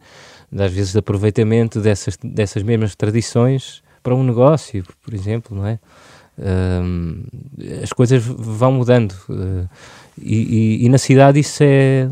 de 0.51 0.63
às 0.63 0.73
vezes, 0.73 0.93
de 0.93 0.99
aproveitamento 0.99 1.81
dessas, 1.81 2.19
dessas 2.23 2.63
mesmas 2.63 2.95
tradições 2.95 3.83
para 4.03 4.15
um 4.15 4.25
negócio, 4.25 4.85
por 5.03 5.15
exemplo, 5.15 5.57
não 5.57 5.67
é? 5.67 5.79
Um, 6.41 7.25
as 7.83 7.93
coisas 7.93 8.23
vão 8.25 8.71
mudando 8.71 9.13
uh, 9.29 9.69
e, 10.17 10.37
e, 10.83 10.87
e, 10.87 10.89
na 10.89 10.97
cidade 10.97 11.41
isso 11.41 11.65
é 11.65 12.09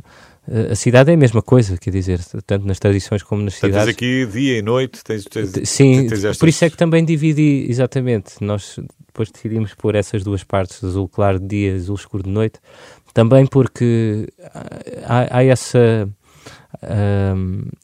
a 0.71 0.75
cidade 0.75 1.11
é 1.11 1.15
a 1.15 1.17
mesma 1.17 1.43
coisa, 1.43 1.77
quer 1.77 1.91
dizer, 1.91 2.21
tanto 2.45 2.67
nas 2.67 2.79
tradições 2.79 3.23
como 3.23 3.43
nas 3.43 3.55
cidades. 3.55 3.77
Tens 3.77 3.89
aqui 3.89 4.27
dia 4.27 4.59
e 4.59 4.63
noite, 4.63 5.03
tens, 5.03 5.25
tens 5.25 5.51
sim, 5.69 6.09
tens 6.09 6.13
estas... 6.13 6.39
por 6.39 6.49
isso 6.49 6.65
é 6.65 6.71
que 6.71 6.77
também 6.77 7.05
dividi 7.05 7.67
exatamente. 7.69 8.35
Nós 8.41 8.79
depois 9.07 9.31
decidimos 9.31 9.75
pôr 9.75 9.95
essas 9.95 10.23
duas 10.23 10.45
partes, 10.45 10.85
azul 10.85 11.09
claro 11.09 11.41
de 11.41 11.47
dia, 11.47 11.75
azul 11.75 11.97
escuro 11.97 12.23
de 12.23 12.31
noite, 12.31 12.61
também 13.17 13.47
porque 13.47 14.29
há, 15.05 15.39
há 15.39 15.43
essa 15.43 16.07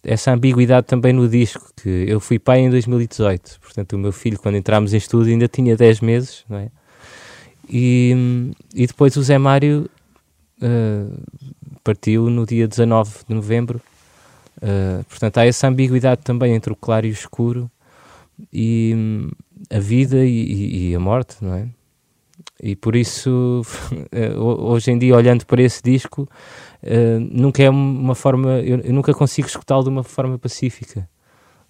essa 0.02 0.30
ambiguidade 0.30 0.86
também 0.86 1.14
no 1.14 1.26
disco, 1.26 1.70
que 1.74 1.88
eu 2.06 2.20
fui 2.20 2.38
pai 2.38 2.60
em 2.60 2.68
2018, 2.68 3.58
portanto 3.62 3.94
o 3.94 3.98
meu 3.98 4.12
filho 4.12 4.38
quando 4.38 4.56
entramos 4.56 4.92
em 4.92 4.98
estúdio 4.98 5.32
ainda 5.32 5.48
tinha 5.48 5.74
10 5.74 6.00
meses, 6.00 6.44
não 6.46 6.58
é? 6.58 6.68
E, 7.66 8.52
e 8.74 8.86
depois 8.86 9.16
o 9.16 9.22
Zé 9.22 9.38
Mário 9.38 9.88
uh, 10.60 11.22
partiu 11.82 12.28
no 12.28 12.44
dia 12.44 12.68
19 12.68 13.10
de 13.26 13.34
novembro, 13.34 13.80
uh, 14.58 15.02
portanto 15.04 15.38
há 15.38 15.46
essa 15.46 15.66
ambiguidade 15.66 16.20
também 16.22 16.54
entre 16.54 16.70
o 16.70 16.76
claro 16.76 17.06
e 17.06 17.10
o 17.10 17.12
escuro, 17.12 17.70
e 18.52 18.92
um, 18.94 19.30
a 19.74 19.78
vida 19.78 20.22
e, 20.26 20.90
e, 20.90 20.94
a 20.94 21.00
morte, 21.00 21.36
não 21.40 21.54
é? 21.54 21.66
E 22.62 22.76
por 22.76 22.94
isso, 22.94 23.62
hoje 24.38 24.92
em 24.92 24.98
dia, 24.98 25.16
olhando 25.16 25.44
para 25.44 25.60
esse 25.60 25.82
disco, 25.82 26.28
uh, 26.82 27.20
nunca 27.20 27.60
é 27.60 27.68
uma 27.68 28.14
forma, 28.14 28.60
eu, 28.60 28.78
nunca 28.92 29.12
consigo 29.12 29.48
escutá-lo 29.48 29.82
de 29.82 29.88
uma 29.88 30.04
forma 30.04 30.38
pacífica 30.38 31.08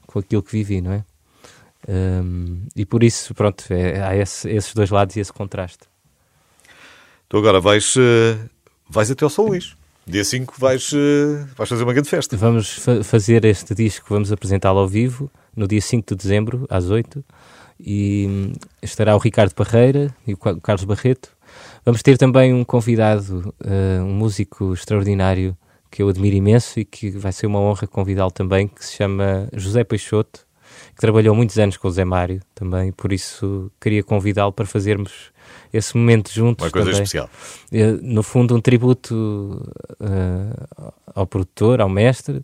com 0.06 0.18
aquilo 0.18 0.42
que 0.42 0.52
vivi, 0.52 0.82
não 0.82 0.92
é? 0.92 1.04
Um, 1.88 2.66
e 2.76 2.84
por 2.84 3.02
isso, 3.02 3.34
pronto, 3.34 3.64
é, 3.70 4.02
há 4.02 4.14
esse, 4.14 4.48
esses 4.50 4.74
dois 4.74 4.90
lados 4.90 5.16
e 5.16 5.20
esse 5.20 5.32
contraste. 5.32 5.84
Tu 7.26 7.38
agora 7.38 7.58
vais, 7.58 7.96
uh, 7.96 8.38
vais 8.88 9.10
até 9.10 9.24
ao 9.24 9.30
São 9.30 9.46
Luís. 9.46 9.74
Dia 10.06 10.24
5 10.24 10.54
vais, 10.58 10.90
vais 11.56 11.68
fazer 11.68 11.84
uma 11.84 11.92
grande 11.92 12.08
festa. 12.08 12.36
Vamos 12.36 12.72
fa 12.72 13.04
fazer 13.04 13.44
este 13.44 13.72
disco, 13.72 14.06
vamos 14.10 14.32
apresentá-lo 14.32 14.80
ao 14.80 14.88
vivo 14.88 15.30
no 15.56 15.66
dia 15.66 15.80
5 15.80 16.08
de 16.08 16.16
dezembro, 16.16 16.66
às 16.68 16.90
8 16.90 17.24
e 17.80 18.52
estará 18.82 19.14
o 19.14 19.18
Ricardo 19.18 19.54
Parreira 19.54 20.14
e 20.26 20.34
o 20.34 20.36
Carlos 20.36 20.84
Barreto 20.84 21.30
Vamos 21.84 22.02
ter 22.02 22.16
também 22.16 22.54
um 22.54 22.64
convidado, 22.64 23.54
uh, 23.60 24.02
um 24.04 24.14
músico 24.14 24.72
extraordinário 24.72 25.56
que 25.90 26.02
eu 26.02 26.08
admiro 26.08 26.36
imenso 26.36 26.78
e 26.80 26.84
que 26.84 27.10
vai 27.10 27.32
ser 27.32 27.46
uma 27.46 27.58
honra 27.58 27.86
convidá-lo 27.86 28.30
também, 28.30 28.68
que 28.68 28.84
se 28.84 28.96
chama 28.96 29.48
José 29.52 29.84
Peixoto, 29.84 30.46
que 30.94 31.00
trabalhou 31.00 31.34
muitos 31.34 31.58
anos 31.58 31.76
com 31.76 31.88
o 31.88 31.90
Zé 31.90 32.04
Mário 32.04 32.40
também, 32.54 32.92
por 32.92 33.12
isso 33.12 33.70
queria 33.80 34.02
convidá-lo 34.02 34.52
para 34.52 34.64
fazermos 34.64 35.32
esse 35.72 35.96
momento 35.96 36.32
juntos. 36.32 36.64
Uma 36.64 36.70
coisa 36.70 36.90
também. 36.90 37.02
especial. 37.02 37.28
Uh, 37.72 37.98
no 38.00 38.22
fundo, 38.22 38.54
um 38.54 38.60
tributo 38.60 39.60
uh, 40.00 40.92
ao 41.14 41.26
produtor, 41.26 41.80
ao 41.80 41.88
mestre, 41.88 42.42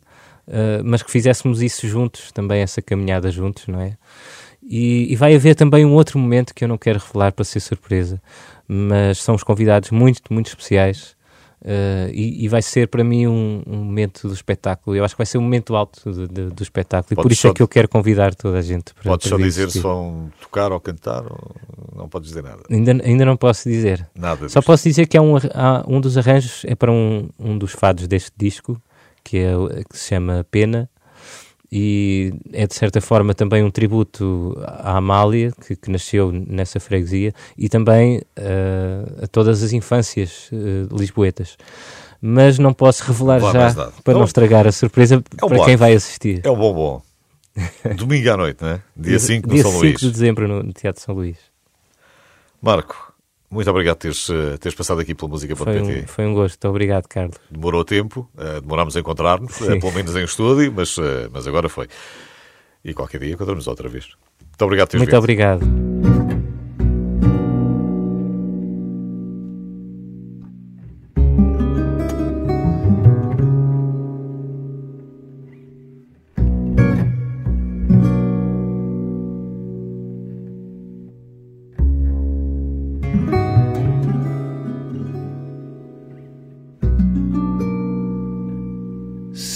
mas 0.82 1.02
que 1.02 1.10
fizéssemos 1.10 1.60
isso 1.60 1.86
juntos, 1.86 2.32
também 2.32 2.62
essa 2.62 2.80
caminhada 2.80 3.30
juntos, 3.30 3.66
não 3.66 3.82
é? 3.82 3.98
E, 4.70 5.10
e, 5.10 5.16
vai 5.16 5.34
haver 5.34 5.54
também 5.54 5.84
um 5.86 5.94
outro 5.94 6.18
momento 6.18 6.54
que 6.54 6.62
eu 6.62 6.68
não 6.68 6.76
quero 6.76 6.98
revelar 6.98 7.32
para 7.32 7.42
ser 7.42 7.58
surpresa, 7.58 8.20
mas 8.68 9.16
são 9.22 9.34
os 9.34 9.42
convidados 9.42 9.90
muito, 9.90 10.22
muito 10.30 10.48
especiais. 10.48 11.16
Uh, 11.60 12.06
e, 12.12 12.44
e, 12.44 12.48
vai 12.48 12.62
ser 12.62 12.86
para 12.86 13.02
mim 13.02 13.26
um, 13.26 13.62
um, 13.66 13.78
momento 13.78 14.28
do 14.28 14.34
espetáculo. 14.34 14.94
Eu 14.94 15.04
acho 15.04 15.14
que 15.14 15.18
vai 15.18 15.26
ser 15.26 15.38
um 15.38 15.40
momento 15.40 15.74
alto 15.74 16.28
de, 16.28 16.50
do 16.50 16.62
espetáculo. 16.62 17.16
Podes 17.16 17.20
e 17.20 17.22
por 17.22 17.32
isso 17.32 17.48
é 17.48 17.52
que 17.52 17.62
eu 17.62 17.66
quero 17.66 17.88
convidar 17.88 18.34
toda 18.34 18.58
a 18.58 18.62
gente 18.62 18.94
para 18.94 19.04
Podes 19.04 19.28
para 19.28 19.38
só 19.38 19.42
dizer 19.42 19.70
se 19.70 19.80
vão 19.80 20.30
tocar 20.40 20.70
ou 20.70 20.78
cantar, 20.78 21.24
ou 21.24 21.50
não 21.96 22.08
podes 22.08 22.28
dizer 22.28 22.44
nada? 22.44 22.62
Ainda, 22.70 22.92
ainda 23.02 23.24
não 23.24 23.36
posso 23.36 23.68
dizer. 23.68 24.06
Nada. 24.14 24.48
Só 24.48 24.62
posso 24.62 24.84
dizer 24.84 25.06
que 25.06 25.16
há 25.16 25.22
um, 25.22 25.36
há 25.36 25.84
um 25.88 26.00
dos 26.00 26.16
arranjos, 26.16 26.62
é 26.64 26.76
para 26.76 26.92
um, 26.92 27.28
um 27.38 27.58
dos 27.58 27.72
fados 27.72 28.06
deste 28.06 28.30
disco, 28.36 28.80
que, 29.24 29.38
é, 29.38 29.52
que 29.90 29.98
se 29.98 30.10
chama 30.10 30.46
Pena, 30.50 30.88
e 31.70 32.32
é 32.52 32.66
de 32.66 32.74
certa 32.74 33.00
forma 33.00 33.34
também 33.34 33.62
um 33.62 33.70
tributo 33.70 34.56
à 34.64 34.96
Amália, 34.96 35.52
que, 35.66 35.76
que 35.76 35.90
nasceu 35.90 36.32
nessa 36.32 36.80
freguesia, 36.80 37.34
e 37.56 37.68
também 37.68 38.18
uh, 38.18 39.24
a 39.24 39.26
todas 39.26 39.62
as 39.62 39.72
infâncias 39.72 40.50
uh, 40.52 40.96
lisboetas. 40.96 41.56
Mas 42.20 42.58
não 42.58 42.72
posso 42.72 43.04
revelar 43.04 43.40
já 43.40 43.92
para 44.02 44.14
não, 44.14 44.20
não 44.20 44.24
estragar 44.24 44.66
a 44.66 44.72
surpresa 44.72 45.16
é 45.16 45.46
para 45.46 45.64
quem 45.64 45.76
vai 45.76 45.92
assistir. 45.92 46.40
É 46.42 46.50
o 46.50 46.56
bom 46.56 46.74
bom. 46.74 47.02
Domingo 47.96 48.30
à 48.30 48.36
noite, 48.36 48.62
não 48.62 48.70
é? 48.70 48.82
Dia 48.96 49.18
5 49.20 49.46
no 49.46 49.54
Dia 49.54 49.62
São 49.62 49.72
5 49.72 49.82
Luís. 49.82 50.00
de 50.00 50.10
dezembro 50.10 50.48
no 50.48 50.72
Teatro 50.72 51.02
São 51.02 51.14
Luís. 51.14 51.36
Marco, 52.60 53.07
muito 53.50 53.70
obrigado 53.70 53.96
por 53.96 54.02
teres, 54.02 54.28
eh, 54.28 54.56
teres 54.58 54.76
passado 54.76 55.00
aqui 55.00 55.14
pela 55.14 55.30
música.pt. 55.30 55.64
Foi, 55.64 56.02
um, 56.02 56.06
foi 56.06 56.26
um 56.26 56.34
gosto, 56.34 56.68
obrigado, 56.68 57.06
Carlos. 57.08 57.36
Demorou 57.50 57.84
tempo, 57.84 58.28
uh, 58.34 58.60
demorámos 58.60 58.96
a 58.96 59.00
encontrar-nos, 59.00 59.58
uh, 59.60 59.80
pelo 59.80 59.92
menos 59.92 60.14
em 60.14 60.24
estúdio, 60.24 60.72
mas, 60.74 60.96
uh, 60.98 61.30
mas 61.32 61.46
agora 61.46 61.68
foi. 61.68 61.88
E 62.84 62.92
qualquer 62.92 63.20
dia 63.20 63.32
encontramos 63.32 63.66
outra 63.66 63.88
vez. 63.88 64.08
Muito 64.40 64.64
obrigado 64.64 64.88
por 64.88 64.90
teres 64.92 65.00
Muito 65.02 65.10
vindo. 65.10 65.18
obrigado. 65.18 66.37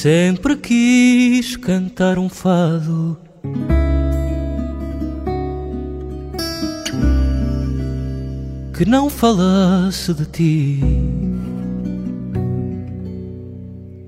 Sempre 0.03 0.57
quis 0.57 1.57
cantar 1.57 2.19
um 2.19 2.29
fado. 2.29 3.17
Que 8.77 8.85
não 8.85 9.09
falasse 9.09 10.13
de 10.13 10.27
ti 10.27 10.81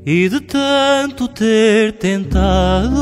e 0.04 0.28
de 0.28 0.40
tanto 0.40 1.28
ter 1.28 1.92
tentado, 1.92 2.98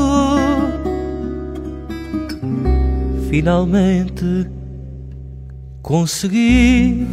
finalmente 3.27 4.47
consegui 5.81 7.07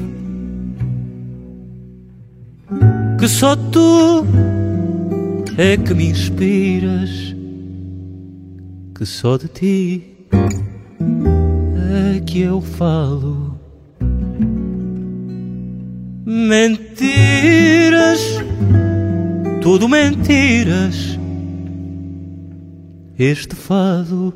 que 3.19 3.27
só 3.27 3.57
tu 3.57 4.27
é 5.59 5.77
que 5.77 5.95
me 5.95 6.07
inspiras, 6.09 7.35
que 8.95 9.05
só 9.05 9.37
de 9.37 9.49
ti 9.49 10.17
é 12.17 12.21
que 12.21 12.41
eu 12.41 12.61
falo. 12.61 13.59
Mentiras, 16.25 18.21
tudo 19.61 19.89
mentiras. 19.89 21.19
Este 23.19 23.55
fado 23.55 24.33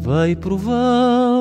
vai 0.00 0.34
prová-lo. 0.34 1.31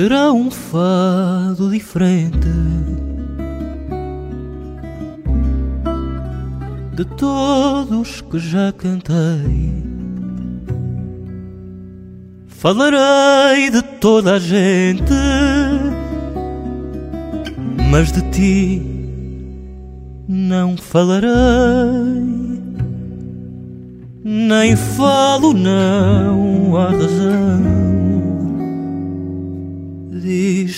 Será 0.00 0.32
um 0.32 0.50
fado 0.50 1.70
diferente 1.70 2.48
de 6.94 7.04
todos 7.04 8.22
que 8.22 8.38
já 8.38 8.72
cantei. 8.72 9.84
Falarei 12.46 13.68
de 13.68 13.82
toda 14.00 14.36
a 14.36 14.38
gente, 14.38 15.12
mas 17.90 18.10
de 18.10 18.22
ti 18.30 18.82
não 20.26 20.78
falarei. 20.78 21.28
Nem 24.24 24.74
falo, 24.76 25.52
não 25.52 26.74
há 26.78 26.88
razão 26.88 27.79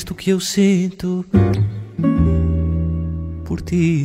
isto 0.03 0.17
que 0.17 0.31
eu 0.31 0.41
sinto 0.41 1.25
por 3.45 3.61
ti. 3.61 4.05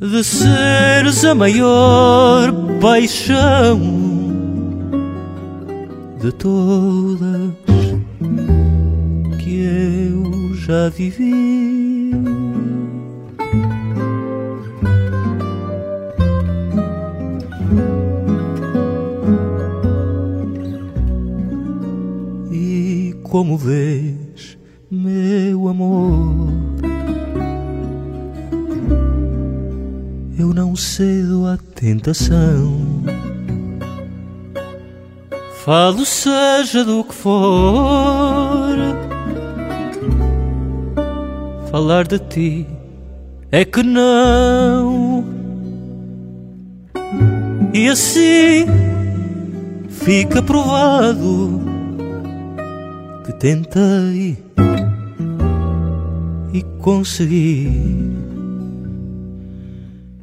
De 0.00 0.24
seres 0.24 1.22
a 1.22 1.34
maior 1.34 2.50
paixão 2.80 3.78
de 6.22 6.32
todas 6.32 7.52
que 9.44 9.60
eu 9.60 10.54
já 10.54 10.88
vivi. 10.88 12.51
Vês, 23.56 24.58
meu 24.90 25.68
amor, 25.68 26.48
eu 30.38 30.54
não 30.54 30.74
cedo 30.74 31.46
à 31.46 31.56
tentação. 31.74 32.80
Falo 35.64 36.04
seja 36.04 36.84
do 36.84 37.04
que 37.04 37.14
for. 37.14 38.76
Falar 41.70 42.06
de 42.06 42.18
ti 42.18 42.66
é 43.50 43.64
que 43.64 43.82
não. 43.82 45.24
E 47.72 47.88
assim 47.88 48.66
fica 49.88 50.42
provado 50.42 51.71
que 53.24 53.32
tentei 53.32 54.36
e 56.52 56.62
consegui. 56.80 58.12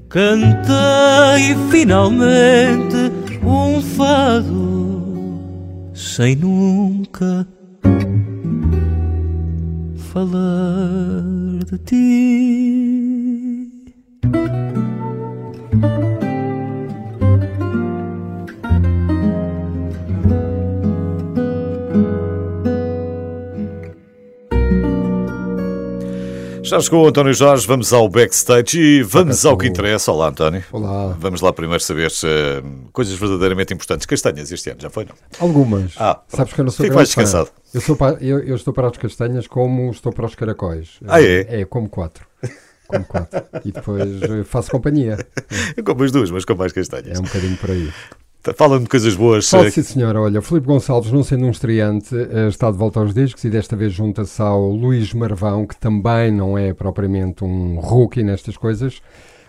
Cantei 0.10 1.56
finalmente 1.70 3.12
um 3.44 3.82
fado 3.82 5.40
sem 5.94 6.36
nunca 6.36 7.48
falar 10.12 11.64
de 11.66 11.78
ti. 11.80 13.09
Já 26.70 26.80
chegou 26.80 27.04
o 27.04 27.08
António 27.08 27.34
Jorge, 27.34 27.66
vamos 27.66 27.92
ao 27.92 28.08
backstage 28.08 28.80
e 28.80 29.02
vamos 29.02 29.44
ao 29.46 29.58
que 29.58 29.66
interessa. 29.68 30.12
Olá, 30.12 30.28
António. 30.28 30.64
Olá. 30.72 31.16
Vamos 31.20 31.42
lá 31.42 31.52
primeiro 31.52 31.82
saber 31.84 32.12
se, 32.12 32.28
uh, 32.28 32.90
coisas 32.92 33.16
verdadeiramente 33.18 33.74
importantes. 33.74 34.06
Castanhas 34.06 34.52
este 34.52 34.70
ano, 34.70 34.80
já 34.80 34.90
foi, 34.90 35.06
não? 35.06 35.16
Algumas. 35.40 35.94
Ah, 35.98 36.22
Sabes 36.28 36.54
que 36.54 36.62
eu 36.62 36.66
não 36.66 36.72
sou 36.72 36.84
Fico 36.86 36.96
mais 36.96 37.08
descansado. 37.08 37.50
Eu, 37.74 37.82
sou 37.82 37.96
pa- 37.96 38.18
eu, 38.22 38.40
eu 38.40 38.56
estou 38.56 38.72
para 38.74 38.88
as 38.88 38.98
castanhas 38.98 39.48
como 39.48 39.90
estou 39.90 40.14
para 40.14 40.26
os 40.28 40.36
caracóis. 40.36 41.00
Ah, 41.08 41.22
é? 41.22 41.62
É, 41.62 41.66
como 41.66 41.90
quatro. 41.90 42.26
Como 42.88 43.06
quatro. 43.06 43.42
e 43.66 43.72
depois 43.72 44.22
eh, 44.22 44.44
faço 44.44 44.70
companhia. 44.72 45.18
Eu 45.78 45.84
como 45.84 46.04
as 46.04 46.12
duas, 46.12 46.32
mas 46.32 46.44
com 46.44 46.56
mais 46.56 46.72
castanhas. 46.74 47.18
É 47.18 47.20
um 47.20 47.24
bocadinho 47.24 47.56
por 47.58 47.70
aí. 47.72 47.92
Fala-me 48.56 48.84
de 48.84 48.90
coisas 48.90 49.16
boas. 49.16 49.54
Eh, 49.54 49.70
sim, 49.70 49.84
senhora. 49.84 50.22
Olha, 50.22 50.42
Filipe 50.42 50.68
Gonçalves, 50.68 51.12
não 51.12 51.24
sendo 51.24 51.46
um 51.46 51.52
estreante, 51.52 52.16
eh, 52.16 52.48
está 52.48 52.72
de 52.72 52.78
volta 52.78 53.00
aos 53.00 53.14
discos 53.14 53.44
e 53.44 53.50
desta 53.50 53.76
vez 53.76 53.92
junta-se 53.92 54.42
ao 54.42 54.70
Luís 54.70 55.14
Marvão, 55.14 55.68
que 55.68 55.76
também 55.76 56.32
não 56.32 56.58
é 56.58 56.74
propriamente 56.74 57.44
um 57.44 57.80
rookie 57.80 58.24
nestas 58.24 58.56
coisas. 58.56 59.02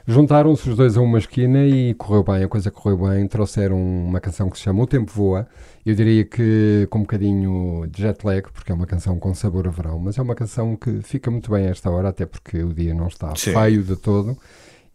Juntaram-se 0.06 0.68
os 0.68 0.76
dois 0.76 0.96
a 0.96 1.00
uma 1.00 1.18
esquina 1.18 1.64
e 1.64 1.94
correu 1.94 2.24
bem, 2.24 2.42
a 2.42 2.48
coisa 2.48 2.68
correu 2.68 3.08
bem. 3.08 3.28
Trouxeram 3.28 3.80
uma 3.80 4.18
canção 4.18 4.50
que 4.50 4.56
se 4.56 4.64
chama 4.64 4.82
O 4.82 4.86
Tempo 4.86 5.12
Voa. 5.12 5.46
Eu 5.86 5.94
diria 5.94 6.24
que 6.24 6.88
com 6.90 6.98
um 6.98 7.02
bocadinho 7.02 7.86
de 7.88 8.02
jet 8.02 8.26
lag, 8.26 8.42
porque 8.52 8.72
é 8.72 8.74
uma 8.74 8.86
canção 8.86 9.20
com 9.20 9.32
sabor 9.34 9.68
a 9.68 9.70
verão, 9.70 10.00
mas 10.00 10.18
é 10.18 10.22
uma 10.22 10.34
canção 10.34 10.74
que 10.74 11.00
fica 11.02 11.30
muito 11.30 11.48
bem 11.50 11.66
a 11.66 11.70
esta 11.70 11.88
hora, 11.90 12.08
até 12.08 12.26
porque 12.26 12.60
o 12.62 12.74
dia 12.74 12.92
não 12.92 13.06
está 13.06 13.32
Sim. 13.36 13.52
feio 13.52 13.84
de 13.84 13.94
todo. 13.94 14.36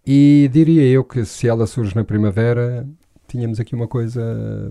E 0.06 0.50
diria 0.52 0.84
eu 0.84 1.04
que 1.04 1.24
se 1.24 1.48
ela 1.48 1.66
surge 1.66 1.96
na 1.96 2.04
primavera, 2.04 2.86
tínhamos 3.28 3.60
aqui 3.60 3.76
uma 3.76 3.88
coisa 3.88 4.22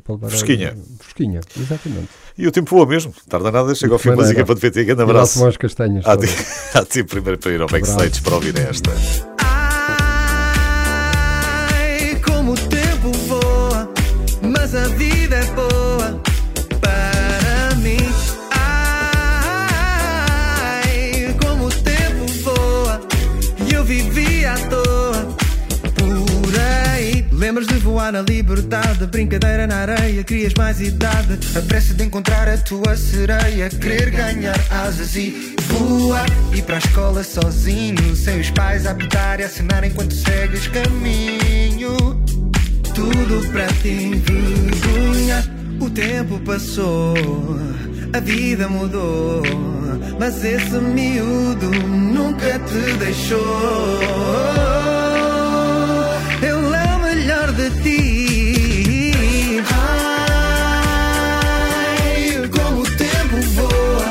para 0.05 0.15
levar 0.15 0.27
a- 0.27 0.31
Fresquinha. 0.31 0.77
Fresquinha, 0.99 1.41
exatamente. 1.59 2.09
E 2.37 2.47
o 2.47 2.53
tempo 2.53 2.71
voa 2.71 2.87
mesmo. 2.87 3.15
Tarda 3.29 3.51
nada, 3.51 3.75
chega 3.75 3.93
ao 3.93 3.99
fim 3.99 4.11
música 4.11 4.45
para 4.45 4.55
te 4.55 4.61
PT. 4.61 4.85
Grande 4.85 5.03
abraço. 5.03 5.39
vão 5.39 5.49
as 5.49 5.57
castanhas. 5.57 6.05
Há 6.07 6.17
ir 6.17 6.29
primeiro 7.05 7.39
para 7.39 7.53
ir 7.53 7.61
ao 7.61 7.69
backstage 7.69 8.03
Abraço. 8.03 8.23
para 8.23 8.35
ouvir 8.35 8.59
esta. 8.59 9.34
Na 28.15 28.23
liberdade, 28.23 29.05
brincadeira 29.09 29.67
na 29.67 29.75
areia, 29.75 30.23
crias 30.23 30.55
mais 30.57 30.81
idade. 30.81 31.37
A 31.59 31.63
pressa 31.63 31.93
de 31.95 32.05
encontrar 32.05 32.49
a 32.49 32.57
tua 32.57 32.97
sereia, 32.97 33.69
querer 33.69 34.11
ganhar 34.11 34.57
asas 34.71 35.17
e 35.17 35.57
voar. 35.63 36.25
Ir 36.53 36.63
para 36.63 36.77
a 36.77 36.79
escola 36.79 37.25
sozinho, 37.25 38.15
sem 38.15 38.39
os 38.39 38.51
pais 38.51 38.87
a 38.87 38.93
apitar 38.93 39.41
e 39.41 39.43
assinar 39.43 39.83
enquanto 39.83 40.15
segues 40.15 40.69
caminho. 40.69 41.97
Tudo 42.95 43.51
para 43.51 43.67
te 43.83 43.89
envergonhar. 43.89 45.45
O 45.81 45.91
tempo 45.91 46.39
passou, 46.39 47.17
a 48.13 48.21
vida 48.21 48.69
mudou. 48.69 49.43
Mas 50.21 50.45
esse 50.45 50.79
miúdo 50.79 51.69
nunca 51.69 52.61
te 52.61 52.97
deixou. 52.97 54.74
De 57.65 57.71
ti. 57.83 59.63
Ai, 60.67 60.89
como 62.51 62.81
o 62.81 62.91
tempo 63.05 63.37
voa, 63.57 64.09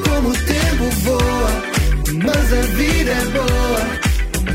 como 0.04 0.30
o 0.30 0.38
tempo 0.56 0.86
voa, 1.04 1.52
mas 2.26 2.48
a 2.54 2.62
vida 2.78 3.12
é 3.12 3.26
boa. 3.38 3.84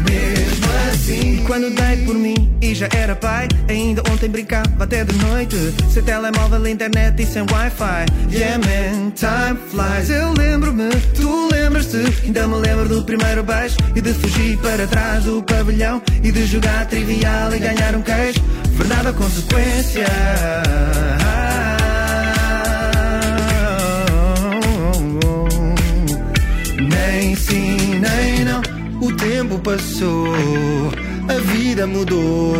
Mesmo 0.09 0.66
assim, 0.88 1.26
quando 1.47 1.68
dei 1.70 1.97
por 2.07 2.14
mim 2.14 2.34
e 2.64 2.74
já 2.74 2.88
era 2.96 3.14
pai, 3.14 3.46
ainda 3.68 4.02
ontem 4.10 4.28
brincava 4.28 4.84
até 4.84 5.04
de 5.04 5.14
noite. 5.18 5.56
Sem 5.90 6.02
telemóvel, 6.02 6.66
internet 6.66 7.22
e 7.22 7.26
sem 7.26 7.42
Wi-Fi. 7.42 8.06
Yeah, 8.32 8.58
man, 8.58 9.10
time 9.10 9.58
flies. 9.70 10.08
Eu 10.08 10.32
lembro-me, 10.32 10.88
tu 11.14 11.48
lembras-te. 11.52 11.98
Ainda 12.24 12.48
me 12.48 12.54
lembro 12.56 12.88
do 12.88 13.04
primeiro 13.04 13.42
beijo 13.42 13.76
e 13.94 14.00
de 14.00 14.14
fugir 14.14 14.56
para 14.58 14.86
trás 14.86 15.24
do 15.24 15.42
pavilhão 15.42 16.00
e 16.22 16.32
de 16.32 16.46
jogar 16.46 16.86
trivial 16.86 17.54
e 17.54 17.58
ganhar 17.58 17.94
um 17.94 18.02
queijo. 18.02 18.40
Verdade 18.70 19.08
ou 19.08 19.14
consequência? 19.14 20.06
Nem 26.78 27.36
sim, 27.36 28.00
nem 28.00 28.44
não. 28.44 28.62
O 29.02 29.12
tempo 29.12 29.58
passou, 29.58 30.32
a 31.29 31.39
vida 31.53 31.87
mudou. 31.87 32.55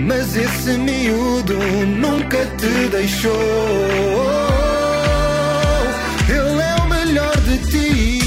Mas 0.00 0.36
esse 0.36 0.72
miúdo 0.78 1.58
nunca 1.86 2.44
te 2.56 2.88
deixou. 2.90 3.32
Ele 6.28 6.62
é 6.62 6.76
o 6.82 6.86
melhor 6.88 7.36
de 7.40 7.58
ti. 7.70 8.20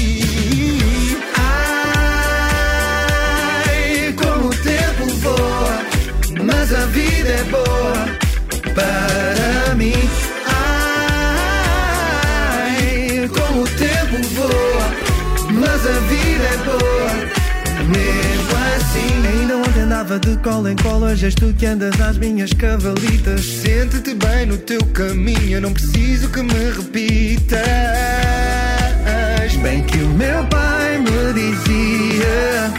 Ai, 3.66 4.14
como 4.14 4.48
o 4.48 4.54
tempo 4.56 5.06
voa, 5.20 5.78
mas 6.44 6.72
a 6.74 6.86
vida 6.86 7.28
é 7.28 7.44
boa 7.44 8.08
para 8.74 9.74
mim. 9.74 10.27
Andava 20.08 20.18
de 20.18 20.36
cola 20.38 20.72
em 20.72 20.76
cola. 20.76 21.12
És 21.12 21.34
tu 21.34 21.52
que 21.52 21.66
andas 21.66 22.00
às 22.00 22.16
minhas 22.16 22.52
cavalitas. 22.54 23.44
Sente-te 23.44 24.14
bem 24.14 24.46
no 24.46 24.56
teu 24.56 24.80
caminho. 24.86 25.56
Eu 25.56 25.60
não 25.60 25.72
preciso 25.72 26.30
que 26.30 26.42
me 26.42 26.70
repitas. 26.70 27.58
Bem 29.62 29.82
que 29.82 29.98
o 29.98 30.08
meu 30.08 30.44
pai 30.46 30.98
me 30.98 31.32
dizia. 31.34 32.72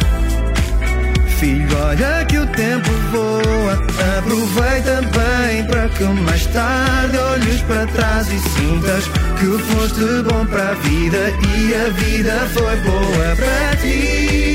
Filho, 1.39 1.77
olha 1.77 2.25
que 2.25 2.37
o 2.37 2.47
tempo 2.47 2.89
voa. 3.11 3.73
Aproveita 4.17 5.01
bem 5.01 5.65
para 5.65 5.89
que 5.89 6.03
mais 6.03 6.45
tarde 6.47 7.17
olhes 7.17 7.61
para 7.61 7.85
trás 7.87 8.27
e 8.27 8.39
sintas 8.39 9.05
que 9.39 9.45
foste 9.73 10.23
bom 10.23 10.45
para 10.45 10.69
a 10.69 10.73
vida 10.73 11.33
e 11.57 11.73
a 11.75 11.89
vida 11.89 12.47
foi 12.53 12.75
boa 12.77 13.35
para 13.35 13.75
ti. 13.77 14.48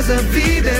essa 0.00 0.16
vida. 0.22 0.79